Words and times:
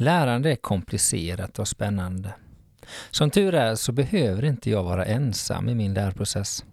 Lärande 0.00 0.50
är 0.50 0.56
komplicerat 0.56 1.58
och 1.58 1.68
spännande. 1.68 2.34
Som 3.10 3.30
tur 3.30 3.54
är 3.54 3.74
så 3.74 3.92
behöver 3.92 4.44
inte 4.44 4.70
jag 4.70 4.84
vara 4.84 5.04
ensam 5.04 5.68
i 5.68 5.74
min 5.74 5.94
lärprocess. 5.94 6.64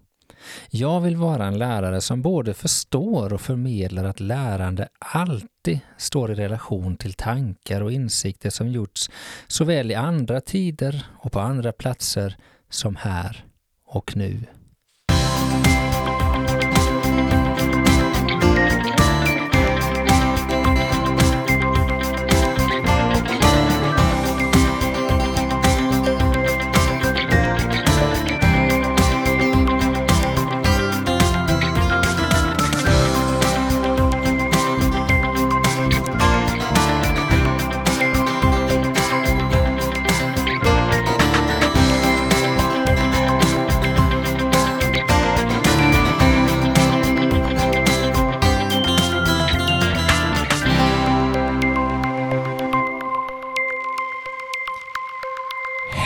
Jag 0.70 1.00
vill 1.00 1.16
vara 1.16 1.46
en 1.46 1.58
lärare 1.58 2.00
som 2.00 2.22
både 2.22 2.54
förstår 2.54 3.32
och 3.32 3.40
förmedlar 3.40 4.04
att 4.04 4.20
lärande 4.20 4.88
alltid 4.98 5.80
står 5.96 6.32
i 6.32 6.34
relation 6.34 6.96
till 6.96 7.14
tankar 7.14 7.80
och 7.80 7.92
insikter 7.92 8.50
som 8.50 8.68
gjorts 8.68 9.10
såväl 9.46 9.90
i 9.90 9.94
andra 9.94 10.40
tider 10.40 11.06
och 11.18 11.32
på 11.32 11.40
andra 11.40 11.72
platser 11.72 12.36
som 12.70 12.96
här 12.96 13.44
och 13.86 14.16
nu. 14.16 14.42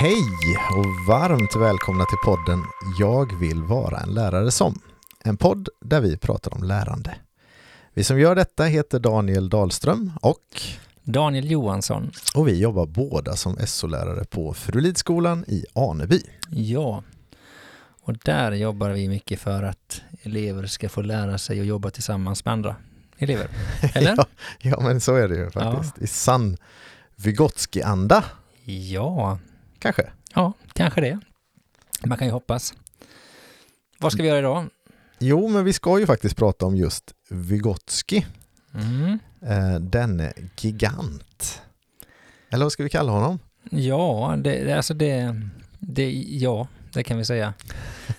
Hej 0.01 0.57
och 0.77 1.07
varmt 1.09 1.57
välkomna 1.57 2.05
till 2.05 2.19
podden 2.25 2.65
Jag 2.99 3.39
vill 3.39 3.63
vara 3.63 3.99
en 4.01 4.15
lärare 4.15 4.51
som. 4.51 4.81
En 5.25 5.37
podd 5.37 5.69
där 5.81 6.01
vi 6.01 6.17
pratar 6.17 6.55
om 6.55 6.63
lärande. 6.63 7.15
Vi 7.95 8.05
som 8.05 8.21
gör 8.21 8.35
detta 8.35 8.65
heter 8.65 8.99
Daniel 8.99 9.49
Dahlström 9.49 10.13
och 10.23 10.63
Daniel 11.03 11.51
Johansson. 11.51 12.11
och 12.35 12.49
vi 12.49 12.61
jobbar 12.61 12.87
båda 12.87 13.37
som 13.37 13.57
SO-lärare 13.67 14.25
på 14.25 14.55
Furulidskolan 14.55 15.45
i 15.49 15.65
Aneby. 15.73 16.23
Ja, 16.51 17.03
och 18.03 18.17
där 18.25 18.53
jobbar 18.53 18.91
vi 18.91 19.09
mycket 19.09 19.41
för 19.41 19.63
att 19.63 20.03
elever 20.23 20.67
ska 20.67 20.89
få 20.89 21.03
lära 21.03 21.39
sig 21.39 21.61
att 21.61 21.67
jobba 21.67 21.91
tillsammans 21.91 22.45
med 22.45 22.53
andra 22.53 22.77
elever. 23.19 23.49
Eller? 23.95 24.15
ja, 24.17 24.27
ja, 24.59 24.81
men 24.81 25.01
så 25.01 25.15
är 25.15 25.29
det 25.29 25.37
ju 25.37 25.51
faktiskt. 25.51 25.99
I 25.99 26.07
sann 26.07 26.57
Vygotsky-anda, 27.17 28.25
ja, 28.65 29.39
kanske. 29.81 30.11
ja, 30.35 30.53
kanske 30.73 31.01
det. 31.01 31.19
Man 32.05 32.19
kan 32.19 32.27
ju 32.27 32.33
hoppas. 32.33 32.75
Vad 33.99 34.13
ska 34.13 34.23
vi 34.23 34.29
göra 34.29 34.39
idag? 34.39 34.67
Jo, 35.19 35.49
men 35.49 35.65
vi 35.65 35.73
ska 35.73 35.99
ju 35.99 36.07
faktiskt 36.07 36.37
prata 36.37 36.67
om 36.67 36.77
just 36.77 37.13
Vygotsky, 37.31 38.23
Mm. 38.75 39.19
eh, 39.43 39.81
denne 39.81 40.33
gigant. 40.61 41.63
Eller 42.51 42.65
vad 42.65 42.73
ska 42.73 42.83
vi 42.83 42.89
kalla 42.89 43.13
honom? 43.13 43.39
Ja, 43.71 44.35
det, 44.39 44.65
det- 44.65 44.77
alltså 44.77 44.95
det, 44.95 45.41
det, 45.79 46.11
ja, 46.13 46.67
det 46.93 47.03
kan 47.03 47.19
vi 47.19 47.25
säga. 47.25 47.55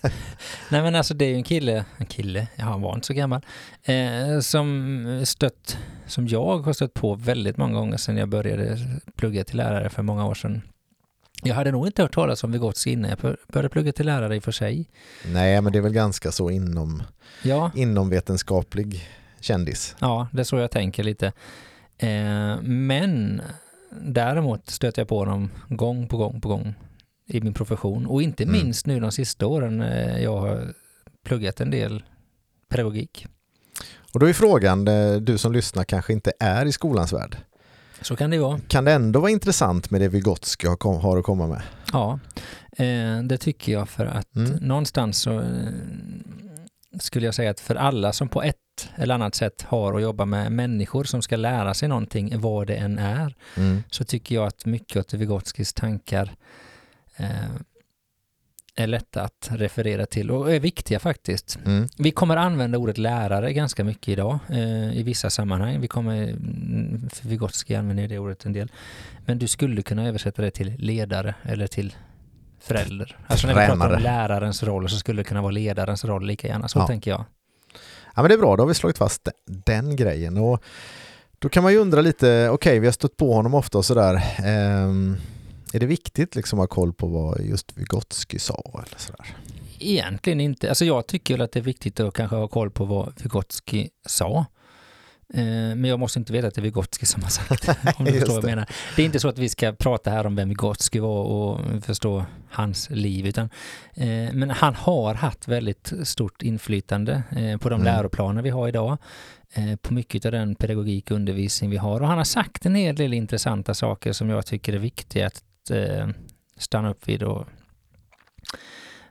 Nej 0.69 0.81
men 0.81 0.95
alltså 0.95 1.13
det 1.13 1.25
är 1.25 1.29
ju 1.29 1.35
en 1.35 1.43
kille, 1.43 1.85
en 1.97 2.05
kille, 2.05 2.47
ja, 2.55 2.63
han 2.63 2.81
var 2.81 2.93
inte 2.95 3.07
så 3.07 3.13
gammal, 3.13 3.41
eh, 3.83 4.39
som 4.41 5.21
stött, 5.25 5.77
som 6.07 6.27
jag 6.27 6.57
har 6.57 6.73
stött 6.73 6.93
på 6.93 7.15
väldigt 7.15 7.57
många 7.57 7.73
gånger 7.79 7.97
sedan 7.97 8.17
jag 8.17 8.29
började 8.29 8.77
plugga 9.15 9.43
till 9.43 9.57
lärare 9.57 9.89
för 9.89 10.03
många 10.03 10.25
år 10.25 10.35
sedan. 10.35 10.61
Jag 11.43 11.55
hade 11.55 11.71
nog 11.71 11.87
inte 11.87 12.01
hört 12.01 12.13
talas 12.13 12.43
om 12.43 12.51
Vygotsky 12.51 12.91
innan 12.91 13.09
jag 13.09 13.35
började 13.47 13.69
plugga 13.69 13.91
till 13.91 14.05
lärare 14.05 14.35
i 14.35 14.39
och 14.39 14.43
för 14.43 14.51
sig. 14.51 14.89
Nej, 15.25 15.61
men 15.61 15.71
det 15.73 15.77
är 15.79 15.81
väl 15.81 15.93
ganska 15.93 16.31
så 16.31 16.49
inom, 16.49 17.03
Ja, 17.43 17.71
inomvetenskaplig 17.75 19.09
kändis. 19.39 19.95
ja, 19.99 20.27
det 20.33 20.39
är 20.39 20.43
så 20.43 20.57
jag 20.57 20.71
tänker 20.71 21.03
lite. 21.03 21.27
Eh, 21.97 22.61
men 22.61 23.41
däremot 24.01 24.69
stöter 24.69 25.01
jag 25.01 25.07
på 25.07 25.19
honom 25.19 25.49
gång 25.69 26.07
på 26.07 26.17
gång 26.17 26.41
på 26.41 26.49
gång 26.49 26.73
i 27.27 27.41
min 27.41 27.53
profession 27.53 28.05
och 28.05 28.21
inte 28.21 28.43
Mm. 28.43 28.53
minst 28.53 28.85
nu 28.85 28.99
de 28.99 29.11
sista 29.11 29.47
åren 29.47 29.81
eh, 29.81 30.23
jag 30.23 30.37
har 30.37 30.73
pluggat 31.25 31.61
en 31.61 31.69
del 31.71 32.03
pedagogik. 32.69 33.27
Och 34.13 34.19
då 34.19 34.25
är 34.29 34.33
frågan, 34.33 34.87
eh, 34.87 35.15
du 35.15 35.37
som 35.37 35.51
lyssnar 35.53 35.83
kanske 35.83 36.13
inte 36.13 36.31
är 36.39 36.65
i 36.65 36.71
skolans 36.71 37.13
värld. 37.13 37.37
Så 38.01 38.15
kan 38.15 38.29
det 38.29 38.39
vara. 38.39 38.59
Kan 38.67 38.85
det 38.85 38.93
ändå 38.93 39.19
vara 39.19 39.31
intressant 39.31 39.91
med 39.91 40.01
det 40.01 40.07
Vygotsky 40.07 40.67
har, 40.67 41.17
att 41.17 41.23
komma 41.25 41.47
med? 41.47 41.61
Ja, 41.93 42.19
eh, 42.77 43.23
det 43.23 43.37
tycker 43.37 43.71
jag 43.71 43.89
för 43.89 44.05
att 44.05 44.35
Mm. 44.35 44.51
någonstans 44.51 45.17
så 45.21 45.39
eh, 45.39 45.45
skulle 46.99 47.25
jag 47.25 47.35
säga 47.35 47.51
att 47.51 47.59
för 47.59 47.75
alla 47.75 48.13
som 48.13 48.27
på 48.29 48.43
ett 48.43 48.55
eller 48.95 49.15
annat 49.15 49.35
sätt 49.35 49.61
har 49.61 49.93
att 49.93 50.01
jobba 50.01 50.25
med 50.25 50.51
människor 50.51 51.03
som 51.03 51.21
ska 51.21 51.35
lära 51.35 51.73
sig 51.73 51.89
någonting, 51.89 52.39
vad 52.39 52.67
det 52.67 52.75
än 52.75 52.97
är, 52.99 53.35
Mm. 53.57 53.83
så 53.91 54.03
tycker 54.03 54.35
jag 54.35 54.47
att 54.47 54.65
mycket 54.65 55.13
av 55.13 55.19
Vygotskys 55.19 55.73
tankar 55.73 56.35
eh, 57.17 57.27
är 58.75 58.87
lätta 58.87 59.21
att 59.21 59.47
referera 59.51 60.05
till 60.05 60.31
och 60.31 60.53
är 60.53 60.59
viktiga 60.59 60.99
faktiskt. 60.99 61.59
Mm. 61.65 61.87
Vi 61.97 62.11
kommer 62.11 62.37
använda 62.37 62.77
ordet 62.77 62.97
lärare 62.97 63.53
ganska 63.53 63.83
mycket 63.83 64.07
idag 64.09 64.39
eh, 64.49 64.97
i 64.97 65.03
vissa 65.03 65.29
sammanhang. 65.29 65.81
Vi 65.81 65.87
kommer, 65.87 66.23
mm, 66.23 67.09
Vygotsky 67.21 67.75
använder 67.75 68.07
det 68.07 68.19
ordet 68.19 68.45
en 68.45 68.53
del. 68.53 68.71
Men 69.25 69.39
du 69.39 69.47
skulle 69.47 69.81
kunna 69.81 70.07
översätta 70.07 70.41
det 70.41 70.51
till 70.51 70.73
ledare 70.77 71.35
eller 71.43 71.67
till 71.67 71.95
förälder. 72.59 73.17
Alltså 73.27 73.47
när 73.47 73.53
vi 73.53 73.59
pratar 73.59 73.75
Tränare. 73.75 73.95
om 73.95 74.03
lärarens 74.03 74.63
roll 74.63 74.89
så 74.89 74.95
skulle 74.97 75.19
det 75.19 75.23
kunna 75.23 75.41
vara 75.41 75.51
ledarens 75.51 76.05
roll 76.05 76.25
lika 76.27 76.47
gärna. 76.47 76.67
Så 76.67 76.79
Ja. 76.79 76.87
tänker 76.87 77.11
jag. 77.11 77.23
Ja 78.15 78.21
men 78.21 78.29
det 78.29 78.33
är 78.33 78.37
bra, 78.37 78.55
då 78.55 78.63
har 78.63 78.67
vi 78.67 78.73
slagit 78.73 78.97
fast 78.97 79.27
den, 79.45 79.95
grejen. 79.95 80.37
Och 80.37 80.63
då 81.39 81.49
kan 81.49 81.63
man 81.63 81.71
ju 81.71 81.77
undra 81.77 82.01
lite, 82.01 82.49
okej 82.51 82.79
vi 82.79 82.87
har 82.87 82.91
stött 82.91 83.17
på 83.17 83.33
honom 83.33 83.53
ofta 83.53 83.77
och 83.77 83.85
sådär. 83.85 84.21
Ehm, 84.45 85.17
är 85.73 85.79
det 85.79 85.85
viktigt 85.85 86.35
liksom 86.35 86.59
att 86.59 86.63
ha 86.69 86.75
koll 86.75 86.93
på 86.93 87.07
vad 87.07 87.41
just 87.41 87.77
Vygotsky 87.77 88.39
sa 88.39 88.83
eller 88.87 88.97
sådär? 88.99 89.25
Egentligen 89.79 90.39
inte. 90.39 90.69
Alltså 90.69 90.85
jag 90.85 91.07
tycker 91.07 91.39
att 91.39 91.51
det 91.51 91.59
är 91.59 91.63
viktigt 91.63 91.99
att 91.99 92.13
kanske 92.13 92.35
ha 92.35 92.47
koll 92.47 92.71
på 92.71 92.85
vad 92.85 93.13
Vygotsky 93.23 93.89
sa. 94.05 94.45
Eh, 95.33 95.43
Men 95.75 95.83
jag 95.85 95.99
måste 95.99 96.19
inte 96.19 96.33
veta 96.33 96.47
att 96.47 96.53
det 96.55 96.61
är 96.61 96.63
Vygotsky 96.63 97.05
som 97.05 97.23
har 97.23 97.29
sagt 97.29 97.69
om 97.99 98.05
du 98.05 98.11
förstår 98.11 98.27
vad 98.27 98.35
jag 98.35 98.43
det. 98.43 98.47
menar. 98.47 98.69
Det 98.95 99.01
är 99.01 99.05
inte 99.05 99.19
så 99.19 99.27
att 99.29 99.37
vi 99.37 99.49
ska 99.49 99.71
prata 99.73 100.09
här 100.11 100.25
om 100.25 100.35
vem 100.35 100.49
Vygotsky 100.49 100.99
var 100.99 101.23
och 101.23 101.59
förstå 101.83 102.25
hans 102.49 102.89
liv, 102.89 103.25
utan 103.27 103.49
eh, 103.93 104.07
men 104.33 104.49
han 104.49 104.75
har 104.75 105.13
haft 105.13 105.47
väldigt 105.47 105.93
stort 106.03 106.41
inflytande 106.41 107.23
eh, 107.31 107.57
på 107.57 107.69
de 107.69 107.81
Mm. 107.81 107.93
läroplaner 107.93 108.41
vi 108.41 108.49
har 108.49 108.67
idag, 108.67 108.97
eh, 109.53 109.75
på 109.75 109.93
mycket 109.93 110.25
av 110.25 110.31
den 110.31 110.55
pedagogik 110.55 111.11
och 111.11 111.15
undervisning 111.15 111.69
vi 111.69 111.77
har. 111.77 112.01
Och 112.01 112.07
han 112.07 112.17
har 112.17 112.25
sagt 112.25 112.65
en 112.65 112.75
hel 112.75 112.95
del 112.95 113.13
intressanta 113.13 113.73
saker 113.73 114.13
som 114.13 114.29
jag 114.29 114.45
tycker 114.45 114.73
är 114.73 114.77
viktiga 114.77 115.27
att 115.27 115.43
eh, 115.69 116.07
stanna 116.57 116.89
upp 116.89 117.07
vid 117.07 117.23
och 117.23 117.47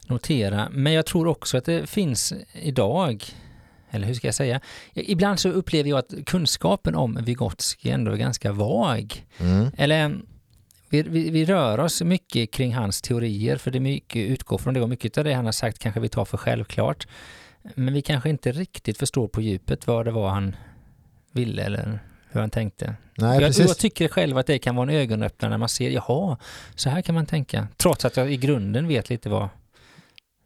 notera. 0.06 0.68
Men 0.70 0.92
jag 0.92 1.06
tror 1.06 1.26
också 1.26 1.56
att 1.58 1.64
det 1.64 1.90
finns 1.90 2.32
idag, 2.52 3.24
eller 3.90 4.06
hur 4.06 4.14
ska 4.14 4.26
jag 4.26 4.34
säga, 4.34 4.60
ibland 4.94 5.40
så 5.40 5.48
upplever 5.48 5.90
jag 5.90 5.98
att 5.98 6.14
kunskapen 6.26 6.94
om 6.94 7.18
Vygotsky 7.24 7.90
ändå 7.90 8.12
är 8.12 8.16
ganska 8.16 8.52
vag. 8.52 9.26
Mm. 9.38 9.70
Eller 9.76 10.20
vi, 10.88 11.02
vi, 11.02 11.30
vi 11.30 11.44
rör 11.44 11.80
oss 11.80 12.02
mycket 12.02 12.50
kring 12.50 12.74
hans 12.74 13.02
teorier, 13.02 13.56
för 13.56 13.70
det 13.70 13.78
är 13.78 13.80
mycket 13.80 14.30
utgår 14.30 14.58
från 14.58 14.74
det 14.74 14.80
och 14.80 14.88
mycket 14.88 15.18
av 15.18 15.24
det 15.24 15.32
han 15.32 15.44
har 15.44 15.52
sagt 15.52 15.78
kanske 15.78 16.00
vi 16.00 16.08
tar 16.08 16.24
för 16.24 16.36
självklart. 16.36 17.06
Men 17.74 17.94
vi 17.94 18.02
kanske 18.02 18.30
inte 18.30 18.52
riktigt 18.52 18.98
förstår 18.98 19.28
på 19.28 19.40
djupet 19.40 19.86
vad 19.86 20.04
det 20.04 20.10
var 20.10 20.28
han 20.28 20.56
ville 21.32 21.62
eller 21.62 22.00
hur 22.30 22.40
han 22.40 22.50
tänkte. 22.50 22.94
Nej 23.16 23.40
jag, 23.42 23.52
jag 23.52 23.78
tycker 23.78 24.08
själv 24.08 24.38
att 24.38 24.46
det 24.46 24.58
kan 24.58 24.76
vara 24.76 24.90
en 24.90 24.96
ögonöppnare 24.96 25.50
när 25.50 25.58
man 25.58 25.68
ser, 25.68 25.90
jaha, 25.90 26.36
så 26.74 26.90
här 26.90 27.02
kan 27.02 27.14
man 27.14 27.26
tänka. 27.26 27.68
Trots 27.76 28.04
att 28.04 28.16
jag 28.16 28.32
i 28.32 28.36
grunden 28.36 28.88
vet 28.88 29.10
lite 29.10 29.28
vad 29.28 29.48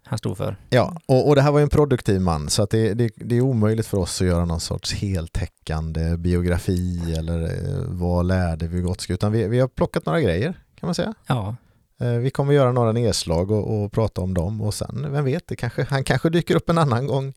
han 0.06 0.18
stod 0.18 0.36
för. 0.36 0.56
Ja, 0.70 0.96
och, 1.06 1.28
och 1.28 1.34
det 1.34 1.42
här 1.42 1.52
var 1.52 1.58
ju 1.58 1.62
en 1.62 1.68
produktiv 1.68 2.20
man 2.20 2.48
så 2.50 2.62
att 2.62 2.70
det, 2.70 2.94
det, 2.94 3.10
det 3.16 3.36
är 3.36 3.40
omöjligt 3.40 3.86
för 3.86 3.98
oss 3.98 4.20
att 4.20 4.26
göra 4.28 4.44
någon 4.44 4.60
sorts 4.60 4.94
heltäckande 4.94 6.16
biografi 6.16 7.14
eller 7.18 7.42
eh, 7.42 7.84
vad 7.86 8.26
lärde 8.26 8.66
Vygotsky 8.66 9.12
utan 9.14 9.32
vi, 9.32 9.48
vi 9.48 9.60
har 9.60 9.68
plockat 9.68 10.06
några 10.06 10.20
grejer 10.20 10.52
kan 10.80 10.86
man 10.86 10.94
säga. 10.94 11.14
Ja, 11.26 11.56
Eh, 12.00 12.08
Vi 12.10 12.30
kommer 12.30 12.52
göra 12.52 12.72
några 12.72 12.92
nedslag 12.92 13.50
och, 13.50 13.84
och 13.84 13.92
prata 13.92 14.20
om 14.20 14.34
dem 14.34 14.60
och 14.60 14.74
sen, 14.74 15.06
vem 15.12 15.24
vet, 15.24 15.48
det 15.48 15.56
kanske, 15.56 15.84
han 15.90 16.04
kanske 16.04 16.30
dyker 16.30 16.54
upp 16.56 16.68
en 16.68 16.78
annan 16.78 17.06
gång 17.06 17.34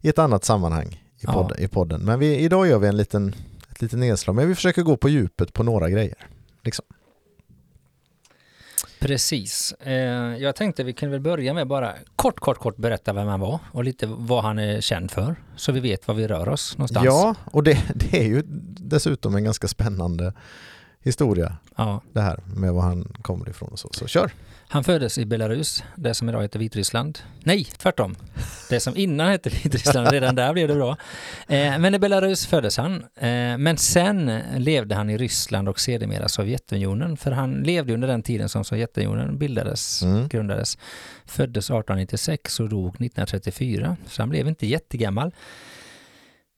i 0.00 0.08
ett 0.08 0.18
annat 0.18 0.44
sammanhang 0.44 0.86
i, 0.92 0.98
Ja. 1.20 1.32
podd, 1.32 1.52
i 1.58 1.68
podden. 1.68 2.04
Men 2.04 2.18
vi, 2.18 2.36
idag 2.38 2.66
gör 2.68 2.78
vi 2.78 2.88
en 2.88 2.96
liten, 2.96 3.34
ett 3.76 3.82
litet 3.82 3.98
nedslag, 3.98 4.36
men 4.36 4.48
vi 4.48 4.54
försöker 4.54 4.82
gå 4.82 4.96
på 4.96 5.08
djupet 5.08 5.52
på 5.52 5.62
några 5.62 5.90
grejer. 5.90 6.26
Liksom. 6.62 6.84
precis. 9.00 9.72
Eh, 9.72 9.94
jag 10.36 10.56
tänkte 10.56 10.84
vi 10.84 10.92
kunde 10.92 11.12
väl 11.12 11.20
börja 11.20 11.54
med 11.54 11.66
bara 11.66 11.94
kort, 12.16 12.40
kort, 12.40 12.58
kort 12.58 12.76
berätta 12.76 13.12
vem 13.12 13.26
han 13.26 13.40
var 13.40 13.58
och 13.72 13.84
lite 13.84 14.06
vad 14.06 14.44
han 14.44 14.58
är 14.58 14.80
känd 14.80 15.10
för. 15.10 15.36
Så 15.56 15.72
vi 15.72 15.80
vet 15.80 16.08
var 16.08 16.14
vi 16.14 16.28
rör 16.28 16.48
oss 16.48 16.78
någonstans. 16.78 17.04
Ja, 17.04 17.34
och 17.44 17.62
det, 17.62 17.82
det 17.94 18.20
är 18.20 18.24
ju 18.24 18.42
dessutom 18.80 19.34
en 19.36 19.44
ganska 19.44 19.68
spännande 19.68 20.32
historia 21.00 21.56
Ja. 21.76 22.00
det 22.12 22.20
här 22.20 22.40
med 22.56 22.72
var 22.72 22.82
han 22.82 23.16
kommer 23.22 23.48
ifrån 23.48 23.68
och 23.68 23.78
så. 23.78 23.88
Så 23.92 24.06
kör! 24.06 24.30
Han 24.68 24.84
föddes 24.84 25.18
i 25.18 25.24
Belarus, 25.26 25.84
det 25.96 26.14
som 26.14 26.28
idag 26.28 26.42
heter 26.42 26.58
Vitryssland. 26.58 27.18
Nej, 27.44 27.64
tvärtom. 27.64 28.16
Det 28.70 28.80
som 28.80 28.96
innan 28.96 29.28
hette 29.28 29.50
Vitryssland, 29.50 30.08
redan 30.12 30.34
där 30.34 30.52
blev 30.52 30.68
det 30.68 30.74
bra. 30.74 30.96
Eh, 31.48 31.78
men 31.78 31.94
i 31.94 31.98
Belarus 31.98 32.46
föddes 32.46 32.76
han. 32.76 32.94
Eh, 33.16 33.58
men 33.58 33.76
sen 33.76 34.40
levde 34.56 34.94
han 34.94 35.10
i 35.10 35.16
Ryssland 35.18 35.68
och 35.68 35.80
sedermera 35.80 36.28
Sovjetunionen. 36.28 37.16
För 37.16 37.30
han 37.30 37.62
levde 37.62 37.94
under 37.94 38.08
den 38.08 38.22
tiden 38.22 38.48
som 38.48 38.64
Sovjetunionen 38.64 39.38
bildades, 39.38 40.02
Mm. 40.02 40.28
grundades. 40.28 40.78
Föddes 41.26 41.64
1896 41.70 42.60
och 42.60 42.68
dog 42.68 42.88
1934. 42.88 43.96
Så 44.06 44.22
han 44.22 44.28
blev 44.28 44.48
inte 44.48 44.66
jättegammal. 44.66 45.32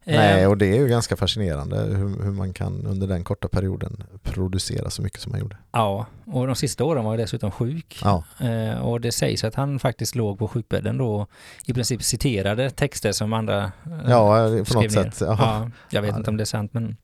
Eh, 0.09 0.17
Nej, 0.17 0.47
och 0.47 0.59
det 0.59 0.67
är 0.67 0.77
ju 0.77 0.89
ganska 0.89 1.17
fascinerande 1.17 1.77
hur, 1.77 2.23
hur 2.25 2.31
man 2.31 2.53
kan 2.53 2.87
under 2.87 3.07
den 3.07 3.25
korta 3.25 3.49
perioden 3.49 4.03
producera 4.23 4.91
så 4.91 5.03
mycket 5.03 5.21
som 5.21 5.33
han 5.33 5.41
gjorde. 5.41 5.57
Ja, 5.73 6.07
och 6.27 6.47
de 6.47 6.57
sista 6.57 6.85
åren 6.85 7.05
var 7.05 7.13
jag 7.13 7.19
dessutom 7.19 7.51
sjuk. 7.51 8.01
Ja, 8.05 8.25
Eh, 8.41 8.79
och 8.81 9.01
det 9.01 9.13
sägs 9.13 9.45
att 9.45 9.55
han 9.55 9.79
faktiskt 9.79 10.15
låg 10.15 10.39
på 10.39 10.49
sjukbädden 10.49 10.99
då 10.99 11.27
i 11.67 11.73
princip 11.75 12.03
citerade 12.03 12.71
texter 12.71 13.13
som 13.13 13.33
andra 13.33 13.65
eh, 13.65 13.71
ja 14.09 14.49
på 14.59 14.65
skrev 14.65 14.83
något 14.83 14.95
ner. 14.95 15.11
sätt. 15.11 15.21
Jaha. 15.21 15.37
Ja, 15.41 15.71
jag 15.91 16.03
vet 16.03 16.11
Ja, 16.11 16.17
inte 16.19 16.31
om 16.31 16.37
det 16.37 16.43
är 16.43 16.45
sant 16.45 16.75
men... 16.75 16.97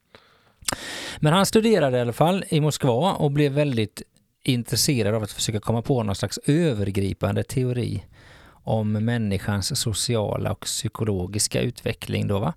Men 1.20 1.32
han 1.32 1.46
studerade 1.46 1.98
i 1.98 2.00
alla 2.00 2.12
fall 2.12 2.44
i 2.48 2.60
Moskva 2.60 3.12
och 3.12 3.30
blev 3.30 3.52
väldigt 3.52 4.02
intresserad 4.44 5.14
av 5.14 5.22
att 5.22 5.30
försöka 5.32 5.60
komma 5.60 5.82
på 5.82 6.02
någon 6.02 6.14
slags 6.14 6.38
övergripande 6.46 7.42
teori 7.44 8.04
om 8.50 8.92
människans 8.92 9.80
sociala 9.80 10.52
och 10.52 10.60
psykologiska 10.60 11.60
utveckling 11.60 12.26
då 12.28 12.38
va. 12.38 12.54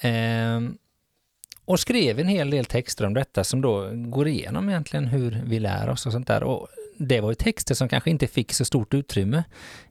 Ehm, 0.00 0.76
och 1.64 1.80
skrev 1.80 2.18
en 2.18 2.28
hel 2.28 2.50
del 2.50 2.64
texter 2.64 3.06
om 3.06 3.14
detta 3.14 3.44
som 3.44 3.60
då 3.60 3.90
går 3.94 4.28
igenom 4.28 4.68
egentligen 4.68 5.06
hur 5.06 5.42
vi 5.46 5.58
lär 5.60 5.88
oss 5.88 6.06
och 6.06 6.12
sånt 6.12 6.26
där. 6.26 6.42
Och 6.42 6.68
det 6.98 7.20
var 7.20 7.28
ju 7.30 7.34
texter 7.34 7.74
som 7.74 7.88
kanske 7.88 8.10
inte 8.10 8.26
fick 8.26 8.52
så 8.52 8.64
stort 8.64 8.94
utrymme 8.94 9.44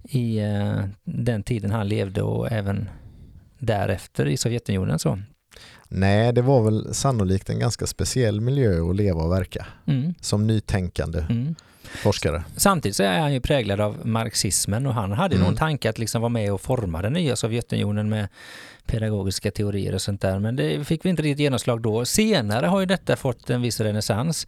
i 0.04 0.38
eh, 0.40 0.84
den 1.04 1.44
tiden 1.44 1.72
han 1.72 1.88
levde 1.88 2.22
och 2.22 2.52
även 2.52 2.90
därefter 3.60 4.26
i 4.26 4.38
Sovjetunionen 4.38 5.00
så. 5.00 5.20
Nej, 5.88 6.34
det 6.34 6.42
var 6.42 6.64
väl 6.64 6.94
sannolikt 6.94 7.50
en 7.50 7.60
ganska 7.60 7.88
speciell 7.88 8.42
miljö 8.42 8.90
att 8.90 8.96
leva 8.96 9.22
och 9.24 9.32
verka 9.32 9.66
Mm, 9.88 10.14
som 10.22 10.48
nytänkande 10.48 11.20
mm. 11.30 11.56
forskare. 11.84 12.44
Samtidigt 12.56 12.96
så 12.96 13.04
är 13.04 13.20
han 13.20 13.34
ju 13.34 13.42
präglad 13.42 13.82
av 13.82 14.08
marxismen 14.08 14.86
och 14.86 14.94
han 14.94 15.12
hade 15.12 15.36
Mm. 15.36 15.46
någon 15.48 15.56
tanke 15.56 15.90
att 15.90 16.00
liksom 16.00 16.22
vara 16.22 16.30
med 16.30 16.54
och 16.54 16.62
forma 16.62 17.02
den 17.02 17.14
nya 17.14 17.36
Sovjetunionen 17.36 18.10
med 18.10 18.28
pedagogiska 18.92 19.52
teorier 19.52 19.94
och 19.94 20.02
sånt 20.02 20.22
där. 20.22 20.40
Men 20.40 20.56
det 20.56 20.88
fick 20.88 21.06
vi 21.06 21.10
inte 21.10 21.22
riktigt 21.22 21.40
genomslag 21.40 21.82
då. 21.82 22.06
Senare 22.06 22.66
har 22.66 22.80
ju 22.80 22.86
detta 22.86 23.16
fått 23.16 23.50
en 23.50 23.62
viss 23.62 23.80
renässans. 23.80 24.48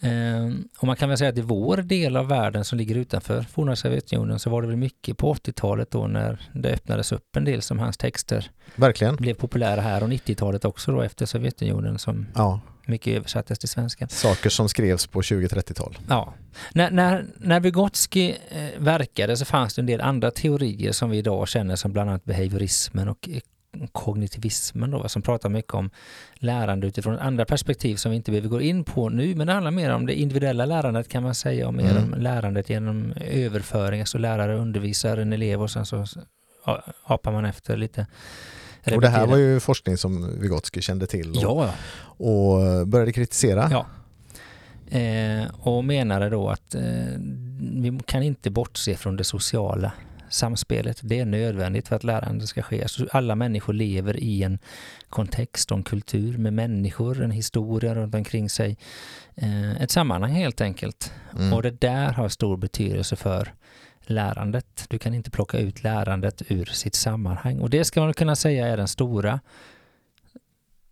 Ehm, 0.00 0.68
och 0.78 0.86
man 0.86 0.96
kan 0.96 1.08
väl 1.08 1.18
säga 1.18 1.30
att 1.30 1.38
i 1.38 1.40
vår 1.40 1.76
del 1.76 2.16
av 2.16 2.28
världen 2.28 2.64
som 2.64 2.78
ligger 2.78 2.94
utanför 2.94 3.42
forna 3.42 3.76
Sovjetunionen 3.76 4.38
så 4.38 4.50
var 4.50 4.62
det 4.62 4.68
väl 4.68 4.76
mycket 4.76 5.18
på 5.18 5.34
80-talet 5.34 5.90
då 5.90 6.06
när 6.06 6.40
det 6.52 6.70
öppnades 6.72 7.12
upp 7.12 7.36
en 7.36 7.44
del 7.44 7.62
som 7.62 7.78
hans 7.78 7.96
texter 7.96 8.50
Verkligen. 8.76 9.16
blev 9.16 9.34
populära 9.34 9.80
här 9.80 10.02
och 10.02 10.08
90-talet 10.08 10.64
också 10.64 10.92
då 10.92 11.00
efter 11.02 11.26
Sovjetunionen 11.26 11.98
som 11.98 12.26
Ja, 12.34 12.60
mycket 12.86 13.16
översattes 13.16 13.58
till 13.58 13.68
svenska. 13.68 14.08
saker 14.08 14.50
som 14.50 14.68
skrevs 14.68 15.06
på 15.06 15.20
20-30-tal. 15.20 15.98
Ja. 16.08 16.34
När, 16.72 16.90
när, 16.90 17.26
när 17.36 17.60
Vygotsky 17.60 18.34
eh, 18.50 18.68
verkade 18.78 19.36
så 19.36 19.44
fanns 19.44 19.74
det 19.74 19.82
en 19.82 19.86
del 19.86 20.00
andra 20.00 20.30
teorier 20.30 20.92
som 20.92 21.10
vi 21.10 21.18
idag 21.18 21.48
känner 21.48 21.76
som 21.76 21.92
bland 21.92 22.10
annat 22.10 22.24
behaviorismen 22.24 23.08
och 23.08 23.28
eh, 23.28 23.40
kognitivismen 23.92 24.90
då, 24.90 25.08
som 25.08 25.22
pratar 25.22 25.48
mycket 25.48 25.74
om 25.74 25.90
lärande 26.34 26.86
utifrån 26.86 27.18
andra 27.18 27.44
perspektiv 27.44 27.96
som 27.96 28.10
vi 28.10 28.16
inte 28.16 28.30
behöver 28.30 28.48
gå 28.48 28.60
in 28.60 28.84
på 28.84 29.08
nu, 29.08 29.34
men 29.34 29.46
det 29.46 29.52
handlar 29.52 29.70
mer 29.70 29.90
om 29.94 30.06
det 30.06 30.14
individuella 30.14 30.66
lärandet 30.66 31.08
kan 31.08 31.22
man 31.22 31.34
säga, 31.34 31.66
och 31.66 31.74
mer 31.74 31.90
Mm. 31.90 32.12
om 32.12 32.20
lärandet 32.20 32.70
genom 32.70 33.12
överföring, 33.30 34.00
alltså 34.00 34.18
lärare 34.18 34.56
undervisar 34.56 35.16
en 35.16 35.32
elev 35.32 35.62
och 35.62 35.70
sen 35.70 35.86
så 35.86 36.04
apar 37.04 37.32
man 37.32 37.44
efter 37.44 37.76
lite. 37.76 38.06
Och 38.94 39.00
det 39.00 39.08
här 39.08 39.20
repeterar. 39.20 39.26
var 39.26 39.36
ju 39.36 39.60
forskning 39.60 39.96
som 39.96 40.40
Vygotsky 40.40 40.80
kände 40.80 41.06
till 41.06 41.30
och, 41.30 41.36
Ja, 41.42 41.70
och 42.26 42.86
började 42.88 43.12
kritisera. 43.12 43.68
Ja. 43.70 43.86
Eh, 44.98 45.44
och 45.54 45.84
menade 45.84 46.28
då 46.30 46.48
att 46.48 46.74
eh, 46.74 46.80
vi 47.60 48.00
kan 48.06 48.22
inte 48.22 48.50
bortse 48.50 48.94
från 48.96 49.16
det 49.16 49.24
sociala 49.24 49.92
samspelet. 50.34 51.00
Det 51.02 51.20
är 51.20 51.24
nödvändigt 51.24 51.88
för 51.88 51.96
att 51.96 52.04
lärande 52.04 52.46
ska 52.46 52.62
ske. 52.62 52.82
Alltså 52.82 53.06
alla 53.12 53.34
människor 53.34 53.72
lever 53.72 54.16
i 54.16 54.42
en 54.42 54.58
kontext 55.08 55.70
och 55.70 55.76
en 55.76 55.82
kultur 55.82 56.38
med 56.38 56.52
människor, 56.52 57.22
en 57.22 57.30
historia 57.30 57.94
runt 57.94 58.14
omkring 58.14 58.50
sig. 58.50 58.76
Eh, 59.34 59.82
ett 59.82 59.90
sammanhang 59.90 60.32
helt 60.32 60.60
enkelt. 60.60 61.12
Mm. 61.38 61.52
Och 61.52 61.62
det 61.62 61.80
där 61.80 62.12
har 62.12 62.28
stor 62.28 62.56
betydelse 62.56 63.16
för 63.16 63.54
lärandet. 64.02 64.86
Du 64.88 64.98
kan 64.98 65.14
inte 65.14 65.30
plocka 65.30 65.58
ut 65.58 65.82
lärandet 65.82 66.42
ur 66.48 66.64
sitt 66.64 66.94
sammanhang. 66.94 67.60
Och 67.60 67.70
det 67.70 67.84
ska 67.84 68.00
man 68.00 68.14
kunna 68.14 68.36
säga 68.36 68.66
är 68.66 68.76
den 68.76 68.88
stora 68.88 69.40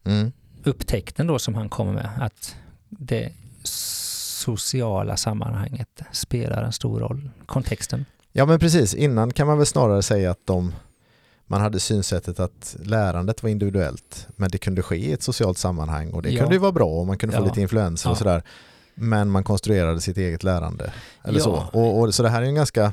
Mm. 0.04 0.32
upptäckten 0.64 1.26
då 1.26 1.38
som 1.38 1.54
han 1.54 1.68
kommer 1.68 1.92
med, 1.92 2.10
att 2.20 2.56
det 2.88 3.32
sociala 3.64 5.16
sammanhanget 5.16 6.02
spelar 6.12 6.62
en 6.62 6.72
stor 6.72 7.00
roll, 7.00 7.30
kontexten. 7.46 8.04
Ja 8.32 8.46
men 8.46 8.58
precis, 8.58 8.94
innan 8.94 9.32
kan 9.32 9.46
man 9.46 9.58
väl 9.58 9.66
snarare 9.66 10.02
säga 10.02 10.30
att 10.30 10.46
de, 10.46 10.72
man 11.46 11.60
hade 11.60 11.80
synsättet 11.80 12.40
att 12.40 12.76
lärandet 12.84 13.42
var 13.42 13.50
individuellt 13.50 14.26
men 14.36 14.50
det 14.50 14.58
kunde 14.58 14.82
ske 14.82 14.96
i 14.96 15.12
ett 15.12 15.22
socialt 15.22 15.58
sammanhang 15.58 16.10
och 16.12 16.22
det 16.22 16.30
Ja. 16.30 16.40
kunde 16.40 16.54
ju 16.54 16.58
vara 16.60 16.72
bra 16.72 16.88
och 16.88 17.06
man 17.06 17.18
kunde 17.18 17.36
få 17.36 17.42
Ja. 17.42 17.46
lite 17.46 17.60
influenser 17.60 18.08
och 18.10 18.14
Ja. 18.14 18.18
sådär. 18.18 18.42
Men 18.94 19.30
man 19.30 19.44
konstruerade 19.44 20.00
sitt 20.00 20.16
eget 20.16 20.42
lärande. 20.42 20.92
Eller 21.24 21.40
så. 21.40 21.66
Och, 21.72 21.98
och, 22.00 22.14
så 22.14 22.22
det 22.22 22.28
här 22.28 22.42
är 22.42 22.46
en 22.46 22.54
ganska, 22.54 22.92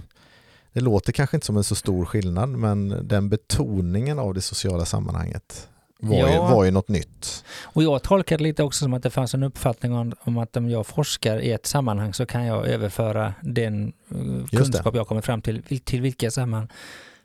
det 0.74 0.80
låter 0.82 1.12
kanske 1.12 1.38
inte 1.38 1.46
som 1.46 1.58
en 1.58 1.64
så 1.64 1.76
stor 1.76 2.06
skillnad 2.06 2.50
men 2.50 3.08
den 3.08 3.30
betoningen 3.30 4.20
av 4.20 4.34
det 4.34 4.42
sociala 4.42 4.86
sammanhanget 4.86 5.68
var, 6.00 6.16
ju, 6.16 6.34
Ja. 6.34 6.48
var 6.56 6.66
ju 6.66 6.72
något 6.72 6.88
nytt. 6.88 7.46
Och 7.64 7.84
jag 7.84 8.04
tolkar 8.04 8.38
det 8.38 8.44
lite 8.44 8.64
också 8.64 8.84
som 8.86 8.94
att 8.94 9.04
det 9.04 9.10
fanns 9.10 9.34
en 9.34 9.44
uppfattning 9.44 9.94
om, 9.94 10.14
om 10.20 10.38
att 10.38 10.58
om 10.58 10.70
jag 10.70 10.88
forskar 10.88 11.40
i 11.40 11.52
ett 11.52 11.66
sammanhang 11.66 12.14
så 12.14 12.26
kan 12.26 12.46
jag 12.46 12.68
överföra 12.68 13.34
den 13.42 13.94
eh, 14.12 14.48
kunskap 14.58 14.96
jag 14.96 15.08
kommer 15.08 15.22
fram 15.22 15.42
till 15.42 15.64
till 15.84 16.02
vilka 16.02 16.32
sammanhang 16.32 16.70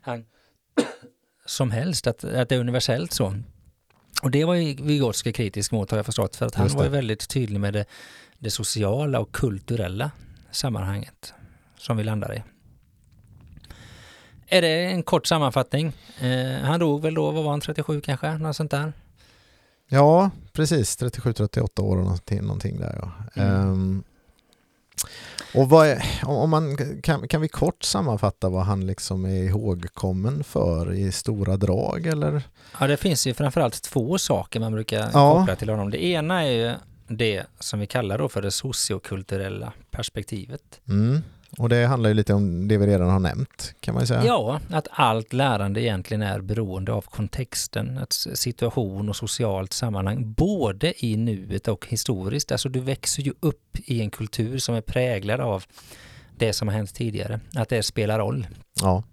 som 1.45 1.71
helst, 1.71 2.07
att, 2.07 2.23
att 2.23 2.49
det 2.49 2.55
är 2.55 2.59
universellt 2.59 3.13
så. 3.13 3.35
Och 4.21 4.31
det 4.31 4.45
var 4.45 4.53
ju 4.53 4.75
Vygotsky 4.83 5.31
kritisk 5.33 5.71
mot 5.71 5.91
har 5.91 5.97
jag 5.97 6.05
förstått, 6.05 6.35
för 6.35 6.45
att 6.45 6.55
han 6.55 6.67
var 6.67 6.83
ju 6.83 6.89
väldigt 6.89 7.27
tydlig 7.29 7.59
med 7.59 7.73
det, 7.73 7.85
det 8.39 8.51
sociala 8.51 9.19
och 9.19 9.31
kulturella 9.31 10.11
sammanhanget 10.51 11.33
som 11.77 11.97
vi 11.97 12.03
landar 12.03 12.33
i. 12.35 12.43
Är 14.47 14.61
det 14.61 14.85
en 14.85 15.03
kort 15.03 15.27
sammanfattning? 15.27 15.93
Eh, 16.19 16.61
han 16.63 16.79
dog 16.79 17.01
väl 17.01 17.13
då, 17.13 17.31
vad 17.31 17.43
var 17.43 17.51
han, 17.51 17.61
37 17.61 18.01
kanske? 18.01 18.37
Något 18.37 18.55
sånt 18.55 18.71
där? 18.71 18.93
Ja, 19.89 20.29
precis. 20.53 20.97
37-38 20.99 21.81
år 21.81 21.97
och 21.97 22.03
någonting, 22.03 22.41
någonting 22.41 22.79
där 22.79 22.95
ja. 23.01 23.11
Mm. 23.43 23.55
Ehm, 23.55 24.03
och 25.55 25.69
vad 25.69 25.87
är, 25.87 26.03
om 26.25 26.49
man, 26.49 26.77
kan, 27.01 27.27
kan 27.27 27.41
vi 27.41 27.47
kort 27.47 27.83
sammanfatta 27.83 28.49
vad 28.49 28.63
han 28.65 28.87
liksom 28.87 29.25
är 29.25 29.43
ihågkommen 29.43 30.43
för 30.43 30.93
i 30.93 31.11
stora 31.11 31.57
drag 31.57 32.07
eller? 32.07 32.41
Ja, 32.79 32.87
det 32.87 32.97
finns 32.97 33.27
ju 33.27 33.33
framförallt 33.33 33.81
två 33.81 34.17
saker 34.17 34.59
man 34.59 34.71
brukar 34.71 35.09
Ja. 35.13 35.39
koppla 35.39 35.55
till 35.55 35.69
honom. 35.69 35.89
Det 35.91 36.03
ena 36.05 36.43
är 36.43 36.51
ju 36.51 36.73
det 37.07 37.43
som 37.59 37.79
vi 37.79 37.87
kallar 37.87 38.17
då 38.17 38.29
för 38.29 38.41
det 38.41 38.51
sociokulturella 38.51 39.73
perspektivet. 39.91 40.61
Mm. 40.87 41.21
Och 41.57 41.69
det 41.69 41.85
handlar 41.85 42.09
ju 42.09 42.13
lite 42.13 42.33
om 42.33 42.67
det 42.67 42.77
vi 42.77 42.87
redan 42.87 43.09
har 43.09 43.19
nämnt 43.19 43.75
kan 43.79 43.93
man 43.93 44.03
ju 44.03 44.07
säga. 44.07 44.25
Ja, 44.25 44.59
att 44.69 44.87
allt 44.91 45.33
lärande 45.33 45.81
egentligen 45.81 46.21
är 46.21 46.41
beroende 46.41 46.93
av 46.93 47.01
kontexten, 47.01 47.97
att 47.97 48.13
situation 48.13 49.09
och 49.09 49.15
socialt 49.15 49.73
sammanhang, 49.73 50.33
både 50.33 51.05
i 51.05 51.17
nuet 51.17 51.67
och 51.67 51.87
historiskt. 51.87 52.51
Alltså 52.51 52.69
du 52.69 52.79
växer 52.79 53.23
ju 53.23 53.33
upp 53.39 53.77
i 53.85 54.01
en 54.01 54.09
kultur 54.09 54.57
som 54.57 54.75
är 54.75 54.81
präglad 54.81 55.39
av 55.39 55.63
det 56.37 56.53
som 56.53 56.67
har 56.67 56.75
hänt 56.75 56.95
tidigare, 56.95 57.39
att 57.55 57.69
det 57.69 57.83
spelar 57.83 58.19
roll. 58.19 58.47
Ja. 58.81 59.03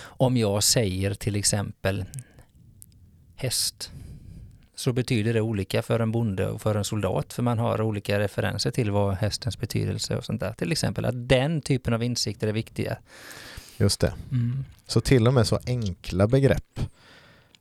Om 0.00 0.36
jag 0.36 0.62
säger 0.62 1.14
till 1.14 1.36
exempel 1.36 2.04
häst 3.36 3.90
så 4.74 4.92
betyder 4.92 5.34
det 5.34 5.40
olika 5.40 5.82
för 5.82 6.00
en 6.00 6.12
bonde 6.12 6.48
och 6.48 6.62
för 6.62 6.74
en 6.74 6.84
soldat 6.84 7.32
för 7.32 7.42
man 7.42 7.58
har 7.58 7.80
olika 7.82 8.18
referenser 8.18 8.70
till 8.70 8.90
vad 8.90 9.14
hästens 9.14 9.58
betydelse 9.58 10.16
och 10.16 10.24
sånt 10.24 10.40
där. 10.40 10.52
Till 10.52 10.72
exempel 10.72 11.04
att 11.04 11.28
den 11.28 11.60
typen 11.62 11.94
av 11.94 12.02
insikter 12.02 12.48
är 12.48 12.52
viktiga. 12.52 12.96
Just 13.76 14.00
det. 14.00 14.14
Mm. 14.30 14.64
Så 14.86 15.00
till 15.00 15.26
och 15.28 15.34
med 15.34 15.46
så 15.46 15.58
enkla 15.66 16.26
begrepp 16.26 16.80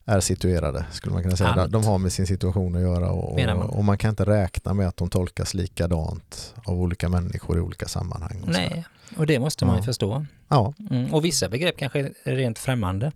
är 0.06 0.20
situerade 0.20 0.86
skulle 0.92 1.14
man 1.14 1.24
kunna 1.24 1.36
säga. 1.38 1.50
Allt. 1.50 1.72
De 1.72 1.84
har 1.84 1.98
med 1.98 2.14
sin 2.14 2.28
situation 2.28 2.76
att 2.76 2.82
göra 2.82 3.12
och, 3.12 3.40
man. 3.40 3.58
och, 3.62 3.84
man 3.84 3.98
kan 3.98 4.10
inte 4.10 4.26
räkna 4.26 4.74
med 4.74 4.88
att 4.88 4.98
de 4.98 5.10
tolkas 5.10 5.54
likadant 5.54 6.54
av 6.64 6.82
olika 6.82 7.10
människor 7.10 7.58
i 7.58 7.62
olika 7.62 7.88
sammanhang. 7.88 8.42
Och. 8.44 8.50
Nej, 8.50 8.86
och 9.18 9.26
det 9.28 9.40
måste 9.40 9.66
man 9.66 9.76
ju 9.76 9.80
Ja. 9.82 9.86
förstå. 9.86 10.26
Ja, 10.48 10.74
Mm. 10.90 11.14
Och 11.14 11.26
vissa 11.26 11.50
begrepp 11.50 11.78
kanske 11.78 12.00
är 12.24 12.36
rent 12.36 12.60
främmande. 12.60 13.12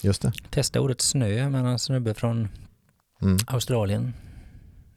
just 0.00 0.22
det. 0.22 0.32
Testa 0.50 0.80
ordet 0.80 1.00
snö 1.00 1.48
med 1.48 1.64
en 1.64 1.78
snubbe 1.78 2.14
från 2.14 2.48
Mm. 3.22 3.38
Australien. 3.46 4.14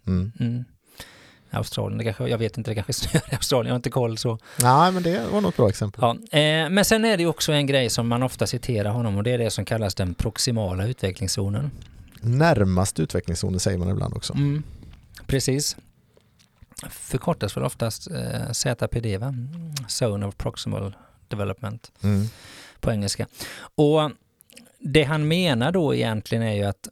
Mm. 0.08 0.32
Mm. 0.40 0.64
Australien. 1.50 1.98
Det 1.98 2.04
kanske, 2.04 2.28
jag 2.28 2.38
vet 2.38 2.58
inte, 2.58 2.72
det 2.72 2.76
kanske 2.76 2.94
snöar 2.94 3.24
i 3.32 3.36
Australien, 3.36 3.68
jag 3.68 3.74
har 3.74 3.80
inte 3.80 3.90
koll 3.90 4.18
så. 4.18 4.40
Nej, 4.62 4.92
men 4.92 5.04
det 5.04 5.28
var 5.32 5.42
nog 5.42 5.50
ett 5.52 5.58
bra 5.58 5.70
exempel. 5.70 6.00
Ja, 6.32 6.40
eh, 6.40 6.70
men 6.70 6.86
sen 6.86 7.06
är 7.06 7.18
det 7.18 7.26
också 7.26 7.52
en 7.52 7.68
grej 7.68 7.90
som 7.90 8.08
man 8.08 8.24
ofta 8.24 8.48
citerar 8.48 8.90
honom 8.90 9.18
och 9.18 9.24
det 9.24 9.32
är 9.32 9.38
det 9.38 9.50
som 9.52 9.66
kallas 9.66 9.96
den 9.96 10.14
proximala 10.14 10.88
utvecklingszonen. 10.88 11.72
Närmast 12.22 13.00
utvecklingszonen 13.00 13.60
säger 13.60 13.78
man 13.78 13.90
ibland 13.90 14.14
också. 14.14 14.34
Mm, 14.34 14.64
precis. 15.26 15.78
Förkortas 16.90 17.58
väl 17.58 17.64
oftast 17.64 18.08
eh, 18.12 18.52
ZPD, 18.52 19.18
va? 19.18 19.34
Zone 20.02 20.26
of 20.26 20.36
Proximal 20.38 20.96
Development 21.28 21.92
Mm. 22.04 22.28
på 22.80 22.92
engelska. 22.92 23.28
Och 23.76 24.12
det 24.80 25.04
han 25.04 25.28
menar 25.28 25.72
då 25.72 25.96
egentligen 25.96 26.44
är 26.44 26.54
ju 26.56 26.64
att 26.64 26.88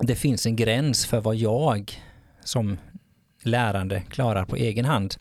det 0.00 0.14
finns 0.14 0.46
en 0.46 0.56
gräns 0.56 1.06
för 1.06 1.20
vad 1.20 1.36
jag 1.36 2.02
som 2.44 2.78
lärande 3.42 4.00
klarar 4.00 4.44
på 4.44 4.56
egen 4.56 4.84
hand. 4.84 5.14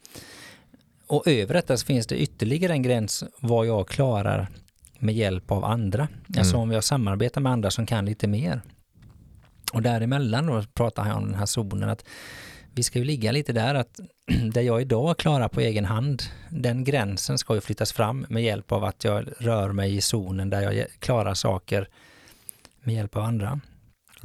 Och 1.07 1.27
över 1.27 1.53
detta 1.53 1.77
så 1.77 1.85
finns 1.85 2.07
det 2.07 2.21
ytterligare 2.21 2.73
en 2.73 2.81
gräns 2.81 3.23
vad 3.39 3.67
jag 3.67 3.87
klarar 3.87 4.47
med 4.99 5.15
hjälp 5.15 5.51
av 5.51 5.65
andra. 5.65 6.07
Alltså 6.37 6.57
om 6.57 6.71
jag 6.71 6.83
samarbetar 6.83 7.41
med 7.41 7.51
andra 7.51 7.71
som 7.71 7.85
kan 7.85 8.05
lite 8.05 8.27
mer. 8.27 8.61
Och 9.73 9.81
däremellan 9.81 10.45
då 10.45 10.63
pratar 10.73 11.03
han 11.03 11.17
om 11.17 11.25
den 11.25 11.39
här 11.39 11.45
zonen 11.45 11.89
att 11.89 12.05
vi 12.75 12.83
ska 12.83 12.99
ju 12.99 13.05
ligga 13.05 13.31
lite 13.31 13.53
där 13.53 13.75
att 13.75 13.99
det 14.53 14.61
jag 14.61 14.81
idag 14.81 15.17
klarar 15.17 15.47
på 15.47 15.59
egen 15.59 15.85
hand, 15.85 16.23
den 16.49 16.83
gränsen 16.83 17.37
ska 17.37 17.55
ju 17.55 17.61
flyttas 17.61 17.93
fram 17.93 18.25
med 18.29 18.43
hjälp 18.43 18.71
av 18.71 18.83
att 18.83 19.03
jag 19.03 19.25
rör 19.37 19.71
mig 19.71 19.95
i 19.95 20.01
zonen 20.01 20.49
där 20.49 20.61
jag 20.61 20.87
klarar 20.99 21.33
saker 21.33 21.87
med 22.83 22.95
hjälp 22.95 23.15
av 23.15 23.23
andra. 23.23 23.59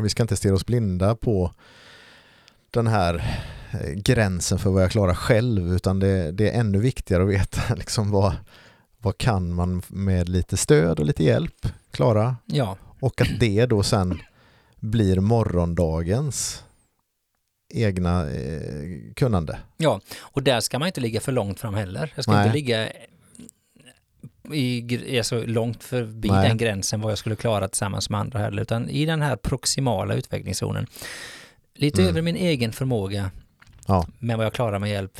Vi 0.02 0.08
ska 0.08 0.22
inte 0.22 0.36
stirra 0.36 0.54
oss 0.54 0.66
blinda 0.66 1.14
på 1.14 1.52
den 2.70 2.86
här 2.86 3.14
eh, 3.72 3.90
gränsen 3.92 4.58
för 4.58 4.70
vad 4.70 4.82
jag 4.82 4.90
klarar 4.90 5.14
själv 5.14 5.74
utan 5.74 5.98
det, 6.00 6.32
det 6.32 6.50
är 6.50 6.60
ännu 6.60 6.78
viktigare 6.78 7.22
att 7.22 7.28
veta 7.28 7.74
liksom 7.76 8.10
vad, 8.10 8.36
vad 8.98 9.18
kan 9.18 9.54
man 9.54 9.82
med 9.88 10.28
lite 10.28 10.56
stöd 10.56 11.00
och 11.00 11.06
lite 11.06 11.24
hjälp 11.24 11.66
klara 11.90 12.36
Ja, 12.46 12.76
och 13.00 13.20
att 13.20 13.40
det 13.40 13.66
då 13.66 13.82
sen 13.82 14.18
blir 14.76 15.20
morgondagens 15.20 16.64
egna 17.74 18.30
eh, 18.30 19.12
kunnande. 19.16 19.58
ja, 19.76 20.00
och 20.18 20.42
där 20.42 20.60
ska 20.60 20.78
man 20.78 20.86
inte 20.88 21.00
ligga 21.00 21.20
för 21.20 21.32
långt 21.32 21.60
fram 21.60 21.74
heller. 21.74 22.12
Jag 22.14 22.24
ska 22.24 22.32
Nej. 22.32 22.46
inte 22.46 22.54
ligga 22.54 22.88
i, 24.54 25.18
alltså 25.18 25.42
långt 25.46 25.84
förbi 25.84 26.28
Nej. 26.28 26.48
den 26.48 26.56
gränsen 26.56 27.00
vad 27.00 27.10
jag 27.10 27.18
skulle 27.18 27.36
klara 27.36 27.68
tillsammans 27.68 28.10
med 28.10 28.20
andra 28.20 28.38
heller, 28.38 28.62
utan 28.62 28.88
i 28.88 29.06
den 29.06 29.22
här 29.22 29.36
proximala 29.36 30.14
utvecklingszonen. 30.14 30.86
Lite 31.74 32.00
Mm. 32.02 32.10
över 32.10 32.22
min 32.22 32.36
egen 32.36 32.72
förmåga 32.72 33.30
Ja. 33.86 34.06
med 34.18 34.36
vad 34.36 34.46
jag 34.46 34.52
klarar 34.52 34.78
med 34.78 34.90
hjälp 34.90 35.18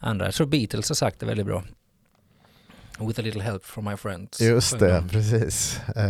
andra. 0.00 0.24
Jag 0.24 0.34
tror 0.34 0.46
Beatles 0.46 0.88
har 0.90 0.94
sagt 0.94 1.20
det 1.20 1.26
väldigt 1.26 1.46
bra. 1.46 1.64
With 3.00 3.20
a 3.20 3.22
little 3.22 3.42
help 3.42 3.64
from 3.64 3.84
my 3.84 3.96
friends. 3.96 4.40
Just 4.40 4.78
det, 4.78 4.88
de. 4.94 5.08
precis. 5.08 5.80
Eh, 5.96 6.02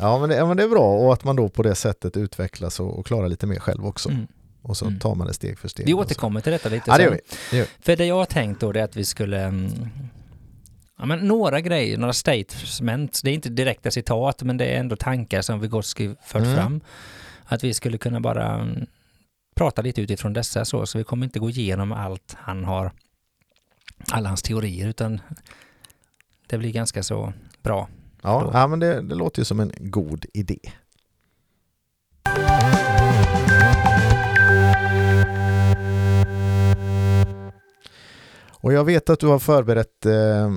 ja, 0.00 0.18
men 0.18 0.28
det, 0.28 0.36
ja 0.36 0.46
men 0.46 0.56
det 0.56 0.62
är 0.62 0.68
bra 0.68 0.92
och 0.96 1.12
att 1.12 1.24
man 1.24 1.36
då 1.36 1.48
på 1.48 1.62
det 1.62 1.74
sättet 1.74 2.16
utvecklas 2.16 2.80
och, 2.80 2.98
och 2.98 3.06
klarar 3.06 3.28
lite 3.28 3.46
mer 3.46 3.58
själv 3.58 3.86
också. 3.86 4.08
Mm. 4.10 4.26
Och 4.62 4.76
så 4.76 4.84
Mm. 4.86 4.98
tar 4.98 5.14
man 5.14 5.26
det 5.26 5.34
steg 5.34 5.58
för 5.58 5.68
steg. 5.68 5.86
Vi 5.86 5.94
återkommer 5.94 6.40
till 6.40 6.52
detta 6.52 6.68
lite 6.68 6.84
Ja, 6.90 6.96
det 6.96 7.02
gör 7.04 7.10
vi. 7.10 7.20
Det 7.50 7.56
gör. 7.56 7.66
För 7.80 7.96
det 7.96 8.06
jag 8.06 8.14
har 8.14 8.24
tänkt 8.26 8.60
då 8.60 8.70
är 8.70 8.76
att 8.82 8.96
vi 8.96 9.04
skulle 9.04 9.40
mm, 9.44 9.70
Ja, 10.98 11.06
men 11.06 11.18
några 11.18 11.60
grejer, 11.60 11.98
några 11.98 12.12
statements, 12.12 13.22
det 13.22 13.30
är 13.30 13.34
inte 13.34 13.48
direkta 13.48 13.90
citat 13.90 14.42
men 14.42 14.56
det 14.56 14.64
är 14.64 14.80
ändå 14.80 14.96
tankar 14.96 15.42
som 15.42 15.60
Vygotsky 15.60 16.14
fört 16.24 16.42
Mm. 16.42 16.54
fram. 16.56 16.80
Att 17.44 17.64
vi 17.64 17.74
skulle 17.74 17.98
kunna 17.98 18.20
bara 18.20 18.54
mm, 18.54 18.86
prata 19.56 19.82
lite 19.82 20.00
utifrån 20.02 20.32
dessa 20.32 20.64
så, 20.64 20.86
så 20.86 20.98
vi 20.98 21.04
kommer 21.04 21.26
inte 21.26 21.38
gå 21.38 21.50
igenom 21.50 21.92
allt 21.92 22.36
han 22.38 22.64
har, 22.64 22.92
alla 24.12 24.28
hans 24.28 24.42
teorier 24.42 24.88
utan 24.88 25.20
det 26.46 26.58
blir 26.58 26.72
ganska 26.72 27.02
så 27.02 27.32
bra. 27.62 27.88
Ja, 28.22 28.42
Då. 28.44 28.50
ja 28.54 28.66
men 28.66 28.80
det, 28.80 29.02
det 29.02 29.14
låter 29.14 29.40
ju 29.40 29.44
som 29.44 29.60
en 29.60 29.72
god 29.78 30.26
idé. 30.34 30.58
Och 38.60 38.72
jag 38.72 38.84
vet 38.84 39.10
att 39.10 39.20
du 39.20 39.26
har 39.26 39.38
förberett 39.38 40.06
eh, 40.06 40.52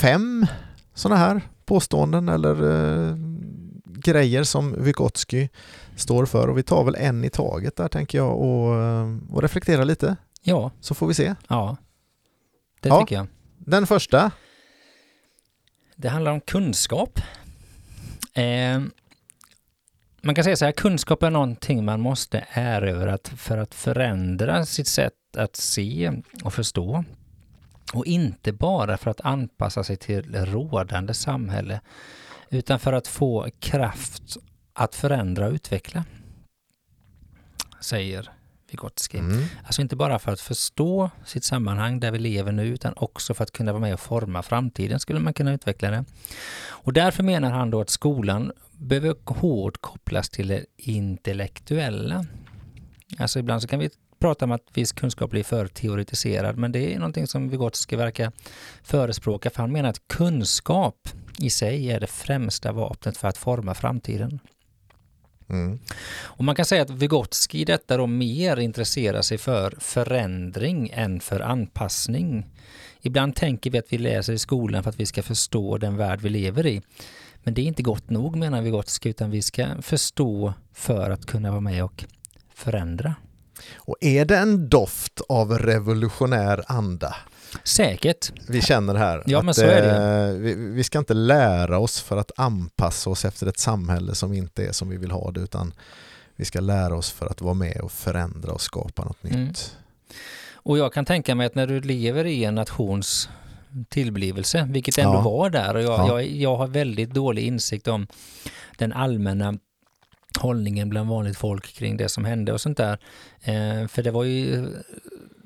fem 0.00 0.46
sådana 0.94 1.20
här 1.20 1.40
påståenden 1.64 2.28
eller 2.28 2.54
eh, 3.10 3.16
grejer 3.86 4.44
som 4.44 4.82
Vygotsky 4.84 5.48
står 5.96 6.26
för 6.26 6.48
och 6.48 6.58
vi 6.58 6.62
tar 6.62 6.84
väl 6.84 6.94
en 6.98 7.24
i 7.24 7.30
taget 7.30 7.76
där 7.76 7.88
tänker 7.88 8.18
jag 8.18 8.40
och, 8.40 8.74
eh, 8.82 9.16
och 9.30 9.42
reflektera 9.42 9.84
lite 9.84 10.16
Ja, 10.42 10.70
så 10.80 10.94
får 10.94 11.06
vi 11.06 11.14
se. 11.14 11.34
ja. 11.48 11.76
Det 12.80 12.88
Ja. 12.88 13.00
tycker 13.00 13.16
jag. 13.16 13.26
Den 13.58 13.86
första, 13.86 14.30
Det 15.96 16.08
handlar 16.08 16.32
om 16.32 16.40
kunskap. 16.40 17.20
Eh, 18.34 18.80
man 20.22 20.34
kan 20.34 20.44
säga 20.44 20.56
så 20.56 20.64
här, 20.64 20.72
kunskap 20.72 21.22
är 21.22 21.30
någonting 21.30 21.84
man 21.84 22.00
måste 22.00 22.44
erövra 22.52 23.18
för 23.36 23.58
att 23.58 23.74
förändra 23.74 24.66
sitt 24.66 24.86
sätt 24.88 25.12
att 25.36 25.56
se 25.56 26.12
och 26.44 26.54
förstå. 26.54 27.04
Och 27.92 28.06
inte 28.06 28.52
bara 28.52 28.96
för 28.96 29.10
att 29.10 29.20
anpassa 29.20 29.84
sig 29.84 29.96
till 29.96 30.34
rådande 30.34 31.14
samhälle, 31.14 31.80
utan 32.50 32.78
för 32.78 32.92
att 32.92 33.06
få 33.06 33.48
kraft 33.58 34.36
att 34.72 34.94
förändra 34.94 35.46
och 35.46 35.52
utveckla. 35.52 36.04
Säger 37.80 38.30
Vygotsky. 38.70 39.18
mm. 39.18 39.44
Alltså 39.64 39.82
inte 39.82 39.96
bara 39.96 40.18
för 40.18 40.32
att 40.32 40.40
förstå 40.40 41.10
sitt 41.24 41.44
sammanhang 41.44 42.00
där 42.00 42.10
vi 42.10 42.18
lever 42.18 42.52
nu, 42.52 42.66
utan 42.66 42.92
också 42.96 43.34
för 43.34 43.44
att 43.44 43.50
kunna 43.50 43.72
vara 43.72 43.80
med 43.80 43.94
och 43.94 44.00
forma 44.00 44.42
framtiden 44.42 45.00
skulle 45.00 45.20
man 45.20 45.34
kunna 45.34 45.52
utveckla 45.52 45.90
det. 45.90 46.04
Och 46.62 46.92
därför 46.92 47.22
menar 47.22 47.50
han 47.50 47.70
då 47.70 47.80
att 47.80 47.90
skolan 47.90 48.52
behöver 48.72 49.14
hårt 49.24 49.80
kopplas 49.80 50.30
till 50.30 50.48
det 50.48 50.64
intellektuella. 50.76 52.26
Alltså 53.18 53.38
ibland 53.38 53.62
så 53.62 53.68
kan 53.68 53.78
vi 53.78 53.90
prata 54.20 54.44
om 54.44 54.52
att 54.52 54.66
viss 54.74 54.92
kunskap 54.92 55.30
blir 55.30 55.44
för 55.44 55.66
teoretiserad, 55.66 56.58
men 56.58 56.72
det 56.72 56.94
är 56.94 56.98
någonting 56.98 57.26
som 57.26 57.48
Vygotsky 57.48 57.96
verkar 57.96 58.32
förespråka, 58.82 59.50
för 59.50 59.62
han 59.62 59.72
menar 59.72 59.88
att 59.88 60.08
kunskap 60.08 61.08
i 61.38 61.50
sig 61.50 61.90
är 61.90 62.00
det 62.00 62.06
främsta 62.06 62.72
vapnet 62.72 63.16
för 63.16 63.28
att 63.28 63.36
forma 63.36 63.74
framtiden. 63.74 64.40
Mm. 65.48 65.78
Och 66.22 66.44
man 66.44 66.54
kan 66.54 66.64
säga 66.64 66.82
att 66.82 66.90
Vygotsky 66.90 67.58
i 67.58 67.64
detta 67.64 67.96
då 67.96 68.06
mer 68.06 68.56
intresserar 68.56 69.22
sig 69.22 69.38
för 69.38 69.74
förändring 69.78 70.90
än 70.92 71.20
för 71.20 71.40
anpassning. 71.40 72.46
Ibland 73.00 73.36
tänker 73.36 73.70
vi 73.70 73.78
att 73.78 73.92
vi 73.92 73.98
läser 73.98 74.32
i 74.32 74.38
skolan 74.38 74.82
för 74.82 74.90
att 74.90 75.00
vi 75.00 75.06
ska 75.06 75.22
förstå 75.22 75.78
den 75.78 75.96
värld 75.96 76.20
vi 76.20 76.28
lever 76.28 76.66
i. 76.66 76.82
Men 77.42 77.54
det 77.54 77.62
är 77.62 77.66
inte 77.66 77.82
gott 77.82 78.10
nog 78.10 78.36
menar 78.36 78.62
Vygotsky, 78.62 79.08
utan 79.08 79.30
vi 79.30 79.42
ska 79.42 79.82
förstå 79.82 80.54
för 80.72 81.10
att 81.10 81.26
kunna 81.26 81.50
vara 81.50 81.60
med 81.60 81.84
och 81.84 82.04
förändra. 82.54 83.14
Och 83.76 83.96
är 84.00 84.24
det 84.24 84.36
en 84.36 84.68
doft 84.68 85.20
av 85.28 85.58
revolutionär 85.58 86.64
anda 86.66 87.16
Säkert. 87.64 88.32
vi 88.48 88.62
känner 88.62 88.94
här? 88.94 89.22
Ja, 89.26 89.38
att, 89.38 89.44
men 89.44 89.54
så 89.54 89.64
är 89.64 89.82
det. 89.82 90.28
eh, 90.28 90.34
Vi, 90.40 90.54
vi 90.54 90.84
ska 90.84 90.98
inte 90.98 91.14
lära 91.14 91.78
oss 91.78 92.00
för 92.00 92.16
att 92.16 92.30
anpassa 92.36 93.10
oss 93.10 93.24
efter 93.24 93.46
ett 93.46 93.58
samhälle 93.58 94.14
som 94.14 94.32
inte 94.32 94.66
är 94.66 94.72
som 94.72 94.88
vi 94.88 94.96
vill 94.96 95.10
ha 95.10 95.30
det 95.30 95.40
utan 95.40 95.72
vi 96.36 96.44
ska 96.44 96.60
lära 96.60 96.94
oss 96.96 97.10
för 97.10 97.26
att 97.26 97.40
vara 97.40 97.54
med 97.54 97.80
och 97.80 97.92
förändra 97.92 98.52
och 98.52 98.60
skapa 98.60 99.04
något 99.04 99.24
Mm. 99.24 99.44
nytt. 99.44 99.76
Och 100.62 100.78
jag 100.78 100.92
kan 100.92 101.04
tänka 101.04 101.34
mig 101.34 101.46
att 101.46 101.54
när 101.54 101.66
du 101.66 101.80
lever 101.80 102.24
i 102.26 102.44
en 102.44 102.54
nations 102.54 103.28
tillblivelse, 103.88 104.68
vilket 104.70 104.98
ändå 104.98 105.14
Ja. 105.14 105.20
var 105.20 105.50
där, 105.50 105.74
och 105.74 105.82
jag, 105.82 105.90
Ja. 106.00 106.06
jag, 106.08 106.26
jag 106.26 106.56
har 106.56 106.66
väldigt 106.66 107.10
dålig 107.10 107.42
insikt 107.46 107.88
om 107.88 108.06
den 108.78 108.92
allmänna 108.92 109.54
hållningen 110.38 110.88
bland 110.88 111.08
vanligt 111.10 111.36
folk 111.38 111.74
kring 111.74 111.96
det 111.96 112.08
som 112.08 112.24
hände 112.24 112.52
och 112.52 112.60
sånt 112.60 112.76
där. 112.76 112.98
Eh, 113.42 113.88
för 113.88 114.02
det 114.02 114.10
var 114.10 114.24
ju, 114.24 114.66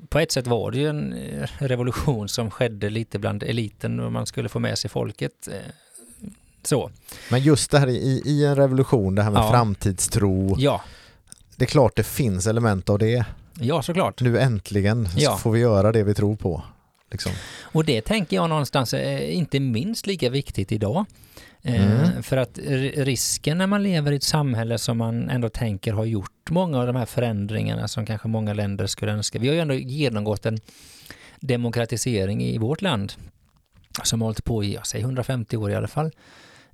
på 0.09 0.19
ett 0.19 0.31
sätt 0.31 0.47
var 0.47 0.71
det 0.71 0.77
ju 0.77 0.87
en 0.89 1.13
eh, 1.13 1.49
revolution 1.59 2.29
som 2.29 2.51
skedde 2.51 2.89
lite 2.89 3.19
bland 3.19 3.43
eliten 3.43 3.99
och 3.99 4.11
man 4.11 4.25
skulle 4.25 4.49
få 4.49 4.59
med 4.59 4.77
sig 4.77 4.89
folket. 4.89 5.47
Eh, 5.51 5.59
så, 6.63 6.91
Men 7.31 7.41
just 7.41 7.71
det 7.71 7.79
här 7.79 7.87
i, 7.87 8.21
i 8.25 8.45
en 8.45 8.55
revolution, 8.55 9.15
det 9.15 9.23
här 9.23 9.31
med 9.31 9.39
Ja. 9.39 9.51
framtidstro, 9.51 10.55
ja, 10.59 10.81
det 11.55 11.65
är 11.65 11.69
klart 11.69 11.95
det 11.95 12.03
finns 12.03 12.47
element 12.47 12.89
av 12.89 12.99
det. 12.99 13.25
ja 13.59 13.81
såklart. 13.81 14.21
Nu 14.21 14.39
äntligen 14.39 15.05
så 15.09 15.17
Ja. 15.19 15.37
får 15.37 15.51
vi 15.51 15.59
göra 15.59 15.91
det 15.91 16.03
vi 16.03 16.13
tror 16.13 16.35
på. 16.35 16.63
Liksom. 17.11 17.31
Och 17.61 17.85
det 17.85 18.01
tänker 18.01 18.35
jag 18.35 18.49
någonstans 18.49 18.93
är 18.93 19.19
inte 19.19 19.59
minst 19.59 20.07
lika 20.07 20.29
viktigt 20.29 20.71
idag. 20.71 21.05
Mm. 21.65 22.03
Eh, 22.03 22.21
för 22.21 22.37
att 22.37 22.57
risken 22.95 23.57
när 23.57 23.67
man 23.67 23.83
lever 23.83 24.11
i 24.11 24.15
ett 24.15 24.23
samhälle 24.23 24.77
som 24.77 24.97
man 24.97 25.29
ändå 25.29 25.49
tänker 25.49 25.93
har 25.93 26.05
gjort 26.05 26.49
många 26.49 26.79
av 26.79 26.87
de 26.87 26.95
här 26.95 27.05
förändringarna 27.05 27.87
som 27.87 28.05
kanske 28.05 28.27
många 28.27 28.53
länder 28.53 28.87
skulle 28.87 29.11
önska. 29.11 29.39
Vi 29.39 29.47
har 29.47 29.55
ju 29.55 29.61
ändå 29.61 29.73
genomgått 29.73 30.45
en 30.45 30.59
demokratisering 31.39 32.43
i 32.43 32.57
vårt 32.57 32.81
land 32.81 33.13
som 34.03 34.21
har 34.21 34.27
hållit 34.27 34.43
på 34.43 34.63
i, 34.63 34.73
jag 34.73 34.87
säger 34.87 35.05
150 35.05 35.57
år 35.57 35.71
i 35.71 35.75
alla 35.75 35.87
fall. 35.87 36.11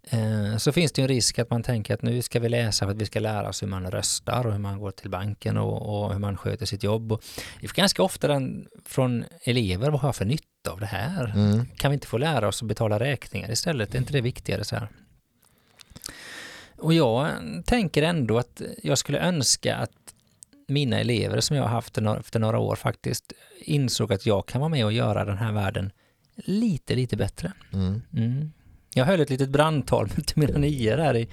Eh, 0.03 0.57
så 0.57 0.71
finns 0.71 0.91
det 0.91 1.01
en 1.01 1.07
risk 1.07 1.39
att 1.39 1.49
man 1.49 1.63
tänker 1.63 1.93
att 1.93 2.01
nu 2.01 2.21
ska 2.21 2.39
vi 2.39 2.49
läsa 2.49 2.85
för 2.85 2.91
att 2.91 3.01
vi 3.01 3.05
ska 3.05 3.19
lära 3.19 3.49
oss 3.49 3.63
hur 3.63 3.67
man 3.67 3.91
röstar 3.91 4.45
och 4.45 4.51
hur 4.51 4.59
man 4.59 4.79
går 4.79 4.91
till 4.91 5.09
banken 5.09 5.57
och, 5.57 6.03
och 6.03 6.13
hur 6.13 6.19
man 6.19 6.37
sköter 6.37 6.65
sitt 6.65 6.83
jobb. 6.83 7.11
Och 7.11 7.23
vi 7.59 7.67
får 7.67 7.75
ganska 7.75 8.03
ofta 8.03 8.27
den 8.27 8.67
från 8.85 9.25
elever, 9.43 9.89
vad 9.89 10.01
har 10.01 10.07
jag 10.07 10.15
för 10.15 10.25
nytta 10.25 10.50
av 10.67 10.79
det 10.79 10.85
här? 10.85 11.31
Mm. 11.35 11.65
Kan 11.75 11.91
vi 11.91 11.93
inte 11.93 12.07
få 12.07 12.17
lära 12.17 12.47
oss 12.47 12.61
att 12.61 12.67
betala 12.67 12.99
räkningar 12.99 13.51
istället? 13.51 13.95
Är 13.95 13.99
inte 13.99 14.13
det 14.13 14.21
viktigare 14.21 14.63
så 14.63 14.75
här? 14.75 14.87
Och 16.77 16.93
jag 16.93 17.29
tänker 17.65 18.03
ändå 18.03 18.37
att 18.37 18.61
jag 18.83 18.97
skulle 18.97 19.19
önska 19.19 19.75
att 19.75 19.91
mina 20.67 20.99
elever 20.99 21.39
som 21.39 21.55
jag 21.55 21.63
har 21.63 21.69
haft 21.69 21.97
efter 21.97 22.39
några 22.39 22.59
år 22.59 22.75
faktiskt 22.75 23.33
insåg 23.59 24.13
att 24.13 24.25
jag 24.25 24.45
kan 24.45 24.61
vara 24.61 24.69
med 24.69 24.85
och 24.85 24.93
göra 24.93 25.25
den 25.25 25.37
här 25.37 25.51
världen 25.51 25.91
lite, 26.35 26.95
lite 26.95 27.17
bättre. 27.17 27.53
Mm. 27.73 28.01
Mm. 28.13 28.51
Jag 28.93 29.05
höll 29.05 29.21
ett 29.21 29.29
litet 29.29 29.49
brandtal 29.49 30.09
till 30.25 30.37
mina 30.39 30.57
nior 30.57 30.97
här 30.97 31.15
i, 31.15 31.27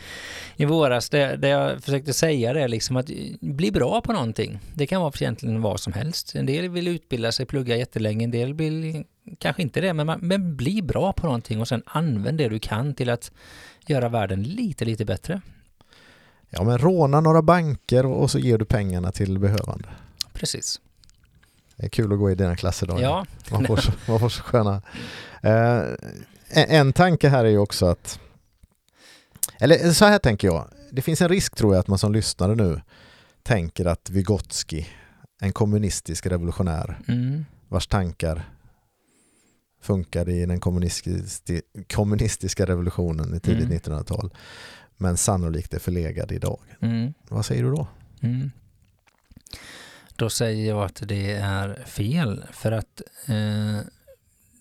i 0.56 0.64
våras 0.64 1.10
där, 1.10 1.36
där 1.36 1.48
jag 1.48 1.84
försökte 1.84 2.12
säga 2.12 2.52
det 2.52 2.68
liksom 2.68 2.96
att 2.96 3.10
bli 3.40 3.70
bra 3.70 4.00
på 4.00 4.12
någonting. 4.12 4.58
Det 4.74 4.86
kan 4.86 5.00
vara 5.00 5.12
egentligen 5.20 5.62
vad 5.62 5.80
som 5.80 5.92
helst. 5.92 6.34
En 6.34 6.46
del 6.46 6.68
vill 6.68 6.88
utbilda 6.88 7.32
sig, 7.32 7.46
plugga 7.46 7.76
jättelänge, 7.76 8.24
en 8.24 8.30
del 8.30 8.54
vill 8.54 9.04
kanske 9.36 9.62
inte 9.62 9.80
det, 9.80 9.92
men, 9.92 10.06
man, 10.06 10.18
men 10.22 10.56
bli 10.56 10.82
bra 10.82 11.12
på 11.12 11.26
någonting 11.26 11.60
och 11.60 11.68
sen 11.68 11.82
använd 11.86 12.38
det 12.38 12.48
du 12.48 12.58
kan 12.58 12.94
till 12.94 13.10
att 13.10 13.30
göra 13.86 14.08
världen 14.08 14.42
lite, 14.42 14.84
lite 14.84 15.04
bättre. 15.04 15.40
Ja, 16.50 16.64
men 16.64 16.78
råna 16.78 17.20
några 17.20 17.42
banker 17.42 18.06
och 18.06 18.30
så 18.30 18.38
ger 18.38 18.58
du 18.58 18.64
pengarna 18.64 19.12
till 19.12 19.38
behövande. 19.38 19.88
Precis. 20.32 20.80
Det 21.76 21.84
är 21.84 21.90
kul 21.90 22.12
att 22.12 22.18
gå 22.18 22.30
i 22.30 22.34
dina 22.34 22.56
klasser 22.56 22.86
då. 22.86 23.00
Ja. 23.00 23.26
Man 23.50 23.66
får 23.66 23.76
så, 23.76 23.92
man 24.08 24.20
får 24.20 24.28
så 24.28 24.42
sköna... 24.42 24.82
Eh, 25.42 25.82
en 26.50 26.92
tanke 26.92 27.28
här 27.28 27.44
är 27.44 27.48
ju 27.48 27.58
också 27.58 27.86
att... 27.86 28.20
Eller 29.60 29.92
så 29.92 30.04
här 30.04 30.18
tänker 30.18 30.48
jag. 30.48 30.68
Det 30.92 31.02
finns 31.02 31.22
en 31.22 31.28
risk 31.28 31.56
tror 31.56 31.74
jag 31.74 31.80
att 31.80 31.88
man 31.88 31.98
som 31.98 32.12
lyssnare 32.12 32.54
nu 32.54 32.80
tänker 33.42 33.84
att 33.84 34.10
Vygotsky, 34.10 34.84
en 35.40 35.52
kommunistisk 35.52 36.26
revolutionär 36.26 36.98
mm. 37.08 37.44
vars 37.68 37.86
tankar 37.86 38.48
funkade 39.80 40.32
i 40.32 40.46
den 40.46 40.60
kommunistiska, 40.60 41.60
kommunistiska 41.94 42.66
revolutionen 42.66 43.34
i 43.34 43.40
tidigt 43.40 43.64
Mm. 43.64 43.78
1900-tal 43.78 44.30
men 44.96 45.16
sannolikt 45.16 45.74
är 45.74 45.78
förlegad 45.78 46.32
idag. 46.32 46.60
Mm. 46.80 47.14
Vad 47.28 47.46
säger 47.46 47.62
du 47.62 47.70
då? 47.70 47.86
Mm. 48.20 48.50
Då 50.16 50.30
säger 50.30 50.68
jag 50.68 50.84
att 50.84 51.02
det 51.08 51.32
är 51.32 51.84
fel 51.86 52.44
för 52.52 52.72
att 52.72 53.02
eh, 53.26 53.80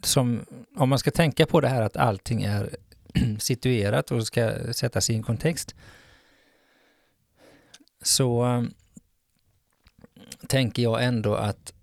som, 0.03 0.45
om 0.75 0.89
man 0.89 0.99
ska 0.99 1.11
tänka 1.11 1.45
på 1.45 1.61
det 1.61 1.67
här 1.67 1.81
att 1.81 1.97
allting 1.97 2.43
är 2.43 2.75
situerat 3.39 4.11
och 4.11 4.27
ska 4.27 4.73
sättas 4.73 5.09
i 5.09 5.15
en 5.15 5.23
kontext 5.23 5.75
så 8.01 8.45
eh, 8.45 8.63
tänker 10.47 10.83
jag 10.83 11.03
ändå 11.03 11.35
att 11.35 11.73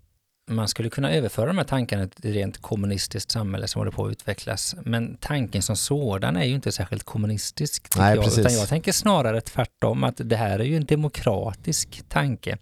man 0.47 0.67
skulle 0.67 0.89
kunna 0.89 1.13
överföra 1.13 1.45
de 1.45 1.57
här 1.57 1.65
tankarna 1.65 2.07
till 2.07 2.29
ett 2.29 2.35
rent 2.35 2.61
kommunistiskt 2.61 3.31
samhälle 3.31 3.67
som 3.67 3.79
håller 3.79 3.91
på 3.91 4.05
att 4.05 4.11
utvecklas. 4.11 4.75
Men 4.83 5.17
tanken 5.17 5.61
som 5.61 5.75
sådan 5.75 6.35
är 6.35 6.43
ju 6.43 6.55
inte 6.55 6.71
särskilt 6.71 7.03
kommunistisk. 7.03 7.97
Nej, 7.97 8.15
jag, 8.15 8.23
precis. 8.23 8.39
Utan 8.39 8.53
jag 8.53 8.69
tänker 8.69 8.91
snarare 8.91 9.41
tvärtom, 9.41 10.03
att 10.03 10.15
det 10.17 10.35
här 10.35 10.59
är 10.59 10.63
ju 10.63 10.75
en 10.75 10.85
demokratisk 10.85 12.03
tanke. 12.09 12.57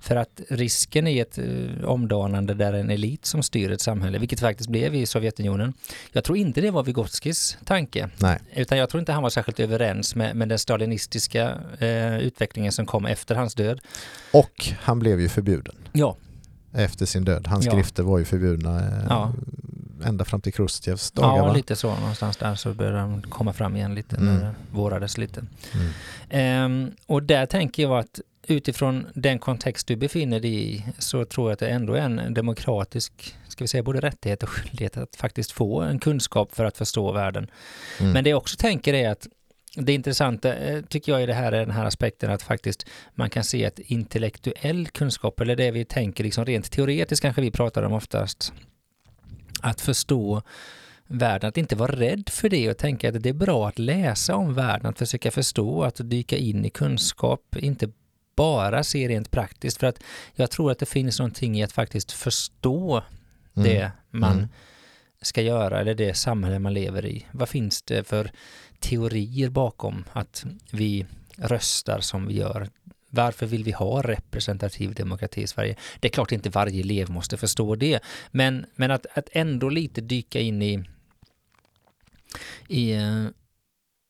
För 0.00 0.16
att 0.16 0.40
risken 0.48 1.06
i 1.06 1.18
ett 1.18 1.38
eh, 1.38 1.84
omdanande 1.84 2.54
där 2.54 2.72
en 2.72 2.90
elit 2.90 3.26
som 3.26 3.42
styr 3.42 3.70
ett 3.70 3.80
samhälle, 3.80 4.18
vilket 4.18 4.40
faktiskt 4.40 4.70
blev 4.70 4.94
i 4.94 5.06
Sovjetunionen, 5.06 5.74
jag 6.12 6.24
tror 6.24 6.38
inte 6.38 6.60
det 6.60 6.70
var 6.70 6.82
Vygotskis 6.82 7.58
tanke. 7.64 8.08
Nej. 8.18 8.38
Utan 8.54 8.78
jag 8.78 8.88
tror 8.90 9.00
inte 9.00 9.12
han 9.12 9.22
var 9.22 9.30
särskilt 9.30 9.60
överens 9.60 10.14
med, 10.14 10.36
med 10.36 10.48
den 10.48 10.58
stalinistiska 10.58 11.58
eh, 11.78 12.18
utvecklingen 12.18 12.72
som 12.72 12.86
kom 12.86 13.06
efter 13.06 13.34
hans 13.34 13.54
död. 13.54 13.80
Och 14.32 14.66
han 14.80 14.98
blev 14.98 15.20
ju 15.20 15.28
förbjuden 15.28 15.74
Ja, 15.92 16.16
efter 16.74 17.06
sin 17.06 17.24
död. 17.24 17.46
Hans 17.46 17.64
Ja. 17.66 17.72
skrifter 17.72 18.02
var 18.02 18.18
ju 18.18 18.24
förbjudna 18.24 18.80
eh, 18.80 19.06
Ja. 19.08 19.32
ända 20.04 20.24
fram 20.24 20.40
till 20.40 20.52
Chrustjevs 20.52 21.10
dagar. 21.10 21.36
ja 21.36 21.44
va? 21.46 21.52
lite 21.52 21.76
så 21.76 21.94
någonstans 21.96 22.36
där 22.36 22.54
så 22.54 22.72
började 22.74 22.98
de 22.98 23.22
komma 23.22 23.52
fram 23.52 23.76
igen 23.76 23.94
lite 23.94 24.16
Mm. 24.16 24.34
när 24.34 24.40
det 24.44 24.54
vårades 24.72 25.18
lite. 25.18 25.44
Mm. 25.74 25.88
Ehm, 26.30 26.90
och 27.06 27.22
där 27.22 27.46
tänker 27.46 27.82
jag 27.82 27.98
att 27.98 28.20
utifrån 28.46 29.06
den 29.14 29.38
kontext 29.38 29.86
du 29.86 29.96
befinner 29.96 30.40
dig 30.40 30.74
i 30.74 30.84
så 30.98 31.24
tror 31.24 31.48
jag 31.48 31.52
att 31.52 31.58
det 31.58 31.68
ändå 31.68 31.94
är 31.94 32.00
en 32.00 32.34
demokratisk, 32.34 33.36
ska 33.48 33.64
vi 33.64 33.68
säga 33.68 33.82
både 33.82 34.00
rättighet 34.00 34.42
och 34.42 34.48
skyldighet 34.48 34.96
att 34.96 35.16
faktiskt 35.16 35.52
få 35.52 35.80
en 35.80 35.98
kunskap 35.98 36.54
för 36.54 36.64
att 36.64 36.76
förstå 36.76 37.12
världen. 37.12 37.50
Mm. 38.00 38.12
Men 38.12 38.24
det 38.24 38.30
jag 38.30 38.36
också 38.36 38.56
tänker 38.56 38.94
är 38.94 39.10
att 39.10 39.26
det 39.76 39.92
intressanta 39.92 40.54
eh, 40.54 40.82
tycker 40.82 41.12
jag 41.12 41.22
i 41.22 41.26
det 41.26 41.34
här 41.34 41.52
är 41.52 41.60
den 41.60 41.70
här 41.70 41.84
aspekten 41.84 42.30
att 42.30 42.42
faktiskt 42.42 42.86
man 43.14 43.30
kan 43.30 43.44
se 43.44 43.66
att 43.66 43.78
intellektuell 43.78 44.88
kunskap, 44.88 45.40
eller 45.40 45.56
det 45.56 45.70
vi 45.70 45.84
tänker 45.84 46.24
liksom 46.24 46.44
rent 46.44 46.70
teoretiskt 46.70 47.22
kanske 47.22 47.42
vi 47.42 47.50
pratar 47.50 47.82
om 47.82 47.92
oftast, 47.92 48.52
att 49.60 49.80
förstå 49.80 50.42
världen, 51.06 51.48
att 51.48 51.56
inte 51.56 51.76
vara 51.76 51.96
rädd 51.96 52.28
för 52.28 52.48
det 52.48 52.70
och 52.70 52.76
tänka 52.78 53.08
att 53.08 53.22
det 53.22 53.28
är 53.28 53.32
bra 53.32 53.68
att 53.68 53.78
läsa 53.78 54.36
om 54.36 54.54
världen, 54.54 54.86
att 54.86 54.98
försöka 54.98 55.30
förstå, 55.30 55.82
att 55.82 56.00
dyka 56.10 56.36
in 56.36 56.64
i 56.64 56.70
kunskap, 56.70 57.56
inte 57.56 57.90
bara 58.36 58.84
se 58.84 59.08
rent 59.08 59.30
praktiskt, 59.30 59.78
för 59.80 59.86
att 59.86 59.98
jag 60.34 60.50
tror 60.50 60.70
att 60.70 60.78
det 60.78 60.86
finns 60.86 61.18
någonting 61.18 61.58
i 61.58 61.62
att 61.62 61.72
faktiskt 61.72 62.12
förstå 62.12 63.02
Mm. 63.56 63.68
det 63.68 63.90
man 64.10 64.32
Mm. 64.36 64.48
ska 65.22 65.42
göra 65.42 65.80
eller 65.80 65.94
det 65.94 66.14
samhälle 66.14 66.58
man 66.58 66.74
lever 66.74 67.06
i. 67.06 67.26
Vad 67.32 67.48
finns 67.48 67.82
det 67.82 68.08
för 68.08 68.30
teorier 68.82 69.48
bakom 69.48 70.04
att 70.12 70.44
vi 70.70 71.06
röstar 71.36 72.00
som 72.00 72.26
vi 72.26 72.34
gör? 72.34 72.68
Varför 73.10 73.46
vill 73.46 73.64
vi 73.64 73.72
ha 73.72 74.02
representativ 74.02 74.94
demokrati 74.94 75.42
i 75.42 75.46
Sverige? 75.46 75.76
Det 76.00 76.08
är 76.08 76.12
klart 76.12 76.32
inte 76.32 76.50
varje 76.50 76.80
elev 76.80 77.10
måste 77.10 77.36
förstå 77.36 77.74
det, 77.74 78.00
men, 78.30 78.66
men 78.74 78.90
att, 78.90 79.06
att 79.14 79.28
ändå 79.32 79.68
lite 79.68 80.00
dyka 80.00 80.40
in 80.40 80.62
i, 80.62 80.84
i, 82.68 82.92
eh, 82.92 83.26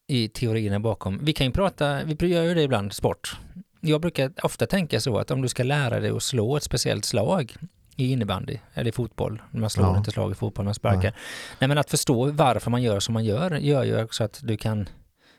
i 0.06 0.28
teorierna 0.28 0.80
bakom. 0.80 1.24
Vi 1.24 1.32
kan 1.32 1.46
ju 1.46 1.52
prata, 1.52 2.04
vi 2.04 2.28
gör 2.28 2.42
ju 2.42 2.54
det 2.54 2.62
ibland, 2.62 2.92
sport. 2.92 3.36
Jag 3.80 4.00
brukar 4.00 4.32
ofta 4.42 4.66
tänka 4.66 5.00
så 5.00 5.18
att 5.18 5.30
om 5.30 5.42
du 5.42 5.48
ska 5.48 5.62
lära 5.62 6.00
dig 6.00 6.10
att 6.10 6.22
slå 6.22 6.56
ett 6.56 6.62
speciellt 6.62 7.04
slag 7.04 7.56
i 7.96 8.12
innebandy 8.12 8.58
eller 8.74 8.88
i 8.88 8.92
fotboll, 8.92 9.42
man 9.50 9.70
slår 9.70 9.86
Ja. 9.86 9.98
inte 9.98 10.10
slag 10.10 10.32
i 10.32 10.34
fotboll, 10.34 10.64
man 10.64 10.74
sparkar. 10.74 11.14
Nej 11.58 11.68
men 11.68 11.78
att 11.78 11.90
förstå 11.90 12.30
varför 12.30 12.70
man 12.70 12.82
gör 12.82 13.00
som 13.00 13.12
man 13.12 13.24
gör, 13.24 13.50
gör 13.50 13.84
ju 13.84 14.02
också 14.04 14.24
att 14.24 14.40
du 14.42 14.56
kan 14.56 14.88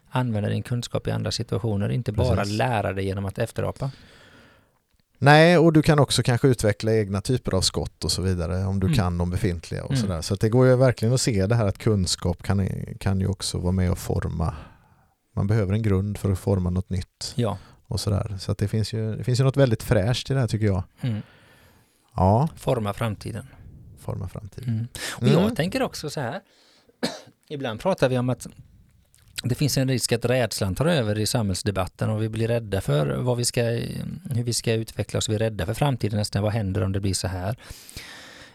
använda 0.09 0.49
din 0.49 0.63
kunskap 0.63 1.07
i 1.07 1.11
andra 1.11 1.31
situationer, 1.31 1.89
inte 1.89 2.11
bara 2.11 2.35
Precis. 2.35 2.57
lära 2.57 2.93
dig 2.93 3.05
genom 3.05 3.25
att 3.25 3.37
efterapa. 3.37 3.91
Nej, 5.17 5.57
och 5.57 5.73
du 5.73 5.81
kan 5.81 5.99
också 5.99 6.23
kanske 6.23 6.47
utveckla 6.47 6.93
egna 6.93 7.21
typer 7.21 7.53
av 7.53 7.61
skott 7.61 8.03
och 8.03 8.11
så 8.11 8.21
vidare 8.21 8.65
om 8.65 8.79
du 8.79 8.87
Mm. 8.87 8.97
kan 8.97 9.17
de 9.17 9.29
befintliga 9.29 9.83
och 9.83 9.91
Mm. 9.91 10.01
sådär. 10.01 10.21
Så 10.21 10.35
det 10.35 10.49
går 10.49 10.67
ju 10.67 10.75
verkligen 10.75 11.13
att 11.13 11.21
se 11.21 11.47
det 11.47 11.55
här 11.55 11.65
att 11.65 11.77
kunskap 11.77 12.43
kan, 12.43 12.69
kan 12.99 13.19
ju 13.19 13.27
också 13.27 13.57
vara 13.57 13.71
med 13.71 13.91
och 13.91 13.97
forma. 13.97 14.55
Man 15.35 15.47
behöver 15.47 15.73
en 15.73 15.81
grund 15.81 16.17
för 16.17 16.31
att 16.31 16.39
forma 16.39 16.69
något 16.69 16.89
nytt 16.89 17.33
Ja. 17.35 17.57
och 17.87 17.99
sådär. 17.99 18.35
Så 18.39 18.53
det 18.53 18.67
finns 18.67 18.93
ju, 18.93 19.15
det 19.15 19.23
finns 19.23 19.39
ju 19.39 19.43
något 19.43 19.57
väldigt 19.57 19.83
fräscht 19.83 20.31
i 20.31 20.33
det 20.33 20.39
här 20.39 20.47
tycker 20.47 20.65
jag. 20.65 20.83
Mm. 21.01 21.21
Ja, 22.15 22.49
Forma 22.55 22.93
framtiden. 22.93 23.47
forma 23.99 24.27
framtiden. 24.29 24.69
Mm. 24.69 24.87
Och 25.15 25.23
Mm. 25.27 25.41
jag 25.43 25.55
tänker 25.55 25.81
också 25.81 26.09
så 26.09 26.19
här, 26.21 26.39
ibland 27.49 27.79
pratar 27.79 28.09
vi 28.09 28.17
om 28.17 28.29
att 28.29 28.47
det 29.43 29.55
finns 29.55 29.77
en 29.77 29.87
risk 29.89 30.11
att 30.11 30.25
rädslan 30.25 30.75
tar 30.75 30.85
över 30.85 31.19
i 31.19 31.25
samhällsdebatten 31.25 32.09
och 32.09 32.23
vi 32.23 32.29
blir 32.29 32.47
rädda 32.47 32.81
för 32.81 33.07
vad 33.17 33.37
vi 33.37 33.45
ska, 33.45 33.61
hur 33.63 34.43
vi 34.43 34.53
ska 34.53 34.73
utveckla 34.73 35.17
oss. 35.17 35.29
Vi 35.29 35.35
är 35.35 35.39
rädda 35.39 35.65
för 35.65 35.73
framtiden 35.73 36.19
nästan. 36.19 36.43
Vad 36.43 36.53
händer 36.53 36.83
om 36.83 36.91
det 36.91 36.99
blir 36.99 37.13
så 37.13 37.27
här? 37.27 37.55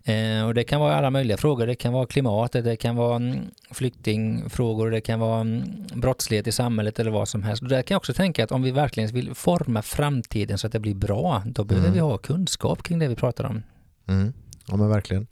Eh, 0.09 0.47
och 0.47 0.55
det 0.55 0.65
kan 0.65 0.81
vara 0.81 0.95
alla 0.97 1.11
möjliga 1.11 1.37
frågor. 1.37 1.67
Det 1.67 1.75
kan 1.75 1.93
vara 1.93 2.07
klimatet, 2.07 2.65
det 2.65 2.77
kan 2.77 2.97
vara 2.97 3.17
mm, 3.17 3.39
flyktingfrågor, 3.71 4.91
det 4.91 5.01
kan 5.01 5.21
vara 5.21 5.41
mm, 5.41 5.63
brottslighet 5.95 6.47
i 6.47 6.53
samhället 6.53 6.99
eller 6.99 7.11
vad 7.11 7.29
som 7.29 7.43
helst. 7.43 7.63
Och 7.63 7.69
där 7.69 7.83
kan 7.83 7.95
jag 7.95 7.99
också 7.99 8.15
tänka 8.15 8.45
att 8.45 8.53
om 8.53 8.63
vi 8.63 8.71
verkligen 8.71 9.11
vill 9.11 9.35
forma 9.35 9.83
framtiden 9.83 10.59
så 10.59 10.67
att 10.67 10.73
det 10.73 10.79
blir 10.81 10.95
bra, 10.95 11.43
då 11.47 11.65
behöver 11.65 11.87
Mm. 11.89 11.95
vi 11.95 12.01
ha 12.01 12.19
kunskap 12.19 12.83
kring 12.83 12.99
det 12.99 13.09
vi 13.09 13.15
pratar 13.17 13.45
om. 13.45 13.63
Mm. 14.07 14.33
Ja 14.67 14.77
men 14.77 14.89
verkligen. 14.89 15.27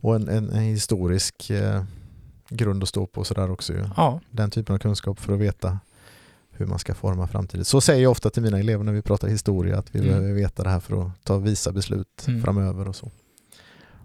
Och 0.00 0.16
en, 0.16 0.28
en, 0.28 0.50
en 0.50 0.62
historisk 0.62 1.50
eh, 1.50 1.82
grund 2.48 2.82
att 2.82 2.88
stå 2.88 3.06
på 3.06 3.24
sådär 3.24 3.50
också 3.50 3.72
ju. 3.72 3.84
Ja, 3.96 4.20
Den 4.30 4.50
typen 4.50 4.74
av 4.74 4.78
kunskap 4.78 5.20
för 5.20 5.32
att 5.32 5.40
veta 5.40 5.78
hur 6.52 6.66
man 6.66 6.78
ska 6.78 6.94
forma 6.94 7.26
framtiden. 7.26 7.64
Så 7.64 7.80
säger 7.80 8.02
jag 8.02 8.10
ofta 8.10 8.30
till 8.30 8.42
mina 8.42 8.58
elever 8.58 8.84
när 8.84 8.92
vi 8.92 9.02
pratar 9.02 9.28
historia 9.28 9.78
att 9.78 9.94
vi 9.94 9.98
Mm. 9.98 10.10
behöver 10.10 10.32
veta 10.32 10.62
det 10.62 10.70
här 10.70 10.80
för 10.80 11.02
att 11.02 11.24
ta 11.24 11.36
visa 11.38 11.72
beslut 11.72 12.24
Mm. 12.28 12.42
framöver 12.42 12.88
och 12.88 12.96
så. 12.96 13.10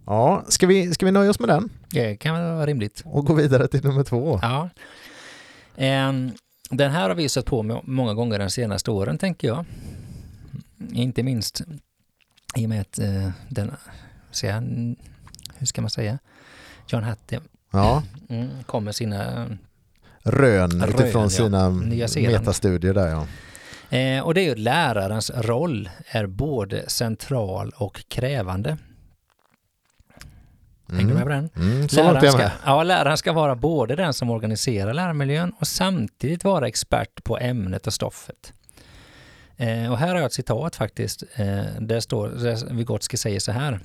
Ja, 0.06 0.44
ska 0.48 0.68
vi, 0.68 0.94
ska 0.94 1.06
vi 1.06 1.12
nöja 1.12 1.30
oss 1.30 1.40
med 1.40 1.50
den 1.50 1.70
det 1.90 2.16
kan 2.16 2.34
vara 2.34 2.66
rimligt. 2.66 3.04
och 3.06 3.26
gå 3.26 3.34
vidare 3.34 3.68
till 3.68 3.84
nummer 3.84 4.04
två? 4.04 4.40
Ja. 4.42 4.70
Ehm, 5.78 6.32
Den 6.70 6.92
här 6.92 7.10
har 7.10 7.16
vi 7.16 7.30
sett 7.30 7.46
på 7.46 7.82
många 7.84 8.14
gånger 8.14 8.40
de 8.40 8.50
senaste 8.50 8.92
åren, 8.92 9.18
tänker 9.18 9.48
jag. 9.48 9.66
Inte 10.94 11.24
minst 11.24 11.62
i 12.56 12.66
och 12.66 12.70
med 12.70 12.82
att 12.82 13.00
eh, 13.00 13.30
den, 13.50 13.72
jag, 14.44 14.62
hur 15.58 15.66
ska 15.66 15.82
man 15.82 15.90
säga, 15.90 16.20
John 16.88 17.04
Hattie 17.04 17.40
Ja, 17.72 18.04
mm, 18.30 18.64
kom 18.64 18.84
med 18.84 18.96
sina 18.96 19.48
rön, 20.24 20.82
Rön, 20.82 20.90
utifrån 20.90 21.24
ja. 21.24 21.30
sina 21.30 21.70
metastudier 22.30 22.94
där 22.94 23.08
ja. 23.08 23.28
Eh, 23.98 24.24
och 24.24 24.34
det 24.34 24.42
är 24.42 24.46
ju 24.46 24.56
lärarens 24.56 25.32
roll 25.36 25.90
är 26.08 26.26
både 26.26 26.90
central 26.90 27.72
och 27.76 28.04
krävande. 28.08 28.78
Hänger 30.90 31.08
du 31.08 31.14
med 31.14 31.24
på 31.24 31.30
den? 31.30 31.50
Mm, 31.56 31.90
så 31.90 31.96
Läraren 31.96 32.32
ska, 32.32 32.50
ja, 32.66 32.84
läraren 32.84 33.18
ska 33.18 33.34
vara 33.34 33.56
både 33.56 33.96
den 33.96 34.14
som 34.14 34.30
organiserar 34.30 34.94
lärmiljön 34.94 35.54
och 35.60 35.68
samtidigt 35.68 36.44
vara 36.44 36.68
expert 36.68 37.24
på 37.24 37.38
ämnet 37.38 37.88
och 37.88 37.94
stoffet. 37.94 38.54
Eh, 39.58 39.92
och 39.92 39.98
här 39.98 40.08
har 40.08 40.16
jag 40.16 40.26
ett 40.26 40.34
citat 40.34 40.76
faktiskt. 40.76 41.24
Eh, 41.36 41.64
där 41.80 42.00
står, 42.00 42.28
där 42.30 42.74
Vygotsky 42.74 43.18
säger 43.18 43.40
så 43.40 43.52
här. 43.52 43.80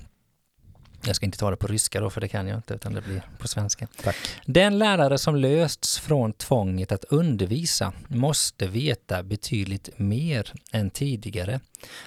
Jag 1.06 1.16
ska 1.16 1.26
inte 1.26 1.38
ta 1.38 1.50
det 1.50 1.56
på 1.56 1.66
ryska 1.66 2.00
då, 2.00 2.10
för 2.10 2.20
det 2.20 2.28
kan 2.28 2.46
jag 2.46 2.58
inte, 2.58 2.74
utan 2.74 2.94
det 2.94 3.00
blir 3.00 3.22
på 3.38 3.48
svenska. 3.48 3.88
Tack. 4.02 4.16
Den 4.46 4.78
lärare 4.78 5.18
som 5.18 5.36
lösts 5.36 5.98
från 5.98 6.32
tvånget 6.32 6.92
att 6.92 7.04
undervisa 7.04 7.92
måste 8.08 8.66
veta 8.66 9.22
betydligt 9.22 9.88
mer 9.96 10.52
än 10.72 10.90
tidigare. 10.90 11.60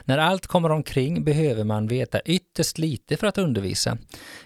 När 0.04 0.18
allt 0.18 0.48
kommer 0.48 0.72
omkring 0.72 1.24
behöver 1.24 1.64
man 1.64 1.88
veta 1.88 2.22
ytterst 2.22 2.78
lite 2.78 3.18
för 3.18 3.28
att 3.28 3.38
undervisa. 3.38 3.98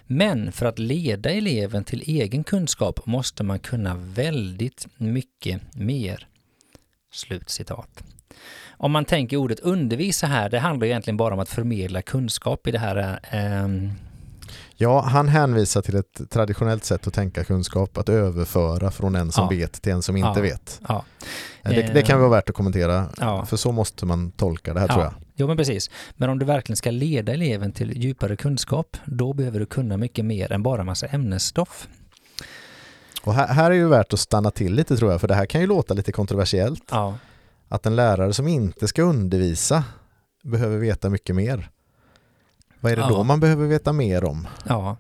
Men 0.06 0.52
för 0.52 0.66
att 0.66 0.80
leda 0.80 1.30
eleven 1.30 1.84
till 1.84 2.04
egen 2.06 2.44
kunskap 2.44 3.06
måste 3.06 3.44
man 3.44 3.60
kunna 3.60 3.96
väldigt 3.96 4.88
mycket 4.98 5.76
mer. 5.76 6.28
Slutcitat. 7.12 8.04
Om 8.80 8.92
man 8.92 9.06
tänker 9.06 9.38
ordet 9.38 9.60
undervisa 9.60 10.28
här, 10.28 10.50
det 10.50 10.60
handlar 10.60 10.88
egentligen 10.88 11.18
bara 11.18 11.34
om 11.34 11.40
att 11.40 11.50
förmedla 11.50 12.02
kunskap 12.02 12.68
i 12.68 12.72
det 12.72 12.80
här 12.80 13.20
ehm, 13.32 13.92
Ja, 14.80 15.02
han 15.02 15.28
hänvisar 15.28 15.82
till 15.82 15.96
ett 15.96 16.22
traditionellt 16.30 16.84
sätt 16.84 17.08
att 17.08 17.14
tänka 17.14 17.44
kunskap, 17.44 17.98
att 17.98 18.10
överföra 18.10 18.92
från 18.92 19.16
en 19.16 19.32
som 19.32 19.44
Ja. 19.44 19.50
vet 19.50 19.82
till 19.82 19.92
en 19.92 20.02
som 20.02 20.18
inte 20.18 20.32
Ja. 20.36 20.42
vet. 20.42 20.82
ja, 20.88 21.06
Det, 21.64 21.94
det 21.94 22.02
kan 22.02 22.20
vara 22.20 22.30
värt 22.30 22.50
att 22.50 22.56
kommentera, 22.56 23.10
för 23.46 23.58
så 23.58 23.72
måste 23.72 24.06
man 24.06 24.32
tolka 24.32 24.74
det 24.74 24.80
här 24.80 24.88
tror 24.88 25.04
jag. 25.04 25.14
Jo 25.36 25.48
men 25.48 25.58
precis. 25.58 25.90
Men 26.16 26.30
om 26.30 26.40
du 26.40 26.46
verkligen 26.46 26.78
ska 26.78 26.92
leda 26.92 27.34
eleven 27.34 27.72
till 27.72 27.98
djupare 27.98 28.36
kunskap, 28.36 28.98
då 29.06 29.34
behöver 29.34 29.60
du 29.60 29.66
kunna 29.66 29.98
mycket 29.98 30.26
mer 30.26 30.52
än 30.52 30.64
bara 30.64 30.84
massa 30.84 31.06
ämnesstoff. 31.08 31.88
Och 33.24 33.34
här, 33.34 33.48
här 33.48 33.72
är 33.72 33.76
ju 33.76 33.88
värt 33.88 34.14
att 34.14 34.20
stanna 34.20 34.52
till 34.52 34.74
lite 34.74 34.98
tror 34.98 35.12
jag, 35.12 35.22
för 35.22 35.28
det 35.28 35.36
här 35.36 35.46
kan 35.46 35.62
ju 35.62 35.68
låta 35.68 35.94
lite 35.94 36.12
kontroversiellt. 36.12 36.92
Att 37.70 37.86
en 37.86 37.96
lärare 37.96 38.34
som 38.34 38.48
inte 38.48 38.88
ska 38.88 39.02
undervisa 39.02 39.84
behöver 40.44 40.78
veta 40.78 41.10
mycket 41.10 41.36
mer. 41.36 41.70
Vad 42.88 42.92
är 42.92 42.96
det 42.96 43.02
Ja. 43.14 43.18
då 43.18 43.24
man 43.24 43.40
behöver 43.40 43.68
veta 43.68 43.94
mer 43.94 44.24
om? 44.24 44.48
ja. 44.68 44.98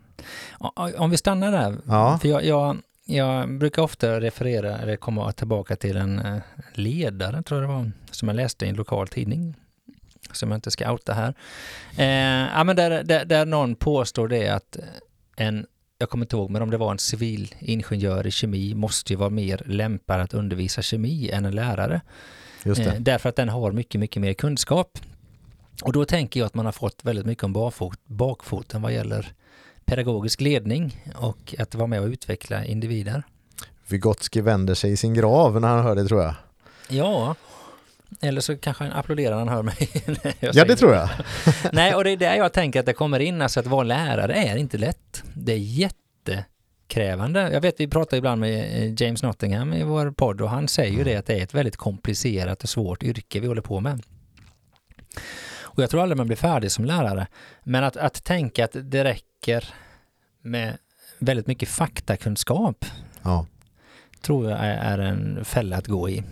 Om 0.97 1.09
vi 1.09 1.17
stannar 1.17 1.51
där, 1.51 1.77
Ja. 1.87 2.17
för 2.21 2.27
jag, 2.29 2.45
jag, 2.45 2.77
jag 3.05 3.57
brukar 3.57 3.81
ofta 3.81 4.21
referera, 4.21 4.77
eller 4.77 4.95
komma 4.95 5.31
tillbaka 5.31 5.75
till 5.75 5.97
en 5.97 6.19
eh, 6.19 6.37
ledare, 6.73 7.43
tror 7.43 7.61
jag 7.61 7.69
det 7.69 7.73
var, 7.75 7.91
som 8.11 8.27
jag 8.27 8.35
läste 8.35 8.65
i 8.65 8.69
en 8.69 8.75
lokal 8.75 9.07
tidning, 9.07 9.55
som 10.31 10.51
jag 10.51 10.57
inte 10.57 10.71
ska 10.71 10.91
outa 10.91 11.13
här. 11.13 11.33
Eh, 11.97 12.49
ja, 12.57 12.63
men 12.63 12.75
där, 12.75 13.03
där, 13.03 13.25
där 13.25 13.45
någon 13.45 13.75
påstår 13.75 14.27
det 14.27 14.49
att 14.49 14.77
en, 15.37 15.65
jag 15.97 16.09
kommer 16.09 16.25
inte 16.25 16.35
ihåg, 16.35 16.49
men 16.49 16.61
om 16.61 16.71
det 16.71 16.77
var 16.77 16.91
en 16.91 16.99
civilingenjör 16.99 18.27
i 18.27 18.31
kemi 18.31 18.73
måste 18.75 19.13
ju 19.13 19.17
vara 19.17 19.29
mer 19.29 19.61
lämpad 19.65 20.21
att 20.21 20.33
undervisa 20.33 20.81
kemi 20.81 21.29
än 21.29 21.45
en 21.45 21.55
lärare. 21.55 22.01
Eh, 22.65 22.93
därför 22.99 23.29
att 23.29 23.35
den 23.35 23.49
har 23.49 23.71
mycket, 23.71 23.99
mycket 23.99 24.21
mer 24.21 24.33
kunskap. 24.33 24.99
Och 25.83 25.93
då 25.93 26.05
tänker 26.05 26.39
jag 26.39 26.47
att 26.47 26.53
man 26.53 26.65
har 26.65 26.71
fått 26.71 27.03
väldigt 27.03 27.25
mycket 27.25 27.43
om 27.43 27.53
bakfot, 27.53 27.99
bakfoten 28.05 28.81
vad 28.81 28.93
gäller 28.93 29.33
pedagogisk 29.85 30.41
ledning 30.41 31.03
och 31.15 31.55
att 31.59 31.75
vara 31.75 31.87
med 31.87 32.01
och 32.01 32.07
utveckla 32.07 32.65
individer. 32.65 33.23
Vygotsky 33.87 34.41
vänder 34.41 34.73
sig 34.73 34.91
i 34.91 34.97
sin 34.97 35.13
grav 35.13 35.61
när 35.61 35.67
han 35.67 35.83
hör 35.83 35.95
det 35.95 36.07
tror 36.07 36.21
jag. 36.21 36.33
Ja, 36.89 37.35
eller 38.21 38.41
så 38.41 38.57
kanske 38.57 38.83
han 38.83 38.93
applåderar 38.93 39.35
när 39.35 39.45
han 39.45 39.49
hör 39.49 39.63
mig. 39.63 39.89
Ja, 40.53 40.65
det 40.65 40.75
tror 40.75 40.93
jag. 40.93 41.09
Nej, 41.71 41.95
och 41.95 42.03
det 42.03 42.09
är 42.09 42.17
där 42.17 42.35
jag 42.35 42.53
tänker 42.53 42.79
att 42.79 42.85
det 42.85 42.93
kommer 42.93 43.19
in, 43.19 43.41
alltså 43.41 43.59
att 43.59 43.67
vara 43.67 43.83
lärare 43.83 44.33
är 44.33 44.57
inte 44.57 44.77
lätt. 44.77 45.23
Det 45.33 45.53
är 45.53 45.57
jättekrävande. 45.57 47.49
Jag 47.53 47.61
vet, 47.61 47.79
vi 47.79 47.87
pratar 47.87 48.17
ibland 48.17 48.41
med 48.41 48.83
eh, 48.83 48.93
James 49.01 49.23
Nottingham 49.23 49.73
i 49.73 49.83
vår 49.83 50.11
podd 50.11 50.41
och 50.41 50.49
han 50.49 50.67
säger 50.67 50.97
ju 50.97 51.03
det 51.03 51.15
att 51.15 51.25
det 51.25 51.33
är 51.33 51.43
ett 51.43 51.53
väldigt 51.53 51.77
komplicerat 51.77 52.63
och 52.63 52.69
svårt 52.69 53.03
yrke 53.03 53.39
vi 53.39 53.47
håller 53.47 53.61
på 53.61 53.79
med. 53.79 54.03
Och 55.77 55.83
jag 55.83 55.89
tror 55.89 56.01
aldrig 56.01 56.17
man 56.17 56.27
blir 56.27 56.37
färdig 56.37 56.71
som 56.71 56.85
lärare. 56.85 57.27
Men 57.63 57.83
att, 57.83 57.97
att 57.97 58.23
tänka 58.23 58.65
att 58.65 58.75
det 58.83 59.03
räcker 59.03 59.73
med 60.41 60.77
väldigt 61.19 61.47
mycket 61.47 61.69
faktakunskap 61.69 62.85
Ja. 63.21 63.45
tror 64.21 64.49
jag 64.49 64.59
är, 64.59 64.97
en 64.99 65.45
fälla 65.45 65.77
att 65.77 65.87
gå 65.87 66.09
i. 66.09 66.23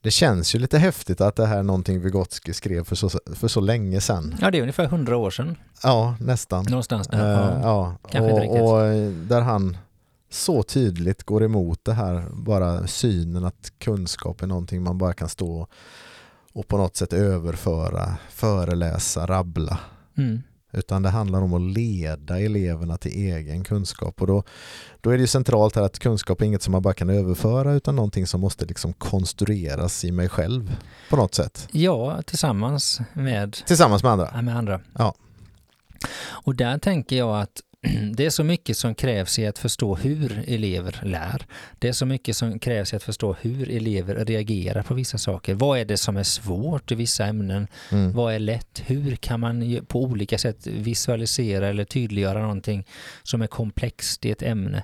Det 0.00 0.10
känns 0.10 0.54
ju 0.54 0.58
lite 0.58 0.78
häftigt 0.78 1.20
att 1.20 1.36
det 1.36 1.46
här 1.46 1.58
är 1.58 1.62
någonting 1.62 2.00
Vygotsky 2.00 2.52
skrev 2.52 2.84
för 2.84 2.96
så, 2.96 3.10
för 3.34 3.48
så 3.48 3.60
länge 3.60 4.00
sedan. 4.00 4.34
Ja, 4.40 4.50
det 4.50 4.58
är 4.58 4.62
ungefär 4.62 4.86
hundra 4.86 5.16
år 5.16 5.30
sedan. 5.30 5.56
Ja, 5.82 6.16
nästan. 6.20 6.64
Någonstans 6.68 7.08
där. 7.08 7.32
Ja. 7.32 7.60
ja. 7.62 7.96
kanske 8.10 8.44
inte 8.44 8.60
och, 8.60 8.72
och 8.72 8.84
eh, 8.84 9.10
där 9.10 9.40
han 9.40 9.76
så 10.30 10.62
tydligt 10.62 11.22
går 11.22 11.44
emot 11.44 11.84
det 11.84 11.92
här, 11.92 12.24
bara 12.32 12.86
synen 12.86 13.44
att 13.44 13.72
kunskap 13.78 14.42
är 14.42 14.46
någonting 14.46 14.82
man 14.82 14.98
bara 14.98 15.12
kan 15.12 15.28
stå 15.28 15.60
och 15.60 15.70
på 16.62 16.76
något 16.76 16.96
sätt 16.96 17.12
överföra, 17.12 18.16
föreläsa, 18.30 19.26
rabbla. 19.26 19.78
Mm. 20.18 20.42
Utan 20.72 21.02
det 21.02 21.08
handlar 21.08 21.42
om 21.42 21.54
att 21.54 21.76
leda 21.76 22.40
eleverna 22.40 22.96
till 22.96 23.12
egen 23.12 23.64
kunskap. 23.64 24.20
Och 24.20 24.26
då, 24.26 24.42
då 25.00 25.10
är 25.10 25.14
det 25.14 25.20
ju 25.20 25.26
centralt 25.26 25.76
här 25.76 25.82
att 25.82 25.98
kunskap 25.98 26.40
är 26.40 26.44
inget 26.44 26.62
som 26.62 26.72
man 26.72 26.82
bara 26.82 26.94
kan 26.94 27.10
överföra 27.10 27.72
utan 27.72 27.96
någonting 27.96 28.26
som 28.26 28.40
måste 28.40 28.64
liksom 28.64 28.92
konstrueras 28.92 30.04
i 30.04 30.12
mig 30.12 30.28
själv 30.28 30.76
på 31.10 31.16
något 31.16 31.34
sätt. 31.34 31.68
Ja, 31.72 32.22
tillsammans 32.22 33.00
med, 33.12 33.52
Tillsammans 33.66 34.02
med 34.02 34.12
andra. 34.12 34.30
ja, 34.34 34.42
med 34.42 34.56
andra. 34.56 34.80
Ja. 34.98 35.14
Och 36.26 36.54
där 36.54 36.78
tänker 36.78 37.16
jag 37.16 37.40
att 37.40 37.60
det 38.14 38.26
är 38.26 38.30
så 38.30 38.44
mycket 38.44 38.76
som 38.76 38.94
krävs 38.94 39.38
i 39.38 39.46
att 39.46 39.58
förstå 39.58 39.94
hur 39.94 40.44
elever 40.46 41.00
lär. 41.02 41.46
Det 41.78 41.88
är 41.88 41.92
så 41.92 42.06
mycket 42.06 42.36
som 42.36 42.58
krävs 42.58 42.92
i 42.92 42.96
att 42.96 43.02
förstå 43.02 43.36
hur 43.40 43.70
elever 43.70 44.24
reagerar 44.24 44.82
på 44.82 44.94
vissa 44.94 45.18
saker. 45.18 45.54
Vad 45.54 45.78
är 45.78 45.84
det 45.84 45.96
som 45.96 46.16
är 46.16 46.22
svårt 46.22 46.92
i 46.92 46.94
vissa 46.94 47.26
ämnen? 47.26 47.68
Mm. 47.92 48.12
Vad 48.12 48.34
är 48.34 48.38
lätt? 48.38 48.82
Hur 48.86 49.16
kan 49.16 49.40
man 49.40 49.86
på 49.88 50.02
olika 50.02 50.38
sätt 50.38 50.66
visualisera 50.66 51.68
eller 51.68 51.84
tydliggöra 51.84 52.42
någonting 52.42 52.86
som 53.22 53.42
är 53.42 53.46
komplext 53.46 54.24
i 54.24 54.30
ett 54.30 54.42
ämne? 54.42 54.82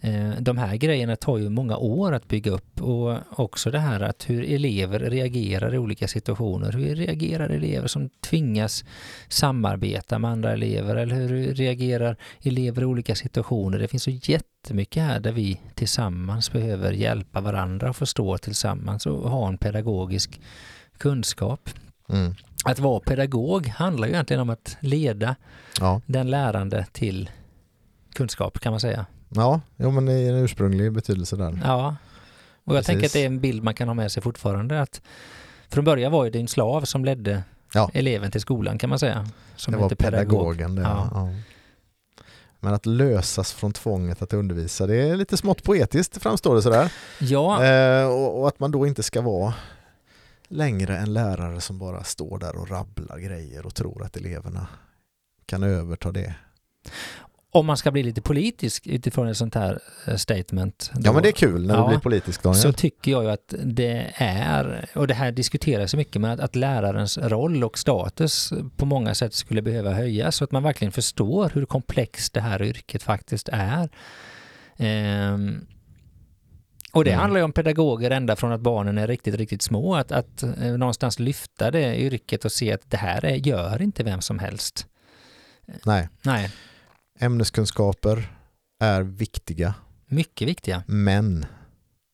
Eh, 0.00 0.30
De 0.40 0.58
här 0.58 0.76
grejerna 0.76 1.16
tar 1.16 1.38
ju 1.38 1.48
många 1.48 1.76
år 1.76 2.12
att 2.12 2.28
bygga 2.28 2.50
upp 2.50 2.82
och 2.82 3.18
också 3.30 3.70
det 3.70 3.78
här 3.78 4.00
att 4.00 4.30
hur 4.30 4.44
elever 4.44 4.98
reagerar 4.98 5.74
i 5.74 5.78
olika 5.78 6.08
situationer. 6.08 6.72
Hur 6.72 6.96
reagerar 6.96 7.48
elever 7.48 7.88
som 7.88 8.10
tvingas 8.20 8.84
samarbeta 9.28 10.18
med 10.18 10.30
andra 10.30 10.52
elever 10.52 10.96
eller 10.96 11.14
hur 11.14 11.54
reagerar 11.54 12.16
elever 12.42 12.82
i 12.82 12.84
olika 12.84 13.14
situationer? 13.14 13.78
Det 13.78 13.88
finns 13.88 14.02
så 14.02 14.10
jättemycket 14.10 15.02
här 15.02 15.20
där 15.20 15.32
vi 15.32 15.60
tillsammans 15.74 16.52
behöver 16.52 16.92
hjälpa 16.92 17.40
varandra 17.40 17.90
och 17.90 17.96
förstå 17.96 18.38
tillsammans 18.38 19.06
och 19.06 19.30
ha 19.30 19.48
en 19.48 19.58
pedagogisk 19.58 20.40
kunskap. 20.98 21.70
Mm. 22.08 22.34
Att 22.64 22.78
vara 22.78 23.00
pedagog 23.00 23.66
handlar 23.66 24.08
ju 24.08 24.12
egentligen 24.14 24.40
om 24.40 24.50
att 24.50 24.76
leda 24.80 25.36
Ja, 25.80 26.00
den 26.06 26.30
lärande 26.30 26.86
till 26.92 27.30
kunskap 28.14 28.58
kan 28.58 28.72
man 28.72 28.80
säga. 28.80 29.06
Ja 29.30 29.60
jo, 29.76 29.90
men 29.90 30.08
i 30.08 30.26
en 30.26 30.34
ursprunglig 30.34 30.92
betydelse 30.92 31.36
där. 31.36 31.60
Ja, 31.64 31.96
och 32.64 32.74
jag 32.74 32.78
Precis. 32.78 32.86
tänker 32.86 33.06
att 33.06 33.12
det 33.12 33.22
är 33.22 33.26
en 33.26 33.40
bild 33.40 33.62
man 33.62 33.74
kan 33.74 33.88
ha 33.88 33.94
med 33.94 34.12
sig 34.12 34.22
fortfarande. 34.22 34.82
Att 34.82 35.02
från 35.68 35.84
början 35.84 36.12
var 36.12 36.30
det 36.30 36.38
en 36.40 36.48
slav 36.48 36.84
som 36.84 37.04
ledde 37.04 37.42
Ja. 37.74 37.90
eleven 37.94 38.30
till 38.30 38.40
skolan 38.40 38.78
kan 38.78 38.90
man 38.90 38.98
säga. 38.98 39.26
Som 39.56 39.72
det 39.72 39.76
var 39.78 39.84
hette 39.84 39.96
pedagog. 39.96 40.30
pedagogen 40.56 40.74
det. 40.74 40.82
Ja. 40.82 41.08
Ja. 41.14 41.28
Men 42.60 42.74
att 42.74 42.86
lösas 42.86 43.52
från 43.52 43.72
tvånget 43.72 44.22
att 44.22 44.32
undervisa, 44.32 44.86
det 44.86 44.96
är 44.96 45.16
lite 45.16 45.36
smått 45.36 45.62
poetiskt 45.62 46.22
framstår 46.22 46.54
det 46.54 46.62
sådär. 46.62 46.92
Ja, 47.20 47.64
Eh, 47.64 48.06
och, 48.06 48.40
och 48.40 48.48
att 48.48 48.60
man 48.60 48.70
då 48.70 48.86
inte 48.86 49.02
ska 49.02 49.20
vara 49.20 49.54
längre 50.48 50.96
en 50.98 51.12
lärare 51.12 51.60
som 51.60 51.78
bara 51.78 52.04
står 52.04 52.38
där 52.38 52.56
och 52.56 52.70
rabblar 52.70 53.18
grejer 53.18 53.66
och 53.66 53.74
tror 53.74 54.02
att 54.04 54.16
eleverna 54.16 54.66
kan 55.46 55.62
överta 55.62 56.12
det. 56.12 56.34
Om 57.52 57.66
man 57.66 57.76
ska 57.76 57.90
bli 57.90 58.02
lite 58.02 58.20
politisk 58.22 58.86
utifrån 58.86 59.28
ett 59.28 59.36
sånt 59.36 59.54
här 59.54 59.78
eh, 60.06 60.16
statement. 60.16 60.90
Ja 60.94 61.00
då- 61.00 61.12
men 61.12 61.22
det 61.22 61.28
är 61.28 61.32
kul 61.32 61.66
när 61.66 61.74
Ja. 61.74 61.82
du 61.82 61.88
blir 61.88 61.98
politisk 61.98 62.42
Daniel. 62.42 62.62
så 62.62 62.72
tycker 62.72 63.10
jag 63.12 63.24
ju 63.24 63.30
att 63.30 63.54
det 63.64 64.10
är, 64.14 64.86
och 64.94 65.06
det 65.06 65.14
här 65.14 65.32
diskuteras 65.32 65.90
så 65.90 65.96
mycket, 65.96 66.20
men 66.22 66.30
att, 66.30 66.40
att 66.40 66.56
lärarens 66.56 67.18
roll 67.18 67.64
och 67.64 67.78
status 67.78 68.52
på 68.76 68.86
många 68.86 69.14
sätt 69.14 69.34
skulle 69.34 69.62
behöva 69.62 69.92
höjas 69.92 70.36
så 70.36 70.44
att 70.44 70.52
man 70.52 70.62
verkligen 70.62 70.92
förstår 70.92 71.50
hur 71.54 71.64
komplext 71.66 72.32
det 72.34 72.40
här 72.40 72.62
yrket 72.62 73.02
faktiskt 73.02 73.48
är. 73.52 73.88
Ehm, 74.76 75.66
och 76.92 77.04
det 77.04 77.10
Mm. 77.10 77.20
handlar 77.20 77.40
ju 77.40 77.44
om 77.44 77.52
pedagoger 77.52 78.10
ända 78.10 78.36
från 78.36 78.52
att 78.52 78.60
barnen 78.60 78.98
är 78.98 79.06
riktigt, 79.06 79.34
riktigt 79.34 79.62
små, 79.62 79.94
att, 79.94 80.12
att 80.12 80.42
eh, 80.42 80.50
någonstans 80.76 81.18
lyfta 81.18 81.70
det 81.70 81.96
yrket 82.00 82.44
och 82.44 82.52
se 82.52 82.72
att 82.72 82.90
det 82.90 82.96
här 82.96 83.24
är, 83.24 83.34
gör 83.34 83.82
inte 83.82 84.02
vem 84.02 84.20
som 84.20 84.38
helst. 84.38 84.86
Nej, 85.84 86.08
Nej. 86.22 86.50
Ämneskunskaper 87.20 88.32
är 88.80 89.02
viktiga 89.02 89.74
Mycket 90.06 90.48
viktiga. 90.48 90.82
Men 90.86 91.46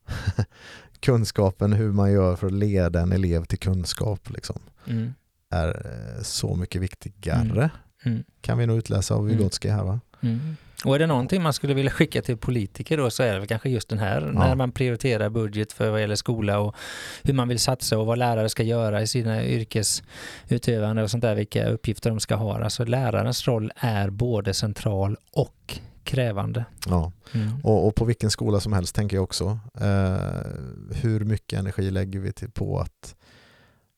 kunskapen 1.00 1.72
hur 1.72 1.92
man 1.92 2.12
gör 2.12 2.36
för 2.36 2.46
att 2.46 2.52
leda 2.52 3.00
en 3.00 3.12
elev 3.12 3.44
till 3.44 3.58
kunskap 3.58 4.30
liksom, 4.30 4.58
Mm. 4.86 5.14
är 5.50 5.68
eh, 5.68 6.22
så 6.22 6.54
mycket 6.56 6.82
viktigare 6.82 7.70
Mm. 8.04 8.24
kan 8.40 8.58
vi 8.58 8.66
nog 8.66 8.78
utläsa 8.78 9.14
av 9.14 9.20
Mm. 9.26 9.36
Vygotsky 9.36 9.68
här 9.68 9.84
va? 9.84 10.00
Mm. 10.20 10.56
Och 10.84 10.94
är 10.94 10.98
det 10.98 11.06
någonting 11.06 11.42
man 11.42 11.52
skulle 11.52 11.74
vilja 11.74 11.90
skicka 11.90 12.22
till 12.22 12.36
politiker 12.36 12.96
då 12.96 13.10
så 13.10 13.22
är 13.22 13.40
det 13.40 13.46
kanske 13.46 13.68
just 13.68 13.88
den 13.88 13.98
här 13.98 14.20
när 14.20 14.54
man 14.54 14.72
prioriterar 14.72 15.28
budget 15.28 15.72
för 15.72 15.90
vad 15.90 16.00
gäller 16.00 16.14
skola 16.14 16.58
och 16.58 16.76
hur 17.22 17.34
man 17.34 17.48
vill 17.48 17.58
satsa 17.58 17.98
och 17.98 18.06
vad 18.06 18.18
lärare 18.18 18.48
ska 18.48 18.62
göra 18.62 19.02
i 19.02 19.06
sina 19.06 19.44
yrkesutövande 19.44 21.02
och 21.02 21.10
sånt 21.10 21.22
där, 21.22 21.34
vilka 21.34 21.68
uppgifter 21.68 22.10
de 22.10 22.20
ska 22.20 22.34
ha. 22.34 22.64
Alltså 22.64 22.84
lärarens 22.84 23.48
roll 23.48 23.72
är 23.76 24.10
både 24.10 24.54
central 24.54 25.16
och 25.32 25.78
krävande. 26.04 26.64
Ja. 26.86 27.12
Mm. 27.34 27.50
Och, 27.62 27.86
och 27.86 27.94
på 27.94 28.04
vilken 28.04 28.30
skola 28.30 28.60
som 28.60 28.72
helst 28.72 28.94
tänker 28.94 29.16
jag 29.16 29.24
också. 29.24 29.58
Eh, 29.80 30.16
hur 30.94 31.24
mycket 31.24 31.58
energi 31.58 31.90
lägger 31.90 32.20
vi 32.20 32.32
till 32.32 32.50
på 32.50 32.78
att, 32.78 33.16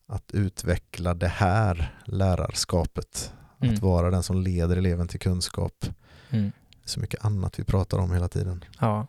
att 0.06 0.30
utveckla 0.32 1.14
det 1.14 1.28
här 1.28 1.94
lärarskapet? 2.04 3.32
Mm. 3.62 3.74
Att 3.74 3.82
vara 3.82 4.10
den 4.10 4.22
som 4.22 4.40
leder 4.40 4.76
eleven 4.76 5.08
till 5.08 5.20
kunskap. 5.20 5.86
Mm. 6.30 6.52
Så 6.88 7.00
mycket 7.00 7.24
annat 7.24 7.58
vi 7.58 7.64
pratar 7.64 7.98
om 7.98 8.12
hela 8.12 8.28
tiden. 8.28 8.64
Ja. 8.80 9.06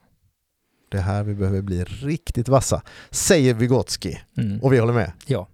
Det 0.91 0.97
är 0.97 1.01
här 1.01 1.23
vi 1.23 1.35
behöver 1.35 1.61
bli 1.61 1.83
riktigt 1.83 2.47
vassa, 2.49 2.81
säger 3.11 3.53
Vygotsky. 3.53 4.15
Mm. 4.37 4.59
Och 4.61 4.73
vi 4.73 4.79
håller 4.79 4.93
med. 4.93 5.11
Ja. 5.25 5.47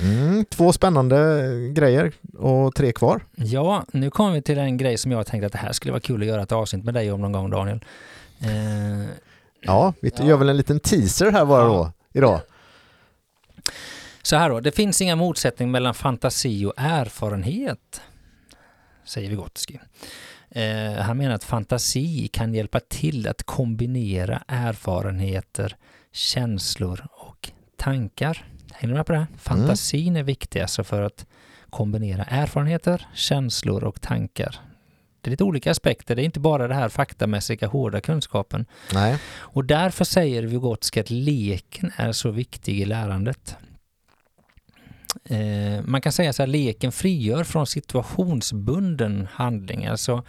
Mm, 0.00 0.44
två 0.44 0.72
spännande 0.72 1.48
grejer 1.72 2.12
och 2.38 2.74
tre 2.74 2.92
kvar. 2.92 3.20
Ja, 3.34 3.84
nu 3.92 4.10
kommer 4.10 4.32
vi 4.32 4.42
till 4.42 4.58
en 4.58 4.76
grej 4.76 4.98
som 4.98 5.12
jag 5.12 5.26
tänkte 5.26 5.46
att 5.46 5.52
det 5.52 5.58
här 5.58 5.72
skulle 5.72 5.92
vara 5.92 6.00
kul 6.00 6.20
att 6.22 6.28
göra 6.28 6.42
ett 6.42 6.52
avsnitt 6.52 6.84
med 6.84 6.94
dig 6.94 7.12
om 7.12 7.20
någon 7.20 7.32
gång 7.32 7.50
Daniel. 7.50 7.84
Eh, 8.40 9.08
Ja, 9.64 9.94
vi 10.00 10.10
Ja. 10.18 10.24
gör 10.24 10.36
väl 10.36 10.48
en 10.48 10.56
liten 10.56 10.80
teaser 10.80 11.30
här 11.32 11.44
bara 11.44 11.62
Ja. 11.62 11.66
då, 11.68 11.92
idag. 12.18 12.40
Så 14.22 14.36
här 14.36 14.50
då, 14.50 14.60
det 14.60 14.72
finns 14.72 15.00
inga 15.00 15.16
motsättning 15.16 15.70
mellan 15.70 15.94
fantasi 15.94 16.64
och 16.64 16.74
erfarenhet, 16.76 18.02
säger 19.04 19.30
Vygotsky. 19.30 19.78
Eh, 20.50 20.92
han 20.92 21.16
menar 21.16 21.34
att 21.34 21.44
fantasi 21.44 22.28
kan 22.28 22.54
hjälpa 22.54 22.80
till 22.80 23.28
att 23.28 23.42
kombinera 23.42 24.42
erfarenheter, 24.46 25.76
känslor 26.12 27.06
och 27.10 27.50
tankar. 27.76 28.44
Hänger 28.72 28.94
du 28.94 28.98
med 28.98 29.06
på 29.06 29.12
det? 29.12 29.26
Fantasin 29.38 30.16
är 30.16 30.22
viktig 30.22 30.60
alltså 30.60 30.84
för 30.84 31.02
att 31.02 31.26
kombinera 31.70 32.24
erfarenheter, 32.24 33.06
känslor 33.14 33.84
och 33.84 34.00
tankar. 34.00 34.60
Det 35.22 35.28
är 35.28 35.30
lite 35.30 35.44
olika 35.44 35.70
aspekter, 35.70 36.16
det 36.16 36.22
är 36.22 36.24
inte 36.24 36.40
bara 36.40 36.68
det 36.68 36.74
här 36.74 36.88
faktamässiga 36.88 37.68
hårda 37.68 38.00
kunskapen. 38.00 38.66
Nej. 38.92 39.18
Och 39.34 39.64
därför 39.64 40.04
säger 40.04 40.42
Vygotsky 40.42 41.00
att 41.00 41.10
leken 41.10 41.92
är 41.96 42.12
så 42.12 42.30
viktig 42.30 42.80
i 42.80 42.84
lärandet. 42.84 43.56
Eh, 45.24 45.82
man 45.84 46.00
kan 46.00 46.12
säga 46.12 46.32
så 46.32 46.42
här, 46.42 46.46
leken 46.46 46.92
frigör 46.92 47.44
från 47.44 47.66
situationsbunden 47.66 49.28
handling. 49.32 49.86
Alltså, 49.86 50.24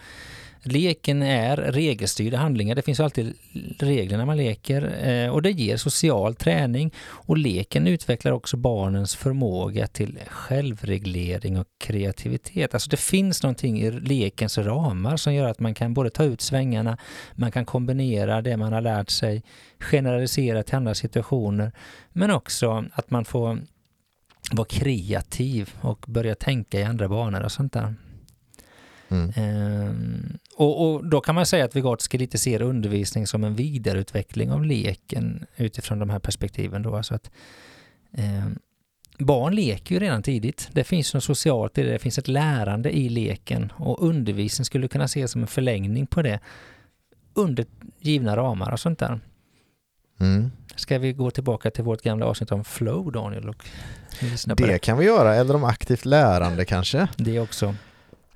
leken 0.64 1.22
är 1.22 1.56
regelstyrda 1.56 2.38
handlingar. 2.38 2.74
Det 2.74 2.82
finns 2.82 3.00
alltid 3.00 3.34
regler 3.78 4.18
när 4.18 4.24
man 4.24 4.36
leker 4.36 5.08
eh, 5.08 5.30
och 5.30 5.42
det 5.42 5.50
ger 5.50 5.76
social 5.76 6.34
träning 6.34 6.92
och 7.06 7.38
leken 7.38 7.86
utvecklar 7.86 8.32
också 8.32 8.56
barnens 8.56 9.14
förmåga 9.14 9.86
till 9.86 10.18
självreglering 10.26 11.58
och 11.58 11.66
kreativitet. 11.78 12.74
Alltså 12.74 12.90
det 12.90 12.96
finns 12.96 13.42
någonting 13.42 13.80
i 13.80 13.90
lekens 13.90 14.58
ramar 14.58 15.16
som 15.16 15.34
gör 15.34 15.48
att 15.48 15.60
man 15.60 15.74
kan 15.74 15.94
både 15.94 16.10
ta 16.10 16.24
ut 16.24 16.40
svängarna, 16.40 16.98
man 17.34 17.52
kan 17.52 17.64
kombinera 17.64 18.42
det 18.42 18.56
man 18.56 18.72
har 18.72 18.80
lärt 18.80 19.10
sig, 19.10 19.42
generalisera 19.78 20.62
till 20.62 20.74
andra 20.74 20.94
situationer, 20.94 21.72
men 22.12 22.30
också 22.30 22.84
att 22.92 23.10
man 23.10 23.24
får 23.24 23.58
vara 24.52 24.68
kreativ 24.68 25.70
och 25.80 26.04
börja 26.08 26.34
tänka 26.34 26.80
i 26.80 26.84
andra 26.84 27.08
banor 27.08 27.42
och 27.42 27.52
sånt 27.52 27.72
där. 27.72 27.94
Mm. 29.14 29.32
Ehm, 29.36 30.38
och, 30.56 30.94
och 30.94 31.06
då 31.06 31.20
kan 31.20 31.34
man 31.34 31.46
säga 31.46 31.64
att 31.64 31.76
Vygotsky 31.76 32.18
lite 32.18 32.38
ser 32.38 32.62
undervisning 32.62 33.26
som 33.26 33.44
en 33.44 33.54
vidareutveckling 33.54 34.50
av 34.50 34.64
leken 34.64 35.46
utifrån 35.56 35.98
de 35.98 36.10
här 36.10 36.18
perspektiven. 36.18 36.82
Då. 36.82 36.96
Alltså 36.96 37.14
att, 37.14 37.30
ehm, 38.12 38.58
barn 39.18 39.54
leker 39.54 39.94
ju 39.94 39.98
redan 40.00 40.22
tidigt. 40.22 40.68
Det 40.72 40.84
finns 40.84 41.14
något 41.14 41.24
socialt 41.24 41.78
i 41.78 41.82
det, 41.82 41.92
det 41.92 41.98
finns 41.98 42.18
ett 42.18 42.28
lärande 42.28 42.96
i 42.96 43.08
leken 43.08 43.72
och 43.76 44.02
undervisning 44.08 44.64
skulle 44.64 44.88
kunna 44.88 45.04
ses 45.04 45.30
som 45.30 45.40
en 45.40 45.46
förlängning 45.46 46.06
på 46.06 46.22
det 46.22 46.40
under 47.34 47.66
givna 48.00 48.36
ramar 48.36 48.72
och 48.72 48.80
sånt 48.80 48.98
där. 48.98 49.20
Mm. 50.20 50.50
Ska 50.76 50.98
vi 50.98 51.12
gå 51.12 51.30
tillbaka 51.30 51.70
till 51.70 51.84
vårt 51.84 52.02
gamla 52.02 52.26
avsnitt 52.26 52.52
om 52.52 52.64
flow, 52.64 53.12
Daniel, 53.12 53.48
och 53.48 53.64
Det 54.46 54.54
det? 54.54 54.78
kan 54.78 54.98
vi 54.98 55.04
göra, 55.04 55.34
eller 55.34 55.56
om 55.56 55.64
aktivt 55.64 56.04
lärande 56.04 56.64
kanske. 56.64 57.08
Det 57.16 57.40
också. 57.40 57.74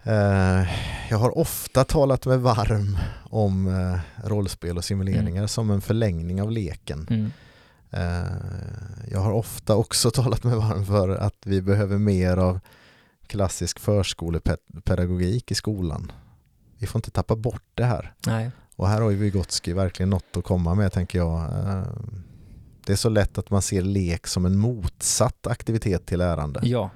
Eh, 0.09 0.67
Jag 1.11 1.19
har 1.19 1.39
ofta 1.39 1.85
talat 1.85 2.27
mig 2.27 2.39
varm 2.39 2.99
om 3.31 3.69
eh, 3.69 4.29
rollspel 4.29 4.77
och 4.77 4.85
simuleringar 4.85 5.47
som 5.47 5.71
en 5.71 5.81
förlängning 5.81 6.43
av 6.43 6.51
leken. 6.51 7.07
Mm. 7.11 7.31
Eh, 7.91 8.33
Jag 9.11 9.21
har 9.21 9.33
ofta 9.33 9.77
också 9.77 10.11
talat 10.15 10.45
mig 10.45 10.57
varm 10.57 10.87
för 10.87 11.09
att 11.09 11.37
vi 11.45 11.63
behöver 11.63 11.99
mer 11.99 12.37
av 12.37 12.61
klassisk 13.27 13.79
förskolepedagogik 13.79 15.51
i 15.51 15.55
skolan. 15.55 16.13
Vi 16.79 16.87
får 16.87 16.99
inte 16.99 17.11
tappa 17.11 17.37
bort 17.37 17.65
det 17.75 17.85
här. 17.85 18.15
Nej. 18.27 18.51
Och 18.77 18.89
här 18.89 19.01
har 19.01 19.11
ju 19.11 19.17
Vygotsky 19.17 19.73
verkligen 19.73 20.11
något 20.11 20.37
att 20.37 20.45
komma 20.45 20.75
med 20.75 20.93
tänker 20.93 21.19
jag. 21.19 21.45
Det 22.87 22.93
är 22.93 22.97
så 22.97 23.09
lätt 23.09 23.39
att 23.39 23.51
man 23.51 23.63
ser 23.63 23.83
lek 23.83 24.27
som 24.27 24.47
en 24.47 24.59
motsatt 24.59 25.47
aktivitet 25.47 26.07
till 26.07 26.19
lärande. 26.19 26.61
Ja. 26.63 26.91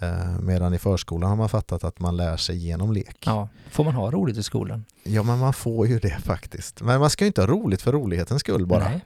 Eh, 0.00 0.40
Medan 0.40 0.74
i 0.74 0.78
förskolan 0.78 1.30
har 1.30 1.36
man 1.36 1.48
fattat 1.48 1.84
att 1.84 1.98
man 2.00 2.16
lär 2.16 2.36
sig 2.36 2.56
genom 2.56 2.92
lek. 2.92 3.16
ja. 3.26 3.48
Får 3.70 3.84
man 3.84 3.94
ha 3.94 4.10
roligt 4.10 4.36
i 4.36 4.42
skolan? 4.42 4.84
Ja 5.02 5.22
men 5.22 5.38
man 5.38 5.52
får 5.52 5.86
ju 5.86 5.98
det 5.98 6.18
faktiskt. 6.24 6.82
Men 6.82 7.00
man 7.00 7.10
ska 7.10 7.24
ju 7.24 7.26
inte 7.26 7.40
ha 7.40 7.48
roligt 7.48 7.82
för 7.82 7.92
rolighetens 7.92 8.40
skull 8.40 8.66
bara. 8.66 8.84
Nej. 8.84 9.04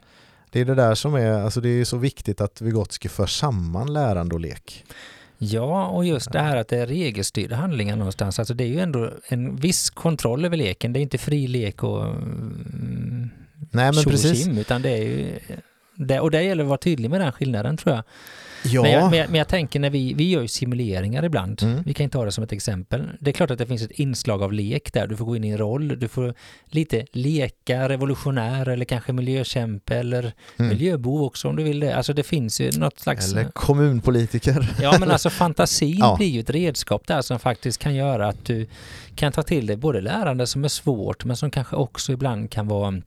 Det 0.49 0.61
är 0.61 0.65
det 0.65 0.75
där 0.75 0.95
som 0.95 1.15
är, 1.15 1.31
alltså 1.31 1.61
det 1.61 1.69
är 1.69 1.85
så 1.85 1.97
viktigt 1.97 2.41
att 2.41 2.61
Vygotsky 2.61 3.09
för 3.09 3.25
samman 3.25 3.93
lärande 3.93 4.35
och 4.35 4.41
lek. 4.41 4.85
Ja, 5.37 5.87
och 5.87 6.05
just 6.05 6.31
det 6.31 6.39
här 6.39 6.57
att 6.57 6.67
det 6.67 6.77
är 6.77 6.87
regelstyrda 6.87 7.55
handlingar 7.55 7.95
någonstans. 7.95 8.39
Alltså 8.39 8.53
det 8.53 8.63
är 8.63 8.67
ju 8.67 8.79
ändå 8.79 9.11
en 9.27 9.55
viss 9.55 9.89
kontroll 9.89 10.45
över 10.45 10.57
leken. 10.57 10.93
Det 10.93 10.99
är 10.99 11.01
inte 11.01 11.17
fri 11.17 11.47
lek 11.47 11.83
och 11.83 12.05
mm, 12.05 13.29
Nej 13.71 13.91
men 13.93 14.03
precis. 14.03 14.43
tjim, 14.43 14.57
utan 14.57 14.81
det 14.81 14.89
är 14.89 15.03
ju... 15.03 15.39
Det, 15.95 16.19
och 16.19 16.31
det 16.31 16.43
gäller 16.43 16.63
att 16.63 16.69
vara 16.69 16.77
tydlig 16.77 17.09
med 17.09 17.21
den 17.21 17.31
skillnaden 17.31 17.77
tror 17.77 17.95
jag. 17.95 18.03
Ja, 18.71 18.81
Men, 18.81 18.91
jag, 18.91 19.09
men, 19.09 19.19
jag, 19.19 19.29
men 19.29 19.37
jag 19.37 19.47
tänker 19.47 19.79
när 19.79 19.89
vi, 19.89 20.13
vi 20.13 20.29
gör 20.29 20.41
ju 20.41 20.47
simuleringar 20.47 21.25
ibland. 21.25 21.63
Mm. 21.63 21.83
Vi 21.85 21.93
kan 21.93 22.09
ta 22.09 22.25
det 22.25 22.31
som 22.31 22.43
ett 22.43 22.51
exempel. 22.51 23.09
Det 23.19 23.31
är 23.31 23.33
klart 23.33 23.51
att 23.51 23.57
det 23.57 23.65
finns 23.65 23.81
ett 23.81 23.91
inslag 23.91 24.43
av 24.43 24.53
lek 24.53 24.93
där. 24.93 25.07
Du 25.07 25.17
får 25.17 25.25
gå 25.25 25.35
in 25.35 25.43
i 25.43 25.49
en 25.49 25.57
roll. 25.57 25.99
Du 25.99 26.07
får 26.07 26.33
lite 26.65 27.05
leka, 27.11 27.89
revolutionär 27.89 28.69
eller 28.69 28.85
kanske 28.85 29.13
miljökämpe 29.13 29.95
eller 29.95 30.33
Mm. 30.57 30.69
miljöbov 30.69 31.23
också 31.23 31.47
om 31.47 31.55
du 31.55 31.63
vill 31.63 31.79
det. 31.79 31.95
Alltså 31.95 32.13
det 32.13 32.23
finns 32.23 32.61
ju 32.61 32.71
något 32.71 32.99
slags... 32.99 33.31
eller 33.31 33.43
kommunpolitiker. 33.43 34.69
Ja 34.81 34.97
men 34.99 35.11
alltså 35.11 35.29
fantasin 35.29 35.97
Ja. 35.99 36.15
blir 36.17 36.27
ju 36.27 36.39
ett 36.39 36.49
redskap 36.49 37.07
där 37.07 37.21
som 37.21 37.39
faktiskt 37.39 37.79
kan 37.79 37.95
göra 37.95 38.27
att 38.27 38.45
du 38.45 38.67
kan 39.15 39.31
ta 39.31 39.43
till 39.43 39.65
dig 39.67 39.77
både 39.77 40.01
lärande 40.01 40.47
som 40.47 40.63
är 40.63 40.67
svårt 40.67 41.25
men 41.25 41.37
som 41.37 41.51
kanske 41.51 41.75
också 41.75 42.11
ibland 42.11 42.51
kan 42.51 42.67
vara 42.67 43.01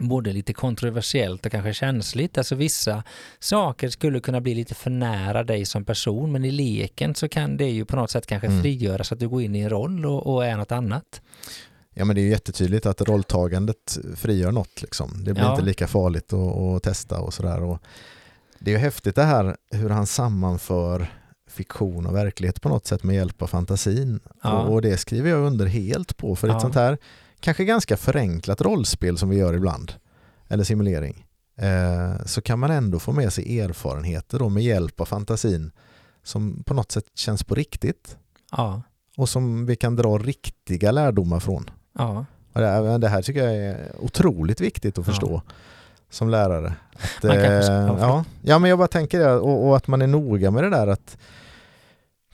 både 0.00 0.32
lite 0.32 0.52
kontroversiellt 0.52 1.46
och 1.46 1.52
kanske 1.52 1.74
känsligt. 1.74 2.38
Alltså 2.38 2.54
vissa 2.54 3.02
saker 3.38 3.88
skulle 3.88 4.20
kunna 4.20 4.40
bli 4.40 4.54
lite 4.54 4.74
för 4.74 4.90
nära 4.90 5.44
dig 5.44 5.64
som 5.64 5.84
person 5.84 6.32
men 6.32 6.44
i 6.44 6.50
leken 6.50 7.14
så 7.14 7.28
kan 7.28 7.56
det 7.56 7.70
ju 7.70 7.84
på 7.84 7.96
något 7.96 8.10
sätt 8.10 8.26
kanske 8.26 8.46
Mm. 8.46 8.62
frigöras 8.62 9.08
så 9.08 9.14
att 9.14 9.20
du 9.20 9.28
går 9.28 9.42
in 9.42 9.54
i 9.54 9.60
en 9.60 9.70
roll 9.70 10.06
och, 10.06 10.26
och 10.34 10.46
är 10.46 10.56
något 10.56 10.72
annat. 10.72 11.20
Ja 11.94 12.04
men 12.04 12.16
det 12.16 12.20
är 12.22 12.24
ju 12.24 12.30
jättetydligt 12.30 12.86
att 12.86 13.00
rolltagandet 13.00 13.98
frigör 14.16 14.52
något 14.52 14.82
liksom. 14.82 15.24
Det 15.24 15.32
blir 15.34 15.44
Ja. 15.44 15.50
inte 15.52 15.64
lika 15.64 15.86
farligt 15.86 16.32
att, 16.32 16.56
att 16.56 16.82
testa 16.82 17.20
och 17.20 17.34
sådär. 17.34 17.62
Och 17.62 17.78
Det 18.58 18.70
är 18.70 18.72
ju 18.74 18.78
häftigt 18.80 19.14
det 19.14 19.22
här 19.24 19.56
hur 19.70 19.90
han 19.90 20.06
sammanför 20.06 21.06
fiktion 21.50 22.06
och 22.06 22.14
verklighet 22.14 22.60
på 22.62 22.68
något 22.68 22.86
sätt 22.86 23.02
med 23.02 23.16
hjälp 23.16 23.42
av 23.42 23.46
fantasin. 23.46 24.20
Ja. 24.42 24.50
Och, 24.62 24.72
och 24.72 24.82
det 24.82 24.96
skriver 24.96 25.30
jag 25.30 25.46
under 25.46 25.66
helt 25.66 26.16
på 26.16 26.36
för 26.36 26.48
Ja. 26.48 26.54
ett 26.56 26.62
sånt 26.62 26.74
här 26.74 26.98
kanske 27.42 27.64
ganska 27.64 27.96
förenklat 27.96 28.60
rollspel 28.60 29.18
som 29.18 29.28
vi 29.28 29.36
gör 29.36 29.54
ibland, 29.54 29.92
eller 30.48 30.64
simulering, 30.64 31.26
eh, 31.56 32.24
så 32.26 32.42
kan 32.42 32.58
man 32.58 32.70
ändå 32.70 32.98
få 32.98 33.12
med 33.12 33.32
sig 33.32 33.60
erfarenheter 33.60 34.38
då 34.38 34.48
med 34.48 34.62
hjälp 34.62 35.00
av 35.00 35.04
fantasin 35.04 35.70
som 36.22 36.62
på 36.66 36.74
något 36.74 36.92
sätt 36.92 37.04
känns 37.14 37.44
på 37.44 37.54
riktigt 37.54 38.16
Ja, 38.56 38.82
och 39.16 39.28
som 39.28 39.66
vi 39.66 39.76
kan 39.76 39.96
dra 39.96 40.18
riktiga 40.18 40.92
lärdomar 40.92 41.40
från. 41.40 41.70
ja, 41.98 42.24
Och 42.52 42.60
det, 42.60 42.66
här, 42.66 42.98
det 42.98 43.08
här 43.08 43.22
tycker 43.22 43.44
jag 43.44 43.56
är 43.56 43.92
otroligt 44.00 44.60
viktigt 44.60 44.98
att 44.98 45.06
Ja. 45.06 45.12
förstå. 45.12 45.42
som 46.10 46.28
lärare. 46.28 46.74
Att, 46.94 47.24
eh, 47.24 47.34
ja, 47.34 47.98
ja, 48.00 48.24
ja, 48.42 48.58
men 48.58 48.70
jag 48.70 48.78
bara 48.78 48.88
tänker 48.88 49.18
det 49.20 49.32
och, 49.32 49.66
och 49.68 49.76
att 49.76 49.86
man 49.86 50.02
är 50.02 50.06
noga 50.06 50.50
med 50.50 50.62
det 50.64 50.70
där 50.70 50.86
att 50.86 51.16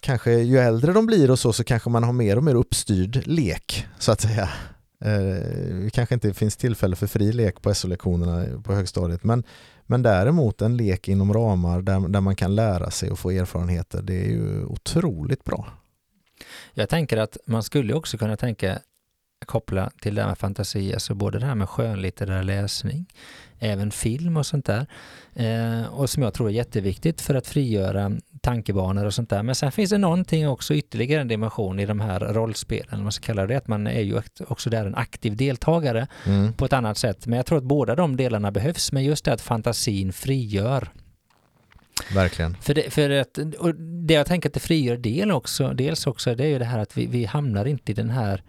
kanske 0.00 0.32
ju 0.32 0.58
äldre 0.58 0.92
de 0.92 1.06
blir 1.06 1.30
och 1.30 1.38
så, 1.38 1.52
så 1.52 1.64
kanske 1.64 1.90
man 1.90 2.04
har 2.04 2.12
mer 2.12 2.36
och 2.36 2.44
mer 2.44 2.54
uppstyrd 2.54 3.26
lek 3.26 3.86
så 3.98 4.12
att 4.12 4.20
säga. 4.20 4.48
Eh, 5.00 5.80
det 5.84 5.90
kanske 5.92 6.14
inte 6.14 6.34
finns 6.34 6.56
tillfälle 6.56 6.96
för 6.96 7.06
fri 7.06 7.32
lek 7.32 7.62
på 7.62 7.74
SO-lektionerna 7.74 8.62
på 8.62 8.74
högstadiet 8.74 9.24
men, 9.24 9.44
men 9.86 10.02
däremot 10.02 10.62
en 10.62 10.76
lek 10.76 11.08
inom 11.08 11.32
ramar 11.32 11.82
där, 11.82 12.08
där 12.08 12.20
man 12.20 12.36
kan 12.36 12.54
lära 12.54 12.90
sig 12.90 13.10
och 13.10 13.18
få 13.18 13.30
erfarenheter 13.30 14.02
det 14.02 14.24
är 14.24 14.30
ju 14.30 14.64
otroligt 14.64 15.44
bra. 15.44 15.68
Jag 16.74 16.88
tänker 16.88 17.16
att 17.16 17.36
man 17.46 17.62
skulle 17.62 17.94
också 17.94 18.18
kunna 18.18 18.36
tänka 18.36 18.78
koppla 19.46 19.90
till 20.00 20.14
det 20.14 20.20
här 20.22 20.28
med 20.28 20.38
fantasi, 20.38 20.94
alltså 20.94 21.14
både 21.14 21.38
det 21.38 21.46
här 21.46 21.54
med 21.54 21.68
skönlitterär 21.68 22.42
läsning, 22.42 23.06
även 23.58 23.90
film 23.90 24.36
och 24.36 24.46
sånt 24.46 24.66
där. 24.66 24.86
Eh, 25.34 25.86
och 25.86 26.10
som 26.10 26.22
jag 26.22 26.34
tror 26.34 26.48
är 26.48 26.52
jätteviktigt 26.52 27.20
för 27.20 27.34
att 27.34 27.46
frigöra 27.46 28.12
tankebanor 28.40 29.04
och 29.04 29.14
sånt 29.14 29.30
där. 29.30 29.42
Men 29.42 29.54
sen 29.54 29.72
finns 29.72 29.90
det 29.90 29.98
någonting 29.98 30.48
också 30.48 30.74
ytterligare 30.74 31.20
en 31.20 31.28
dimension 31.28 31.80
i 31.80 31.86
de 31.86 32.00
här 32.00 32.20
rollspelen, 32.20 33.02
man 33.02 33.12
ska 33.12 33.26
kalla 33.26 33.46
det, 33.46 33.56
att 33.56 33.68
man 33.68 33.86
är 33.86 34.00
ju 34.00 34.20
också 34.48 34.70
där 34.70 34.86
en 34.86 34.94
aktiv 34.94 35.36
deltagare 35.36 36.06
Mm. 36.26 36.52
på 36.52 36.64
ett 36.64 36.72
annat 36.72 36.98
sätt. 36.98 37.26
Men 37.26 37.36
jag 37.36 37.46
tror 37.46 37.58
att 37.58 37.64
båda 37.64 37.94
de 37.96 38.16
delarna 38.16 38.50
behövs, 38.50 38.92
men 38.92 39.04
just 39.04 39.24
det 39.24 39.32
att 39.32 39.40
fantasin 39.40 40.12
frigör 40.12 40.88
Verkligen. 42.14 42.56
för 42.60 42.74
det, 42.74 42.90
för 42.90 43.10
att, 43.10 43.38
och 43.58 43.74
det 43.74 44.14
jag 44.14 44.26
tänker 44.26 44.48
att 44.48 44.54
det 44.54 44.60
frigör 44.60 44.96
del 44.96 45.32
också, 45.32 45.68
dels 45.68 46.06
också, 46.06 46.34
det 46.34 46.44
är 46.44 46.48
ju 46.48 46.58
det 46.58 46.64
här 46.64 46.78
att 46.78 46.96
vi, 46.96 47.06
vi 47.06 47.24
hamnar 47.24 47.64
inte 47.64 47.92
i 47.92 47.94
den 47.94 48.10
här 48.10 48.42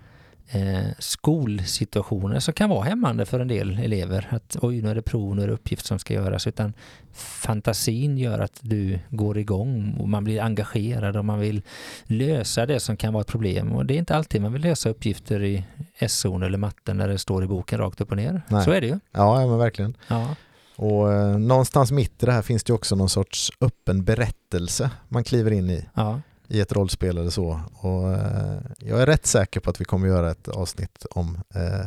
eh, 0.51 0.85
skolsituationen 0.99 2.41
som 2.41 2.53
kan 2.53 2.69
vara 2.69 2.83
hämmande 2.83 3.25
för 3.25 3.39
en 3.39 3.47
del 3.47 3.79
elever. 3.79 4.27
Att 4.29 4.57
oj, 4.62 4.81
nu 4.81 4.89
är 4.89 4.95
det 4.95 5.01
prov, 5.01 5.35
nu 5.35 5.43
är 5.43 5.47
det 5.47 5.53
uppgift 5.53 5.85
som 5.85 5.99
ska 5.99 6.13
göras. 6.13 6.47
Utan 6.47 6.73
fantasin 7.13 8.17
gör 8.17 8.39
att 8.39 8.59
du 8.62 8.99
går 9.09 9.38
igång 9.38 9.95
och 9.99 10.09
man 10.09 10.23
blir 10.23 10.41
engagerad 10.41 11.17
och 11.17 11.25
man 11.25 11.39
vill 11.39 11.62
lösa 12.03 12.65
det 12.65 12.79
som 12.79 12.97
kan 12.97 13.13
vara 13.13 13.21
ett 13.21 13.27
problem. 13.27 13.71
Och 13.71 13.85
det 13.85 13.93
är 13.93 13.97
inte 13.97 14.15
alltid 14.15 14.41
man 14.41 14.53
vill 14.53 14.62
lösa 14.62 14.89
uppgifter 14.89 15.43
i 15.43 15.63
SO 16.07 16.43
eller 16.43 16.57
matten 16.57 16.97
när 16.97 17.07
det 17.07 17.17
står 17.17 17.43
i 17.43 17.47
boken 17.47 17.79
rakt 17.79 18.01
upp 18.01 18.12
och 18.12 18.17
ner. 18.17 18.41
Nej. 18.47 18.65
Så 18.65 18.71
är 18.71 18.81
det 18.81 18.88
ju. 18.88 18.99
Ja, 19.12 19.41
ja 19.41 19.47
men 19.47 19.57
verkligen. 19.57 19.97
Ja, 20.07 20.35
Och 20.75 21.13
eh, 21.13 21.38
någonstans 21.38 21.91
mitt 21.91 22.23
i 22.23 22.25
det 22.25 22.31
här 22.31 22.41
finns 22.41 22.63
det 22.63 22.73
också 22.73 22.95
någon 22.95 23.09
sorts 23.09 23.51
öppen 23.62 24.03
berättelse 24.03 24.91
man 25.07 25.23
kliver 25.23 25.51
in 25.51 25.69
i, 25.69 25.85
ja, 25.93 26.21
i 26.49 26.59
ett 26.59 26.71
rollspel 26.71 27.17
eller 27.17 27.29
så. 27.29 27.62
Och 27.73 28.13
eh, 28.13 28.59
jag 28.79 29.01
är 29.01 29.05
rätt 29.05 29.25
säker 29.25 29.59
på 29.59 29.69
att 29.69 29.81
vi 29.81 29.85
kommer 29.85 30.07
göra 30.07 30.31
ett 30.31 30.47
avsnitt 30.47 31.05
om 31.12 31.41
eh, 31.55 31.85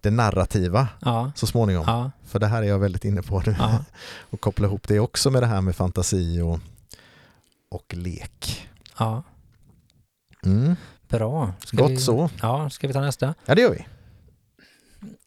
det 0.00 0.10
narrativa 0.10 0.88
ja, 1.00 1.32
så 1.34 1.46
småningom. 1.46 1.84
ja, 1.86 2.10
För 2.24 2.38
det 2.38 2.46
här 2.46 2.62
är 2.62 2.66
jag 2.66 2.78
väldigt 2.78 3.04
inne 3.04 3.22
på 3.22 3.42
nu. 3.46 3.56
ja. 3.58 3.84
och 4.30 4.40
koppla 4.40 4.66
ihop 4.66 4.88
det 4.88 5.00
också 5.00 5.30
med 5.30 5.42
det 5.42 5.46
här 5.46 5.60
med 5.60 5.76
fantasi 5.76 6.40
och, 6.40 6.58
och 7.70 7.94
lek. 7.94 8.68
ja. 8.98 9.22
Mm. 10.44 10.76
Bra. 11.08 11.52
Ska 11.64 11.76
Gott 11.76 11.90
vi, 11.90 11.96
så. 11.96 12.30
Ja, 12.42 12.70
ska 12.70 12.86
vi 12.86 12.92
ta 12.92 13.00
nästa? 13.00 13.34
Ja, 13.44 13.54
det 13.54 13.60
gör 13.62 13.70
vi. 13.70 13.86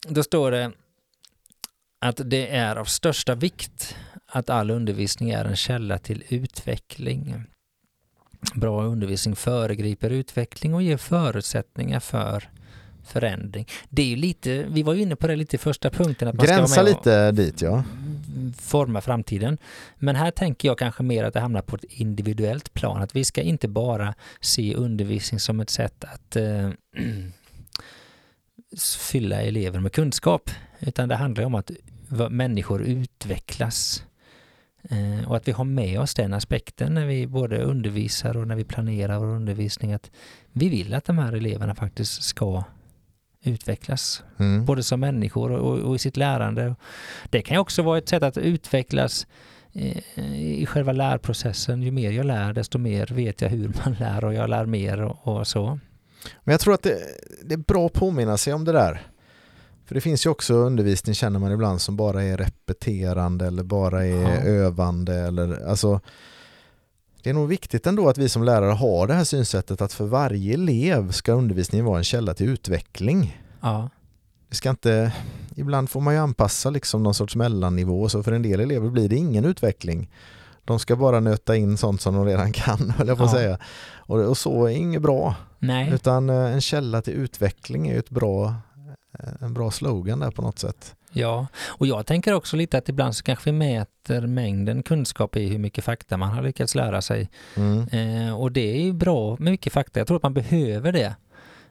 Då 0.07 0.23
står 0.23 0.51
det 0.51 0.71
att 2.01 2.21
det 2.25 2.55
är 2.55 2.75
av 2.75 2.85
största 2.85 3.35
vikt 3.35 3.95
att 4.25 4.49
all 4.49 4.71
undervisning 4.71 5.29
är 5.29 5.45
en 5.45 5.55
källa 5.55 5.97
till 5.97 6.23
utveckling. 6.29 7.43
Bra 8.55 8.83
undervisning 8.83 9.35
föregriper 9.35 10.09
utveckling 10.09 10.73
och 10.73 10.83
ger 10.83 10.97
förutsättningar 10.97 11.99
för 11.99 12.49
förändring. 13.03 13.67
Det 13.89 14.01
är 14.01 14.05
ju 14.05 14.15
lite, 14.15 14.65
vi 14.69 14.83
var 14.83 14.93
ju 14.93 15.01
inne 15.01 15.15
på 15.15 15.27
det 15.27 15.35
lite 15.35 15.55
i 15.55 15.59
första 15.59 15.89
punkten, 15.89 16.27
att 16.27 16.35
man 16.35 16.45
Gränsa 16.45 16.67
ska 16.67 16.81
vara 16.81 16.89
lite 16.89 17.31
dit 17.31 17.61
ja. 17.61 17.83
forma 18.57 19.01
framtiden. 19.01 19.57
Men 19.95 20.15
här 20.15 20.31
tänker 20.31 20.67
jag 20.67 20.77
kanske 20.77 21.03
mer 21.03 21.23
att 21.23 21.33
det 21.33 21.39
hamnar 21.39 21.61
på 21.61 21.75
ett 21.75 21.85
individuellt 21.89 22.73
plan, 22.73 23.01
att 23.01 23.15
vi 23.15 23.25
ska 23.25 23.41
inte 23.41 23.67
bara 23.67 24.15
se 24.41 24.75
undervisning 24.75 25.39
som 25.39 25.59
ett 25.59 25.69
sätt 25.69 26.03
att 26.03 26.35
eh, 26.35 26.69
fylla 28.99 29.41
elever 29.41 29.79
med 29.79 29.93
kunskap, 29.93 30.49
utan 30.79 31.09
det 31.09 31.15
handlar 31.15 31.43
om 31.43 31.55
att 31.55 31.71
människor 32.29 32.81
utvecklas. 32.81 34.03
Eh, 34.83 35.29
och 35.29 35.37
att 35.37 35.47
vi 35.47 35.51
har 35.51 35.63
med 35.63 35.99
oss 35.99 36.13
den 36.13 36.33
aspekten 36.33 36.93
när 36.93 37.05
vi 37.05 37.27
både 37.27 37.63
undervisar 37.63 38.37
och 38.37 38.47
när 38.47 38.55
vi 38.55 38.63
planerar 38.63 39.19
vår 39.19 39.27
undervisning, 39.27 39.93
att 39.93 40.11
vi 40.51 40.69
vill 40.69 40.93
att 40.93 41.05
de 41.05 41.17
här 41.17 41.33
eleverna 41.33 41.75
faktiskt 41.75 42.23
ska 42.23 42.63
utvecklas, 43.43 44.23
Mm. 44.37 44.65
både 44.65 44.83
som 44.83 44.99
människor 44.99 45.51
och, 45.51 45.79
och, 45.79 45.95
i 45.95 45.99
sitt 45.99 46.17
lärande. 46.17 46.75
Det 47.29 47.41
kan 47.41 47.55
ju 47.55 47.61
också 47.61 47.81
vara 47.81 47.97
ett 47.97 48.09
sätt 48.09 48.23
att 48.23 48.37
utvecklas 48.37 49.27
eh, 49.73 50.33
i 50.35 50.65
själva 50.65 50.91
lärprocessen. 50.91 51.83
Ju 51.83 51.91
mer 51.91 52.11
jag 52.11 52.25
lär, 52.25 52.53
desto 52.53 52.77
mer 52.77 53.07
vet 53.07 53.41
jag 53.41 53.49
hur 53.49 53.71
man 53.85 53.93
lär 53.99 54.23
och 54.25 54.33
jag 54.33 54.49
lär 54.49 54.65
mer 54.65 55.01
och, 55.01 55.27
och 55.27 55.47
så. 55.47 55.79
Men 56.43 56.51
jag 56.53 56.59
tror 56.59 56.73
att 56.73 56.83
det, 56.83 56.97
det 57.43 57.53
är 57.53 57.57
bra 57.57 57.85
att 57.85 57.93
påminna 57.93 58.37
sig 58.37 58.53
om 58.53 58.65
det 58.65 58.71
där. 58.71 59.01
För 59.89 59.95
det 59.95 60.01
finns 60.01 60.25
ju 60.25 60.29
också 60.29 60.53
undervisning 60.53 61.15
känner 61.15 61.39
man 61.39 61.51
ibland 61.51 61.81
som 61.81 61.95
bara 61.95 62.23
är 62.23 62.37
repeterande 62.37 63.45
eller 63.47 63.63
bara 63.63 64.05
är 64.05 64.21
Ja. 64.21 64.29
övande 64.29 65.15
eller 65.15 65.67
alltså 65.69 65.99
det 67.23 67.29
är 67.29 67.33
nog 67.33 67.47
viktigt 67.47 67.87
ändå 67.87 68.09
att 68.09 68.17
vi 68.17 68.29
som 68.29 68.43
lärare 68.43 68.71
har 68.71 69.07
det 69.07 69.13
här 69.13 69.23
synsättet 69.23 69.81
att 69.81 69.93
för 69.93 70.05
varje 70.05 70.53
elev 70.53 71.11
ska 71.11 71.31
undervisningen 71.33 71.85
vara 71.85 71.97
en 71.97 72.03
källa 72.03 72.33
till 72.33 72.49
utveckling. 72.49 73.41
Ja, 73.61 73.89
Det 74.49 74.55
ska 74.55 74.69
inte, 74.69 75.11
ibland 75.55 75.89
får 75.89 76.01
man 76.01 76.13
ju 76.13 76.19
anpassa 76.19 76.69
liksom 76.69 77.03
någon 77.03 77.13
sorts 77.13 77.35
mellannivå 77.35 78.09
så 78.09 78.23
för 78.23 78.31
en 78.31 78.41
del 78.41 78.59
elever 78.59 78.89
blir 78.89 79.09
det 79.09 79.15
ingen 79.15 79.45
utveckling. 79.45 80.09
De 80.65 80.79
ska 80.79 80.95
bara 80.95 81.19
nöta 81.19 81.55
in 81.55 81.77
sånt 81.77 82.01
som 82.01 82.15
de 82.15 82.25
redan 82.25 82.51
kan, 82.51 82.89
höll 82.97 83.07
jag 83.07 83.17
på 83.17 83.23
att 83.23 83.31
Ja. 83.33 83.37
säga. 83.37 83.57
Och, 83.95 84.19
och 84.19 84.37
så 84.37 84.65
är 84.65 84.69
inget 84.69 85.01
bra. 85.01 85.35
nej, 85.59 85.91
Utan 85.93 86.29
eh, 86.29 86.35
en 86.53 86.61
källa 86.61 87.01
till 87.01 87.13
utveckling 87.13 87.87
är 87.87 87.93
ju 87.93 87.99
ett 87.99 88.09
bra, 88.09 88.53
en 89.41 89.53
bra 89.53 89.71
slogan 89.71 90.19
där 90.19 90.31
på 90.31 90.41
något 90.41 90.59
sätt. 90.59 90.95
ja. 91.11 91.47
Och 91.67 91.87
jag 91.87 92.05
tänker 92.05 92.33
också 92.33 92.57
lite 92.57 92.77
att 92.77 92.89
ibland 92.89 93.15
så 93.15 93.23
kanske 93.23 93.51
vi 93.51 93.57
mäter 93.57 94.27
mängden 94.27 94.83
kunskap 94.83 95.35
i 95.35 95.47
hur 95.47 95.57
mycket 95.57 95.83
fakta 95.83 96.17
man 96.17 96.29
har 96.29 96.43
lyckats 96.43 96.75
lära 96.75 97.01
sig. 97.01 97.29
Mm. 97.55 97.87
Eh, 97.87 98.39
och 98.39 98.51
det 98.51 98.77
är 98.77 98.81
ju 98.81 98.93
bra 98.93 99.37
med 99.39 99.51
mycket 99.51 99.73
fakta. 99.73 99.99
Jag 99.99 100.07
tror 100.07 100.17
att 100.17 100.23
man 100.23 100.33
behöver 100.33 100.91
det. 100.91 101.15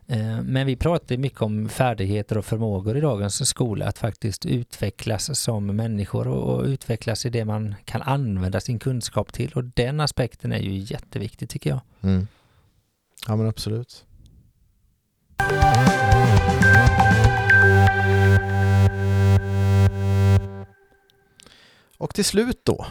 Eh, 0.06 0.42
men 0.42 0.66
vi 0.66 0.76
pratar 0.76 1.16
mycket 1.16 1.42
om 1.42 1.68
färdigheter 1.68 2.38
och 2.38 2.44
förmågor 2.44 2.96
i 2.96 3.00
dagens 3.00 3.48
skola, 3.48 3.86
att 3.86 3.98
faktiskt 3.98 4.46
utvecklas 4.46 5.38
som 5.38 5.66
människor 5.66 6.28
och, 6.28 6.54
och 6.54 6.64
utvecklas 6.64 7.26
i 7.26 7.30
det 7.30 7.44
man 7.44 7.74
kan 7.84 8.02
använda 8.02 8.60
sin 8.60 8.78
kunskap 8.78 9.32
till. 9.32 9.52
Och 9.52 9.64
den 9.64 10.00
aspekten 10.00 10.52
är 10.52 10.58
ju 10.58 10.76
jätteviktig 10.78 11.48
tycker 11.48 11.70
jag. 11.70 11.80
Mm. 12.00 12.26
Ja 13.26 13.36
men 13.36 13.48
absolut. 13.48 14.04
Och 21.98 22.14
till 22.14 22.24
slut 22.24 22.60
då, 22.64 22.86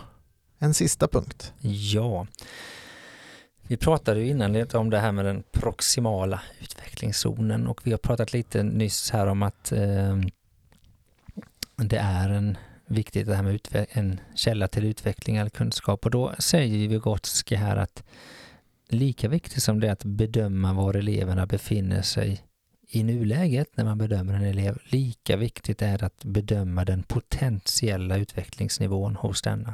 en 0.60 0.74
sista 0.74 1.08
punkt. 1.08 1.54
Ja. 1.62 2.28
Vi 3.62 3.78
pratade 3.78 4.20
ju 4.20 4.28
innan 4.28 4.54
lite 4.54 4.78
om 4.78 4.90
det 4.90 5.00
här 5.00 5.12
med 5.12 5.26
den 5.26 5.44
proximala 5.52 6.42
utvecklingszonen 6.62 7.68
och 7.68 7.82
vi 7.84 7.92
har 7.92 7.98
pratat 7.98 8.34
lite 8.34 8.64
nyss 8.64 9.12
här 9.12 9.28
om 9.28 9.44
att 9.44 9.72
eh, 9.72 10.18
det 11.76 11.98
är 11.98 12.30
en 12.30 12.58
viktigt 12.86 13.28
det 13.28 13.36
här 13.36 13.44
med 13.44 13.86
en 13.90 14.20
källa 14.36 14.68
till 14.68 14.86
utveckling 14.86 15.36
eller 15.38 15.50
kunskap 15.50 16.06
och 16.06 16.12
då 16.12 16.34
säger 16.40 16.88
Vygotsky 16.88 17.56
här 17.56 17.78
att 17.78 18.04
lika 18.90 19.28
viktigt 19.30 19.64
som 19.64 19.80
det 19.80 19.88
är 19.88 19.92
att 19.92 20.04
bedöma 20.04 20.74
var 20.74 20.94
eleverna 20.94 21.46
befinner 21.46 22.02
sig 22.02 22.47
i 22.90 23.04
nuläget 23.04 23.78
när 23.78 23.86
man 23.86 23.98
bedömer 23.98 24.34
en 24.34 24.44
elev, 24.44 24.78
lika 24.84 25.38
viktigt 25.38 25.82
är 25.82 26.04
att 26.04 26.24
bedöma 26.24 26.86
den 26.86 27.04
potentiella 27.04 28.18
utvecklingsnivån 28.18 29.16
hos 29.16 29.42
denna. 29.42 29.74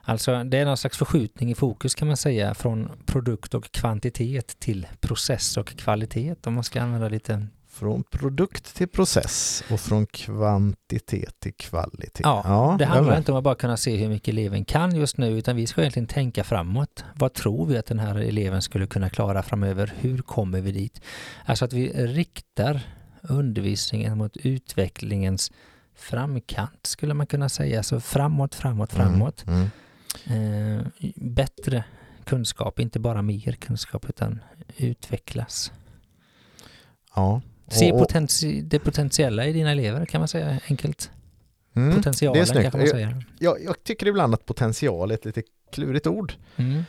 Alltså 0.00 0.44
det 0.44 0.58
är 0.58 0.64
någon 0.64 0.76
slags 0.76 0.98
förskjutning 0.98 1.50
i 1.50 1.54
fokus 1.54 1.94
kan 1.94 2.08
man 2.08 2.16
säga 2.16 2.54
från 2.54 2.90
produkt 3.06 3.54
och 3.54 3.70
kvantitet 3.70 4.58
till 4.58 4.86
process 5.00 5.56
och 5.56 5.68
kvalitet 5.68 6.34
om 6.44 6.54
man 6.54 6.64
ska 6.64 6.82
använda 6.82 7.08
lite 7.08 7.46
från 7.78 8.04
produkt 8.04 8.74
till 8.74 8.88
process 8.88 9.64
och 9.70 9.80
från 9.80 10.06
kvantitet 10.06 11.40
till 11.40 11.54
kvalitet. 11.54 12.22
Ja, 12.22 12.76
det 12.78 12.84
jag 12.84 12.90
handlar 12.90 13.18
inte 13.18 13.32
om 13.32 13.38
att 13.38 13.44
bara 13.44 13.54
kunna 13.54 13.76
se 13.76 13.96
hur 13.96 14.08
mycket 14.08 14.28
eleven 14.28 14.64
kan 14.64 14.96
just 14.96 15.16
nu 15.16 15.38
utan 15.38 15.56
vi 15.56 15.66
ska 15.66 15.80
egentligen 15.80 16.06
tänka 16.06 16.44
framåt. 16.44 17.04
Vad 17.14 17.34
tror 17.34 17.66
vi 17.66 17.78
att 17.78 17.86
den 17.86 17.98
här 17.98 18.14
eleven 18.16 18.62
skulle 18.62 18.86
kunna 18.86 19.10
klara 19.10 19.42
framöver? 19.42 19.94
Hur 19.98 20.18
kommer 20.18 20.60
vi 20.60 20.72
dit? 20.72 21.00
Alltså 21.44 21.64
att 21.64 21.72
vi 21.72 22.06
riktar 22.06 22.80
undervisningen 23.22 24.18
mot 24.18 24.36
utvecklingens 24.36 25.52
framkant 25.94 26.86
skulle 26.86 27.14
man 27.14 27.26
kunna 27.26 27.48
säga. 27.48 27.82
Så 27.82 28.00
framåt, 28.00 28.54
framåt, 28.54 28.92
framåt. 28.92 29.44
Mm. 29.46 29.68
Mm. 30.24 30.78
Eh, 30.78 30.86
bättre 31.16 31.84
kunskap, 32.24 32.80
inte 32.80 33.00
bara 33.00 33.22
mer 33.22 33.52
kunskap 33.52 34.08
utan 34.08 34.40
utvecklas. 34.76 35.72
Ja. 37.14 37.40
Se 37.68 37.92
Och- 37.92 38.00
och- 38.00 38.08
potenti- 38.10 38.62
det 38.62 38.78
potentiella 38.78 39.46
i 39.46 39.52
dina 39.52 39.70
elever 39.70 40.06
kan 40.06 40.20
man 40.20 40.28
säga 40.28 40.60
enkelt. 40.68 41.10
Mm, 41.76 41.88
det 41.90 41.96
Potentialen 41.96 42.42
är 42.42 42.44
snyggt. 42.46 42.62
kanske 42.62 42.78
man 42.78 42.88
säger. 42.88 43.24
Jag, 43.38 43.64
jag 43.64 43.84
tycker 43.84 44.06
ibland 44.06 44.34
att 44.34 44.46
potential 44.46 45.10
är 45.10 45.14
ett 45.14 45.24
lite 45.24 45.42
klurigt 45.72 46.06
ord. 46.06 46.32
Mm. 46.56 46.82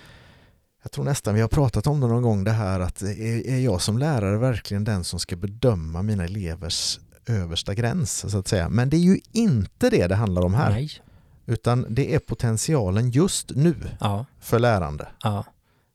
Jag 0.84 0.92
tror 0.92 1.06
nästan 1.06 1.36
vi 1.36 1.42
har 1.42 1.48
pratat 1.48 1.88
om 1.88 2.00
det 2.00 2.08
någon 2.08 2.22
gång 2.24 2.44
det 2.44 2.52
här 2.52 2.80
att 2.80 3.02
är, 3.02 3.48
är 3.48 3.60
jag 3.60 3.82
som 3.82 3.98
lärare 3.98 4.38
verkligen 4.38 4.84
den 4.84 5.04
som 5.04 5.20
ska 5.20 5.36
bedöma 5.36 6.02
mina 6.02 6.24
elevers 6.24 7.00
översta 7.28 7.74
gräns 7.74 8.32
så 8.32 8.38
att 8.40 8.48
säga. 8.48 8.70
Men 8.70 8.90
det 8.90 8.98
är 8.98 9.02
ju 9.02 9.20
inte 9.32 9.90
det 9.90 10.08
det 10.08 10.16
handlar 10.16 10.42
om 10.42 10.54
här. 10.54 10.70
Nej. 10.72 10.90
Utan 11.46 11.86
det 11.90 12.16
är 12.16 12.20
potentialen 12.20 13.12
just 13.12 13.52
nu 13.56 13.76
Ja, 14.00 14.26
för 14.40 14.60
lärande. 14.60 15.08
ja, 15.24 15.46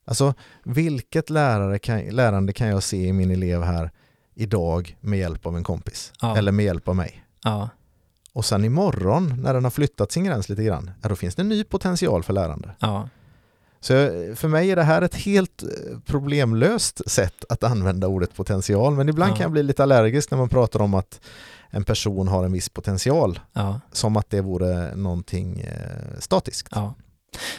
Alltså 0.04 0.34
vilket 0.64 1.30
lärare 1.30 1.78
kan, 1.78 2.00
lärande 2.00 2.52
kan 2.52 2.68
jag 2.68 2.82
se 2.82 3.06
i 3.06 3.12
min 3.12 3.30
elev 3.30 3.62
här 3.62 3.90
idag 4.34 4.96
med 5.00 5.18
hjälp 5.18 5.46
av 5.46 5.56
en 5.56 5.64
kompis? 5.64 6.12
Ja. 6.20 6.36
Eller 6.36 6.52
med 6.52 6.64
hjälp 6.64 6.88
av 6.88 6.96
mig? 6.96 7.24
ja, 7.44 7.68
Och 8.32 8.44
sen 8.44 8.64
imorgon 8.64 9.40
när 9.42 9.54
den 9.54 9.64
har 9.64 9.70
flyttat 9.70 10.12
sin 10.12 10.24
gräns 10.24 10.48
lite 10.48 10.64
grann, 10.64 10.90
då 11.00 11.16
finns 11.16 11.34
det 11.34 11.42
en 11.42 11.48
ny 11.48 11.64
potential 11.64 12.22
för 12.22 12.32
lärande. 12.32 12.70
ja, 12.78 13.08
Så 13.80 13.94
eh, 13.94 14.34
för 14.34 14.48
mig 14.48 14.70
är 14.70 14.76
det 14.76 14.82
här 14.82 15.02
ett 15.02 15.14
helt 15.14 15.62
eh, 15.62 15.68
problemlöst 16.06 17.10
sätt 17.10 17.44
att 17.48 17.64
använda 17.64 18.06
ordet 18.08 18.34
potential. 18.34 18.94
Men 18.94 19.08
ibland 19.08 19.32
kan 19.36 19.42
jag 19.42 19.52
bli 19.52 19.62
lite 19.62 19.82
allergisk 19.82 20.30
när 20.30 20.38
man 20.38 20.48
pratar 20.48 20.80
om 20.82 20.94
att 20.94 21.20
en 21.70 21.84
person 21.84 22.28
har 22.28 22.44
en 22.44 22.52
viss 22.52 22.68
potential. 22.68 23.40
Som 23.92 24.16
att 24.16 24.30
det 24.30 24.40
vore 24.40 24.96
någonting 24.96 25.60
eh, 25.60 26.18
statiskt. 26.18 26.68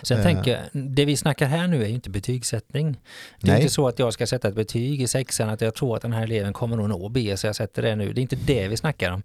Jag 0.10 0.20
Eh. 0.20 0.24
tänker, 0.24 0.70
det 0.74 1.06
vi 1.06 1.18
snackar 1.18 1.46
här 1.46 1.68
nu 1.68 1.84
är 1.84 1.88
ju 1.88 1.94
inte 1.94 2.10
betygssättning. 2.10 2.98
Det 3.42 3.48
är 3.48 3.52
Nej. 3.54 3.62
inte 3.62 3.74
så 3.74 3.88
att 3.88 4.00
jag 4.00 4.14
ska 4.14 4.28
sätta 4.28 4.48
ett 4.48 4.56
betyg 4.56 5.02
i 5.02 5.08
sexan 5.08 5.50
att 5.50 5.62
jag 5.62 5.76
tror 5.76 5.96
att 5.96 6.02
den 6.02 6.14
här 6.14 6.24
eleven 6.24 6.54
kommer 6.54 6.78
nog 6.78 6.90
nå 6.90 7.10
B 7.10 7.38
så 7.38 7.48
jag 7.48 7.56
sätter 7.56 7.82
det 7.82 7.96
nu. 7.96 8.14
Det 8.14 8.20
är 8.20 8.24
inte 8.24 8.36
det 8.36 8.68
vi 8.68 8.78
snackar 8.78 9.12
om. 9.12 9.24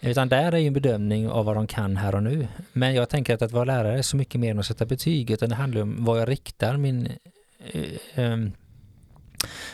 Utan 0.00 0.28
där 0.28 0.52
är 0.52 0.58
ju 0.58 0.66
en 0.66 0.72
bedömning 0.72 1.28
av 1.28 1.44
vad 1.44 1.56
de 1.56 1.66
kan 1.66 1.96
här 1.96 2.14
och 2.14 2.22
nu. 2.22 2.48
Men 2.72 2.94
jag 2.94 3.08
tänker 3.08 3.34
att 3.34 3.42
att 3.42 3.52
vara 3.52 3.64
lärare 3.64 3.98
är 3.98 4.02
så 4.02 4.16
mycket 4.16 4.40
mer 4.40 4.50
än 4.50 4.58
att 4.58 4.66
sätta 4.66 4.86
betyg 4.86 5.30
utan 5.30 5.48
det 5.48 5.54
handlar 5.54 5.80
om 5.82 6.04
vad 6.04 6.20
jag 6.20 6.28
riktar 6.28 6.76
min 6.76 7.08
eh, 7.72 7.84
ehm, 8.14 8.52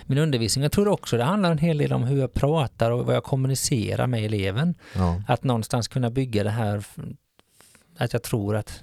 min 0.06 0.18
undervisning. 0.18 0.62
Jag 0.62 0.72
tror 0.72 0.88
också 0.88 1.16
det 1.16 1.24
handlar 1.24 1.50
en 1.50 1.58
hel 1.58 1.78
del 1.78 1.92
om 1.92 2.02
hur 2.04 2.20
jag 2.20 2.34
pratar 2.34 2.90
och 2.90 3.06
vad 3.06 3.14
jag 3.16 3.24
kommunicerar 3.24 4.06
med 4.06 4.24
eleven. 4.24 4.74
Ja. 4.94 5.22
Att 5.28 5.44
någonstans 5.44 5.88
kunna 5.88 6.10
bygga 6.10 6.44
det 6.44 6.50
här, 6.50 6.84
att 7.96 8.12
jag 8.12 8.22
tror 8.22 8.56
att 8.56 8.82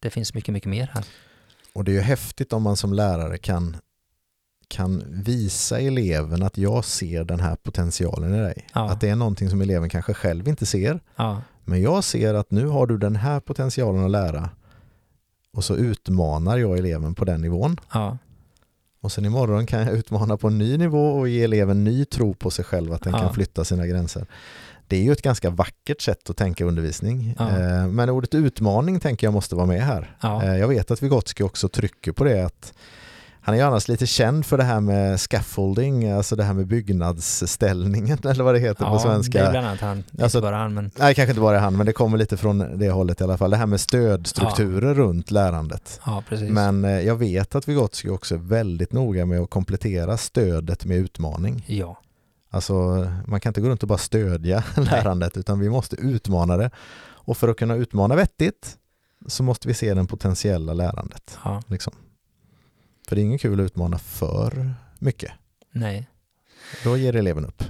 det 0.00 0.10
finns 0.10 0.34
mycket, 0.34 0.52
mycket 0.52 0.70
mer 0.70 0.90
här. 0.94 1.04
Och 1.72 1.84
det 1.84 1.90
är 1.90 1.94
ju 1.94 2.00
häftigt 2.00 2.52
om 2.52 2.62
man 2.62 2.76
som 2.76 2.92
lärare 2.92 3.38
kan, 3.38 3.76
kan 4.68 5.04
visa 5.08 5.80
eleven 5.80 6.42
att 6.42 6.58
jag 6.58 6.84
ser 6.84 7.24
den 7.24 7.40
här 7.40 7.56
potentialen 7.56 8.34
i 8.34 8.38
dig. 8.38 8.66
Ja. 8.74 8.90
Att 8.90 9.00
det 9.00 9.08
är 9.08 9.16
någonting 9.16 9.50
som 9.50 9.60
eleven 9.60 9.88
kanske 9.88 10.14
själv 10.14 10.48
inte 10.48 10.66
ser. 10.66 11.00
Ja, 11.16 11.42
Men 11.64 11.82
jag 11.82 12.04
ser 12.04 12.34
att 12.34 12.50
nu 12.50 12.66
har 12.66 12.86
du 12.86 12.98
den 12.98 13.16
här 13.16 13.40
potentialen 13.40 14.04
att 14.04 14.10
lära. 14.10 14.50
Och 15.52 15.64
så 15.64 15.76
utmanar 15.76 16.58
jag 16.58 16.78
eleven 16.78 17.14
på 17.14 17.24
den 17.24 17.40
nivån. 17.40 17.80
ja, 17.92 18.18
Och 19.00 19.12
sen 19.12 19.24
imorgon 19.24 19.66
kan 19.66 19.80
jag 19.80 19.92
utmana 19.92 20.36
på 20.36 20.46
en 20.48 20.58
ny 20.58 20.76
nivå 20.78 21.06
och 21.10 21.28
ge 21.28 21.44
eleven 21.44 21.84
ny 21.84 22.04
tro 22.04 22.34
på 22.34 22.50
sig 22.50 22.64
själv 22.64 22.92
att 22.92 23.02
den 23.02 23.12
kan 23.12 23.34
flytta 23.34 23.64
sina 23.64 23.86
gränser. 23.86 24.26
Det 24.90 24.96
är 24.96 25.02
ju 25.02 25.12
ett 25.12 25.22
ganska 25.22 25.50
vackert 25.50 26.00
sätt 26.00 26.30
att 26.30 26.36
tänka 26.36 26.64
undervisning. 26.64 27.34
Ja. 27.38 27.48
Eh, 27.48 27.86
Men 27.86 28.10
ordet 28.10 28.34
utmaning 28.34 29.00
tänker 29.00 29.26
jag 29.26 29.34
måste 29.34 29.54
vara 29.54 29.66
med 29.66 29.82
här. 29.82 30.16
ja, 30.22 30.42
Eh, 30.44 30.56
Jag 30.56 30.68
vet 30.68 30.90
att 30.90 31.02
Vygotsky 31.02 31.44
också 31.44 31.68
trycker 31.68 32.12
på 32.12 32.24
det 32.24 32.42
att 32.44 32.72
han 33.42 33.54
är 33.54 33.58
ju 33.58 33.64
annars 33.64 33.88
lite 33.88 34.06
känd 34.06 34.46
för 34.46 34.58
det 34.58 34.64
här 34.64 34.80
med 34.80 35.20
scaffolding, 35.20 36.10
alltså 36.10 36.36
det 36.36 36.44
här 36.44 36.52
med 36.54 36.66
byggnadsställningen 36.66 38.18
eller 38.24 38.44
vad 38.44 38.54
det 38.54 38.58
heter 38.58 38.84
på 38.84 38.90
ja 38.94 38.98
svenska. 38.98 39.38
det 39.38 39.46
är 39.46 39.50
bland 39.50 39.66
annat 39.66 39.80
han, 39.80 39.96
inte 39.96 40.22
Alltså- 40.24 40.40
bara 40.40 40.56
han, 40.56 40.74
men 40.74 40.90
Nej, 40.98 41.14
kanske 41.14 41.30
inte 41.30 41.40
bara 41.40 41.58
han, 41.58 41.76
men 41.76 41.86
det 41.86 41.92
kommer 41.92 42.18
lite 42.18 42.36
från 42.36 42.78
det 42.78 42.90
hållet 42.90 43.20
i 43.20 43.24
alla 43.24 43.36
fall. 43.38 43.50
Det 43.50 43.56
här 43.56 43.66
med 43.66 43.80
stödstrukturer 43.80 44.94
runt 44.94 45.30
lärandet. 45.30 46.00
ja, 46.06 46.22
precis. 46.28 46.50
Men 46.50 46.84
eh, 46.84 46.90
jag 47.00 47.16
vet 47.16 47.54
att 47.54 47.68
Vygotsky 47.68 48.08
också 48.08 48.34
är 48.34 48.38
väldigt 48.38 48.92
noga 48.92 49.26
med 49.26 49.40
att 49.40 49.50
komplettera 49.50 50.16
stödet 50.16 50.84
med 50.84 50.96
utmaning. 50.96 51.64
ja, 51.66 51.98
Alltså, 52.50 52.74
man 53.26 53.40
kan 53.40 53.50
inte 53.50 53.60
gå 53.60 53.68
runt 53.68 53.82
och 53.82 53.88
bara 53.88 53.98
stödja 53.98 54.64
lärandet, 54.76 55.36
utan 55.36 55.60
vi 55.60 55.70
måste 55.70 55.96
utmana 55.96 56.56
det. 56.56 56.70
Och 57.02 57.36
för 57.36 57.48
att 57.48 57.56
kunna 57.56 57.74
utmana 57.74 58.16
vettigt 58.16 58.76
så 59.26 59.42
måste 59.42 59.68
vi 59.68 59.74
se 59.74 59.94
den 59.94 60.06
potentiella 60.06 60.72
lärandet. 60.72 61.38
ja, 61.44 61.62
Liksom. 61.66 61.92
För 63.08 63.16
det 63.16 63.22
är 63.22 63.24
inget 63.24 63.40
kul 63.40 63.60
att 63.60 63.64
utmana 63.64 63.98
för 63.98 64.74
mycket. 64.98 65.32
nej. 65.72 66.08
Då 66.84 66.96
ger 66.96 67.16
eleven 67.16 67.44
upp. 67.46 67.64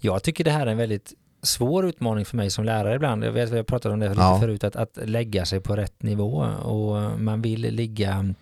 Jag 0.00 0.22
tycker 0.22 0.44
det 0.44 0.50
här 0.50 0.66
är 0.66 0.70
en 0.70 0.76
väldigt 0.78 1.12
svår 1.42 1.86
utmaning 1.86 2.24
för 2.24 2.36
mig 2.36 2.50
som 2.50 2.64
lärare 2.64 2.94
ibland. 2.94 3.24
Jag 3.24 3.32
vet 3.32 3.46
att 3.46 3.52
vi 3.52 3.56
har 3.56 3.64
pratat 3.64 3.92
om 3.92 4.00
det 4.00 4.08
lite 4.08 4.20
Ja. 4.20 4.40
förut, 4.40 4.64
att, 4.64 4.76
att 4.76 4.98
lägga 5.04 5.44
sig 5.44 5.60
på 5.60 5.76
rätt 5.76 6.02
nivå 6.02 6.36
och 6.62 7.20
man 7.20 7.42
vill 7.42 7.60
ligga 7.60 8.34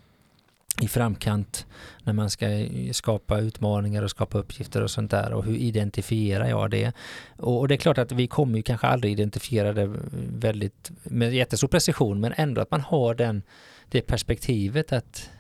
i 0.80 0.88
framkant 0.88 1.66
när 2.04 2.12
man 2.12 2.30
ska 2.30 2.46
skapa 2.92 3.38
utmaningar 3.38 4.02
och 4.02 4.10
skapa 4.10 4.38
uppgifter 4.38 4.82
och 4.82 4.90
sånt 4.90 5.10
där 5.10 5.32
och 5.32 5.44
hur 5.44 5.56
identifierar 5.56 6.48
jag 6.48 6.70
det? 6.70 6.92
Och, 7.36 7.58
och 7.58 7.68
det 7.68 7.74
är 7.74 7.76
klart 7.76 7.98
att 7.98 8.12
vi 8.12 8.26
kommer 8.26 8.56
ju 8.56 8.62
kanske 8.62 8.86
aldrig 8.86 9.12
identifiera 9.12 9.72
det 9.72 9.94
väldigt 10.32 10.90
med 11.02 11.34
jättestor 11.34 11.68
precision 11.68 12.20
men 12.20 12.32
ändå 12.36 12.60
att 12.60 12.70
man 12.70 12.80
har 12.80 13.14
den, 13.14 13.42
det 13.88 14.00
perspektivet 14.00 14.92
att 14.92 15.30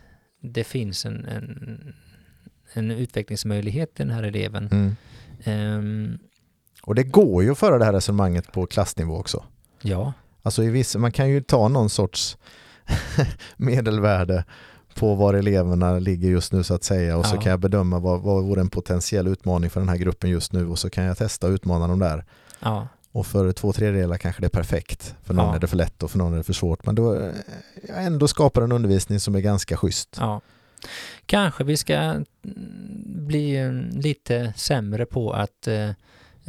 det 0.40 0.64
finns 0.64 1.06
en, 1.06 1.24
en, 1.24 1.94
en 2.72 2.90
utvecklingsmöjlighet 2.90 3.88
i 3.88 4.02
den 4.02 4.10
här 4.10 4.22
eleven. 4.22 4.68
Mm. 4.72 4.96
Ehm, 5.44 6.18
Och 6.82 6.94
det 6.94 7.04
går 7.04 7.42
ju 7.42 7.50
att 7.50 7.58
föra 7.58 7.78
det 7.78 7.84
här 7.84 7.92
resonemanget 7.92 8.52
på 8.52 8.66
klassnivå 8.66 9.16
också. 9.16 9.44
ja, 9.82 10.12
Alltså 10.42 10.62
i 10.62 10.70
vissa, 10.70 10.98
man 10.98 11.12
kan 11.12 11.30
ju 11.30 11.40
ta 11.40 11.68
någon 11.68 11.90
sorts 11.90 12.36
medelvärde 13.56 14.44
på 14.98 15.14
var 15.14 15.34
eleverna 15.34 15.98
ligger 15.98 16.28
just 16.28 16.52
nu 16.52 16.62
så 16.64 16.74
att 16.74 16.84
säga 16.84 17.16
och 17.16 17.26
så 17.26 17.36
Ja. 17.36 17.40
kan 17.40 17.50
jag 17.50 17.60
bedöma 17.60 17.98
vad, 17.98 18.20
vad 18.20 18.44
vore 18.44 18.60
en 18.60 18.70
potentiell 18.70 19.26
utmaning 19.28 19.70
för 19.70 19.80
den 19.80 19.88
här 19.88 19.96
gruppen 19.96 20.30
just 20.30 20.52
nu 20.52 20.68
och 20.68 20.78
så 20.78 20.90
kan 20.90 21.04
jag 21.04 21.18
testa 21.18 21.46
att 21.46 21.50
utmana 21.50 21.88
dem 21.88 21.98
där. 21.98 22.24
ja, 22.60 22.88
Och 23.12 23.26
för 23.26 23.52
två 23.52 23.72
tredjedelar 23.72 24.16
kanske 24.18 24.42
det 24.42 24.46
är 24.46 24.60
perfekt. 24.60 25.14
För 25.24 25.34
någon 25.34 25.46
Ja. 25.48 25.54
är 25.56 25.58
det 25.58 25.66
för 25.66 25.76
lätt 25.76 26.02
och 26.02 26.10
för 26.10 26.18
någon 26.18 26.32
är 26.32 26.36
det 26.36 26.42
för 26.44 26.52
svårt. 26.52 26.86
Men 26.86 26.94
då 26.94 27.14
jag 27.88 28.04
ändå 28.04 28.28
skapar 28.28 28.62
en 28.62 28.72
undervisning 28.72 29.20
som 29.20 29.34
är 29.34 29.40
ganska 29.40 29.76
schysst. 29.76 30.16
ja. 30.20 30.40
Kanske 31.26 31.64
vi 31.64 31.76
ska 31.76 31.94
mm, 31.94 32.24
bli 33.26 33.56
eh, 33.56 33.72
lite 34.00 34.52
sämre 34.56 35.06
på 35.06 35.32
att 35.32 35.66
eh, 35.68 35.90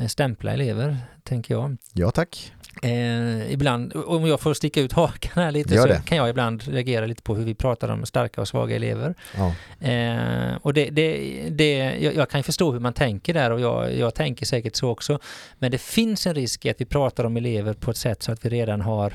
stämpla 0.07 0.53
elever, 0.53 0.97
tänker 1.23 1.53
jag. 1.53 1.77
Ja 1.93 2.11
tack. 2.11 2.53
Eh, 2.81 3.51
ibland, 3.51 3.93
om 3.95 4.27
jag 4.27 4.39
får 4.39 4.53
sticka 4.53 4.81
ut 4.81 4.91
hakan 4.93 5.43
här 5.43 5.51
lite, 5.51 5.77
så 5.77 5.87
kan 6.05 6.17
jag 6.17 6.29
ibland 6.29 6.63
reagera 6.67 7.05
lite 7.05 7.21
på 7.21 7.35
hur 7.35 7.45
vi 7.45 7.55
pratar 7.55 7.89
om 7.89 8.05
starka 8.05 8.41
och 8.41 8.47
svaga 8.47 8.75
elever. 8.75 9.15
Ja. 9.37 9.53
Eh, 9.87 10.55
och 10.61 10.73
det, 10.73 10.89
det, 10.89 11.39
det, 11.49 11.77
jag, 11.77 12.15
jag 12.15 12.29
kan 12.29 12.43
förstå 12.43 12.71
hur 12.71 12.79
man 12.79 12.93
tänker 12.93 13.33
där 13.33 13.51
och 13.51 13.59
jag, 13.59 13.97
jag 13.97 14.15
tänker 14.15 14.45
säkert 14.45 14.75
så 14.75 14.89
också. 14.89 15.19
Men 15.59 15.71
det 15.71 15.81
finns 15.81 16.27
en 16.27 16.35
risk 16.35 16.65
i 16.65 16.69
att 16.69 16.81
vi 16.81 16.85
pratar 16.85 17.23
om 17.23 17.37
elever 17.37 17.73
på 17.73 17.91
ett 17.91 17.97
sätt 17.97 18.23
så 18.23 18.31
att 18.31 18.45
vi 18.45 18.49
redan 18.49 18.81
har 18.81 19.13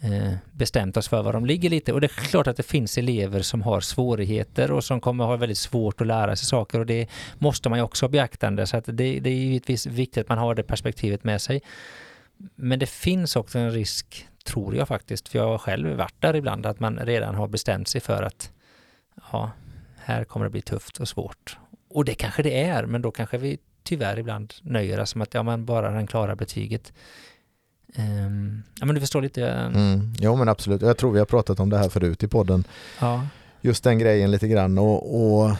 eh, 0.00 0.32
bestämt 0.52 0.96
oss 0.96 1.08
för 1.08 1.22
var 1.22 1.32
de 1.32 1.46
ligger 1.46 1.70
lite. 1.70 1.92
Och 1.92 2.00
det 2.00 2.06
är 2.06 2.28
klart 2.28 2.46
att 2.46 2.56
det 2.56 2.62
finns 2.62 2.98
elever 2.98 3.42
som 3.42 3.62
har 3.62 3.80
svårigheter 3.80 4.72
och 4.72 4.84
som 4.84 5.00
kommer 5.00 5.24
ha 5.24 5.36
väldigt 5.36 5.58
svårt 5.58 6.00
att 6.00 6.06
lära 6.06 6.36
sig 6.36 6.46
saker 6.46 6.80
och 6.80 6.86
det 6.86 7.06
måste 7.38 7.68
man 7.68 7.78
ju 7.78 7.82
också 7.82 8.06
ha 8.06 8.10
beaktande. 8.10 8.66
Så 8.66 8.76
att 8.76 8.84
det, 8.86 9.20
det 9.20 9.30
är 9.30 9.34
givetvis 9.34 9.86
viktigt 9.86 10.20
att 10.20 10.28
man 10.28 10.38
har 10.38 10.54
det 10.54 10.62
perspektivet 10.62 11.24
med 11.24 11.40
sig. 11.40 11.62
Men 12.56 12.78
det 12.78 12.86
finns 12.86 13.36
också 13.36 13.58
en 13.58 13.70
risk, 13.70 14.26
tror 14.44 14.76
jag 14.76 14.88
faktiskt, 14.88 15.28
för 15.28 15.38
jag 15.38 15.46
har 15.46 15.58
själv 15.58 15.96
varit 15.96 16.14
där 16.20 16.36
ibland, 16.36 16.66
att 16.66 16.80
man 16.80 16.98
redan 16.98 17.34
har 17.34 17.48
bestämt 17.48 17.88
sig 17.88 18.00
för 18.00 18.22
att 18.22 18.52
ja, 19.32 19.50
här 19.96 20.24
kommer 20.24 20.46
det 20.46 20.50
bli 20.50 20.62
tufft 20.62 20.98
och 21.00 21.08
svårt. 21.08 21.58
Och 21.90 22.04
det 22.04 22.14
kanske 22.14 22.42
det 22.42 22.62
är, 22.62 22.86
men 22.86 23.02
då 23.02 23.10
kanske 23.10 23.38
vi 23.38 23.58
tyvärr 23.82 24.18
ibland 24.18 24.54
nöjer 24.62 25.00
oss 25.00 25.14
med 25.14 25.22
att 25.22 25.34
ja, 25.34 25.42
man 25.42 25.64
bara 25.64 25.90
den 25.90 26.06
klarar 26.06 26.34
betyget. 26.34 26.92
Ehm, 27.94 28.62
ja, 28.80 28.86
men 28.86 28.94
du 28.94 29.00
förstår 29.00 29.22
lite. 29.22 29.46
ehm, 29.48 29.74
Mm. 29.74 30.12
Jo 30.20 30.36
men 30.36 30.48
absolut. 30.48 30.82
Jag 30.82 30.96
tror 30.96 31.12
vi 31.12 31.18
har 31.18 31.26
pratat 31.26 31.60
om 31.60 31.70
det 31.70 31.78
här 31.78 31.88
förut 31.88 32.22
i 32.22 32.28
podden. 32.28 32.64
Ja, 33.00 33.26
Just 33.60 33.84
den 33.84 33.98
grejen 33.98 34.30
lite 34.30 34.48
grann. 34.48 34.78
Och, 34.78 35.22
och 35.42 35.56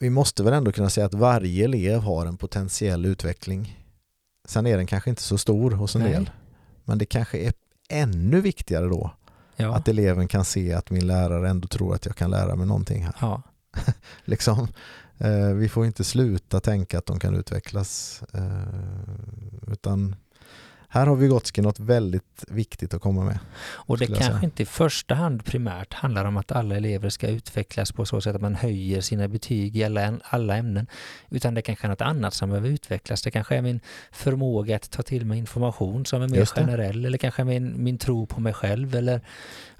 vi 0.00 0.10
måste 0.10 0.42
väl 0.42 0.52
ändå 0.52 0.72
kunna 0.72 0.90
säga 0.90 1.06
att 1.06 1.14
varje 1.14 1.64
elev 1.64 2.00
har 2.00 2.26
en 2.26 2.36
potentiell 2.36 3.06
utveckling. 3.06 3.79
Sen 4.50 4.66
är 4.66 4.76
den 4.76 4.86
kanske 4.86 5.10
inte 5.10 5.22
så 5.22 5.38
stor 5.38 5.70
hos 5.70 5.96
en 5.96 6.02
Nej. 6.02 6.12
del. 6.12 6.30
Men 6.84 6.98
det 6.98 7.06
kanske 7.06 7.38
är 7.38 7.52
ännu 7.88 8.40
viktigare 8.40 8.86
då 8.86 9.10
ja, 9.56 9.74
att 9.74 9.88
eleven 9.88 10.28
kan 10.28 10.44
se 10.44 10.72
att 10.72 10.90
min 10.90 11.06
lärare 11.06 11.48
ändå 11.48 11.68
tror 11.68 11.94
att 11.94 12.06
jag 12.06 12.16
kan 12.16 12.30
lära 12.30 12.56
mig 12.56 12.66
någonting 12.66 13.04
här. 13.04 13.14
ja, 13.20 13.42
Liksom, 14.24 14.68
eh, 15.18 15.48
vi 15.54 15.68
får 15.68 15.86
inte 15.86 16.04
sluta 16.04 16.60
tänka 16.60 16.98
att 16.98 17.06
de 17.06 17.18
kan 17.18 17.34
utvecklas. 17.34 18.22
Eh, 18.34 19.72
utan 19.72 20.16
här 20.92 21.06
har 21.06 21.16
Vygotsky 21.16 21.62
något 21.62 21.80
väldigt 21.80 22.44
viktigt 22.48 22.94
att 22.94 23.00
komma 23.02 23.24
med. 23.24 23.38
Och 23.62 23.98
det 23.98 24.06
kanske 24.06 24.44
inte 24.44 24.62
i 24.62 24.66
första 24.66 25.14
hand 25.14 25.44
primärt 25.44 25.94
handlar 25.94 26.24
om 26.24 26.36
att 26.36 26.52
alla 26.52 26.76
elever 26.76 27.08
ska 27.08 27.28
utvecklas 27.28 27.92
på 27.92 28.06
så 28.06 28.20
sätt 28.20 28.34
att 28.36 28.42
man 28.42 28.54
höjer 28.54 29.00
sina 29.00 29.28
betyg 29.28 29.76
i 29.76 29.84
alla, 29.84 30.18
alla 30.24 30.56
ämnen. 30.56 30.86
Utan 31.30 31.54
det 31.54 31.62
kanske 31.62 31.86
är 31.86 31.88
något 31.88 32.00
annat 32.00 32.34
som 32.34 32.48
behöver 32.48 32.68
utvecklas. 32.68 33.22
Det 33.22 33.30
kanske 33.30 33.56
är 33.56 33.62
min 33.62 33.80
förmåga 34.12 34.76
att 34.76 34.90
ta 34.90 35.02
till 35.02 35.26
mig 35.26 35.38
information 35.38 36.06
som 36.06 36.22
är 36.22 36.28
mer 36.28 36.44
generell. 36.46 37.04
Eller 37.04 37.18
kanske 37.18 37.44
min, 37.44 37.84
min 37.84 37.98
tro 37.98 38.26
på 38.26 38.40
mig 38.40 38.52
själv. 38.52 38.94
Eller 38.94 39.12
Med 39.12 39.22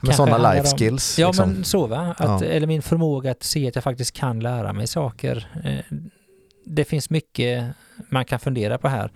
Kanske 0.01 0.17
sådana 0.17 0.53
life 0.53 0.71
om- 0.73 0.79
skills. 0.79 1.19
Ja, 1.19 1.27
liksom. 1.29 1.51
men 1.51 1.65
så 1.65 1.87
va? 1.87 2.15
Att, 2.19 2.41
Ja. 2.41 2.45
Eller 2.49 2.67
min 2.67 2.83
förmåga 2.83 3.31
att 3.31 3.43
se 3.43 3.69
att 3.69 3.75
jag 3.75 3.85
faktiskt 3.85 4.13
kan 4.17 4.41
lära 4.41 4.73
mig 4.73 4.87
saker. 4.87 5.49
Eh, 5.65 5.97
Det 6.65 6.85
finns 6.85 7.11
mycket 7.11 7.65
man 8.09 8.25
kan 8.25 8.39
fundera 8.41 8.79
på 8.79 8.89
här. 8.89 9.11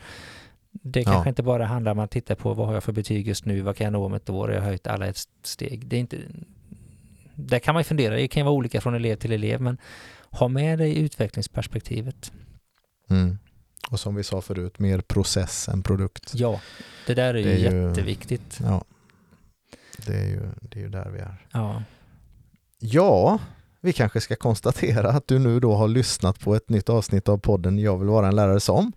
Det 0.82 1.00
Ja. 1.00 1.04
kanske 1.12 1.28
inte 1.28 1.42
bara 1.42 1.64
handlar 1.66 1.92
om 1.92 1.98
att 1.98 2.10
titta 2.10 2.36
på 2.36 2.54
vad 2.54 2.66
har 2.66 2.74
jag 2.74 2.84
för 2.84 2.92
betyg 2.92 3.28
just 3.28 3.44
nu, 3.44 3.60
vad 3.60 3.76
kan 3.76 3.84
jag 3.84 3.92
nå 3.92 4.04
om 4.06 4.14
ett 4.14 4.30
år, 4.30 4.52
jag 4.52 4.60
har 4.60 4.66
höjt 4.68 4.86
alla 4.86 5.06
ett 5.06 5.18
steg. 5.42 5.86
Det 5.86 5.96
är 5.96 6.00
inte... 6.00 6.18
Där 7.34 7.58
kan 7.58 7.74
man 7.74 7.80
ju 7.80 7.84
fundera, 7.84 8.14
det 8.14 8.28
kan 8.28 8.40
ju 8.40 8.44
vara 8.44 8.54
olika 8.54 8.80
från 8.80 8.94
elev 8.94 9.16
till 9.16 9.32
elev, 9.32 9.60
men 9.60 9.78
ha 10.30 10.48
med 10.48 10.78
dig 10.78 10.98
utvecklingsperspektivet. 10.98 12.32
Mm. 13.10 13.38
Och 13.90 14.00
som 14.00 14.14
vi 14.14 14.22
sa 14.24 14.40
förut, 14.40 14.78
mer 14.78 15.00
process 15.00 15.68
än 15.68 15.82
produkt. 15.82 16.32
Ja, 16.34 16.60
det 17.06 17.14
där 17.14 17.34
är 17.34 17.44
Det 17.44 17.52
är 17.52 17.72
ju- 17.72 17.88
jätteviktigt. 17.88 18.58
Ja, 18.62 18.84
det 20.06 20.16
är 20.16 20.26
ju, 20.26 20.40
det 20.62 20.78
är 20.78 20.82
ju 20.82 20.88
där 20.88 21.10
vi 21.10 21.18
är. 21.18 21.46
Ja. 21.52 21.82
Ja, 22.78 23.38
vi 23.80 23.92
kanske 23.92 24.20
ska 24.20 24.36
konstatera 24.36 25.10
att 25.10 25.26
du 25.28 25.38
nu 25.38 25.60
då 25.60 25.74
har 25.74 25.88
lyssnat 25.88 26.40
på 26.40 26.54
ett 26.54 26.68
nytt 26.68 26.88
avsnitt 26.88 27.28
av 27.28 27.38
podden 27.38 27.78
Jag 27.78 27.98
vill 27.98 28.08
vara 28.08 28.28
en 28.28 28.36
lärare 28.36 28.60
som. 28.60 28.92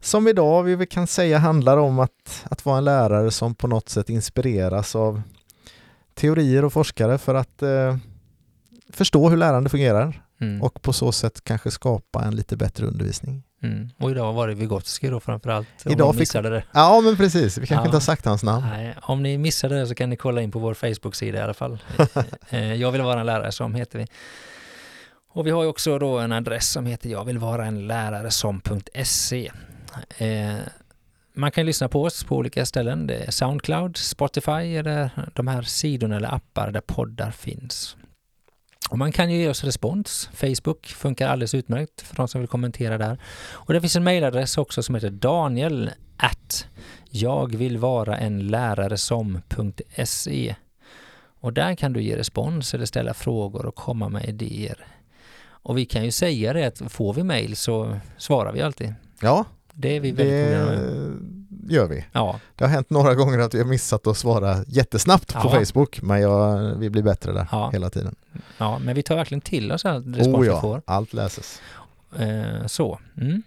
Som 0.00 0.28
idag 0.28 0.62
vi 0.62 0.86
kan 0.86 1.06
säga 1.06 1.38
handlar 1.38 1.76
om 1.78 1.98
att, 1.98 2.44
att 2.50 2.64
vara 2.64 2.78
en 2.78 2.84
lärare 2.84 3.30
som 3.30 3.54
på 3.54 3.66
något 3.66 3.88
sätt 3.88 4.08
inspireras 4.10 4.96
av 4.96 5.22
teorier 6.14 6.64
och 6.64 6.72
forskare 6.72 7.18
för 7.18 7.34
att 7.34 7.62
eh, 7.62 7.96
förstå 8.92 9.28
hur 9.28 9.36
lärande 9.36 9.70
fungerar 9.70 10.24
Mm. 10.40 10.62
och 10.62 10.82
på 10.82 10.92
så 10.92 11.12
sätt 11.12 11.44
kanske 11.44 11.70
skapa 11.70 12.24
en 12.24 12.36
lite 12.36 12.56
bättre 12.56 12.86
undervisning. 12.86 13.42
Mm. 13.62 13.88
Och 13.98 14.10
idag 14.10 14.32
var 14.32 14.48
det 14.48 14.54
Vygotsky 14.54 15.08
då 15.10 15.20
framförallt. 15.20 15.68
Om 15.86 15.92
Idag 15.92 16.12
fick- 16.14 16.20
missade 16.20 16.50
det. 16.50 16.64
Ja, 16.72 17.00
men 17.04 17.16
precis. 17.16 17.58
Vi 17.58 17.66
kanske 17.66 17.74
Ja. 17.82 17.84
inte 17.86 17.96
har 17.96 18.00
sagt 18.00 18.24
hans 18.24 18.42
namn. 18.42 18.66
Nej, 18.70 18.94
om 19.02 19.22
ni 19.22 19.38
missade 19.38 19.78
det 19.80 19.86
så 19.86 19.94
kan 19.94 20.10
ni 20.10 20.16
kolla 20.16 20.42
in 20.42 20.50
på 20.50 20.58
vår 20.58 20.74
Facebook-sida 20.74 21.38
i 21.38 21.40
alla 21.42 21.54
fall. 21.54 21.78
Eh, 22.50 22.74
jag 22.74 22.92
vill 22.92 23.02
vara 23.02 23.20
en 23.20 23.26
lärare 23.26 23.52
som 23.52 23.74
heter 23.74 23.98
vi. 23.98 24.06
Och 25.32 25.46
vi 25.46 25.50
har 25.50 25.62
ju 25.62 25.68
också 25.68 25.98
då 25.98 26.18
en 26.18 26.32
adress 26.32 26.70
som 26.70 26.86
heter 26.86 27.10
jag 27.10 27.24
vill 27.24 27.38
vara 27.38 27.66
en 27.66 27.86
lärare 27.86 28.30
som.se. 28.30 29.52
Eh, 30.18 30.56
man 31.32 31.50
kan 31.50 31.66
lyssna 31.66 31.88
på 31.88 32.02
oss 32.02 32.24
på 32.24 32.36
olika 32.36 32.66
ställen. 32.66 33.06
Det 33.06 33.14
är 33.14 33.30
Soundcloud, 33.30 33.96
Spotify 33.96 34.76
eller 34.76 35.10
de 35.34 35.46
här 35.48 35.62
sidorna 35.62 36.16
eller 36.16 36.34
appar 36.34 36.70
där 36.70 36.80
poddar 36.80 37.30
finns. 37.30 37.96
Och 38.90 38.98
man 38.98 39.12
kan 39.12 39.30
ju 39.30 39.38
ge 39.38 39.48
oss 39.48 39.64
respons. 39.64 40.30
Facebook 40.32 40.86
funkar 40.86 41.28
alldeles 41.28 41.54
utmärkt 41.54 42.00
för 42.00 42.16
de 42.16 42.28
som 42.28 42.40
vill 42.40 42.48
kommentera 42.48 42.98
där. 42.98 43.18
Och 43.50 43.72
det 43.72 43.80
finns 43.80 43.96
en 43.96 44.04
mejladress 44.04 44.58
också 44.58 44.82
som 44.82 44.94
heter 44.94 45.10
daniel 45.10 45.90
at 46.16 46.66
jag 47.10 47.56
vill 47.56 47.78
vara 47.78 48.16
en 48.18 48.46
lärare 48.46 48.96
som.se 48.96 50.54
och 51.40 51.52
där 51.52 51.74
kan 51.74 51.92
du 51.92 52.02
ge 52.02 52.16
respons 52.16 52.74
eller 52.74 52.86
ställa 52.86 53.14
frågor 53.14 53.66
och 53.66 53.74
komma 53.74 54.08
med 54.08 54.28
idéer. 54.28 54.86
Och 55.48 55.78
vi 55.78 55.84
kan 55.84 56.04
ju 56.04 56.10
säga 56.10 56.52
det 56.52 56.66
att 56.66 56.92
får 56.92 57.14
vi 57.14 57.22
mejl 57.22 57.56
så 57.56 58.00
svarar 58.16 58.52
vi 58.52 58.62
alltid. 58.62 58.94
Ja, 59.20 59.44
det 59.80 59.96
är 59.96 60.00
vi 60.00 60.10
väldigt 60.12 60.58
det 61.48 61.74
gör 61.74 61.86
vi. 61.86 62.04
Ja, 62.12 62.40
Det 62.56 62.64
har 62.64 62.70
hänt 62.70 62.90
några 62.90 63.14
gånger 63.14 63.38
att 63.38 63.54
vi 63.54 63.58
har 63.58 63.64
missat 63.66 64.06
att 64.06 64.16
svara 64.16 64.64
jättesnabbt 64.66 65.32
på 65.34 65.40
Ja. 65.52 65.64
Facebook, 65.64 66.02
men 66.02 66.20
jag, 66.20 66.58
vi 66.78 66.90
blir 66.90 67.02
bättre 67.02 67.32
där 67.32 67.48
Ja. 67.52 67.70
hela 67.72 67.90
tiden. 67.90 68.14
ja, 68.58 68.78
men 68.78 68.94
vi 68.94 69.02
tar 69.02 69.16
verkligen 69.16 69.40
till 69.40 69.72
oss 69.72 69.84
all 69.84 70.14
respons 70.14 70.36
Oh 70.36 70.40
vi 70.40 70.46
ja, 70.46 70.60
får. 70.60 70.82
allt 70.84 71.12
läses. 71.12 71.60
Eh, 72.18 72.66
så. 72.66 73.00
Mm. 73.16 73.42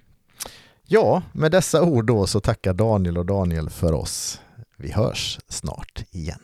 Ja, 0.87 1.21
med 1.33 1.51
dessa 1.51 1.81
ord 1.83 2.05
då 2.05 2.27
så 2.27 2.39
tackar 2.39 2.73
Daniel 2.73 3.17
och 3.17 3.25
Daniel 3.25 3.69
för 3.69 3.93
oss. 3.93 4.39
Vi 4.77 4.91
hörs 4.91 5.39
snart 5.47 6.03
igen. 6.11 6.39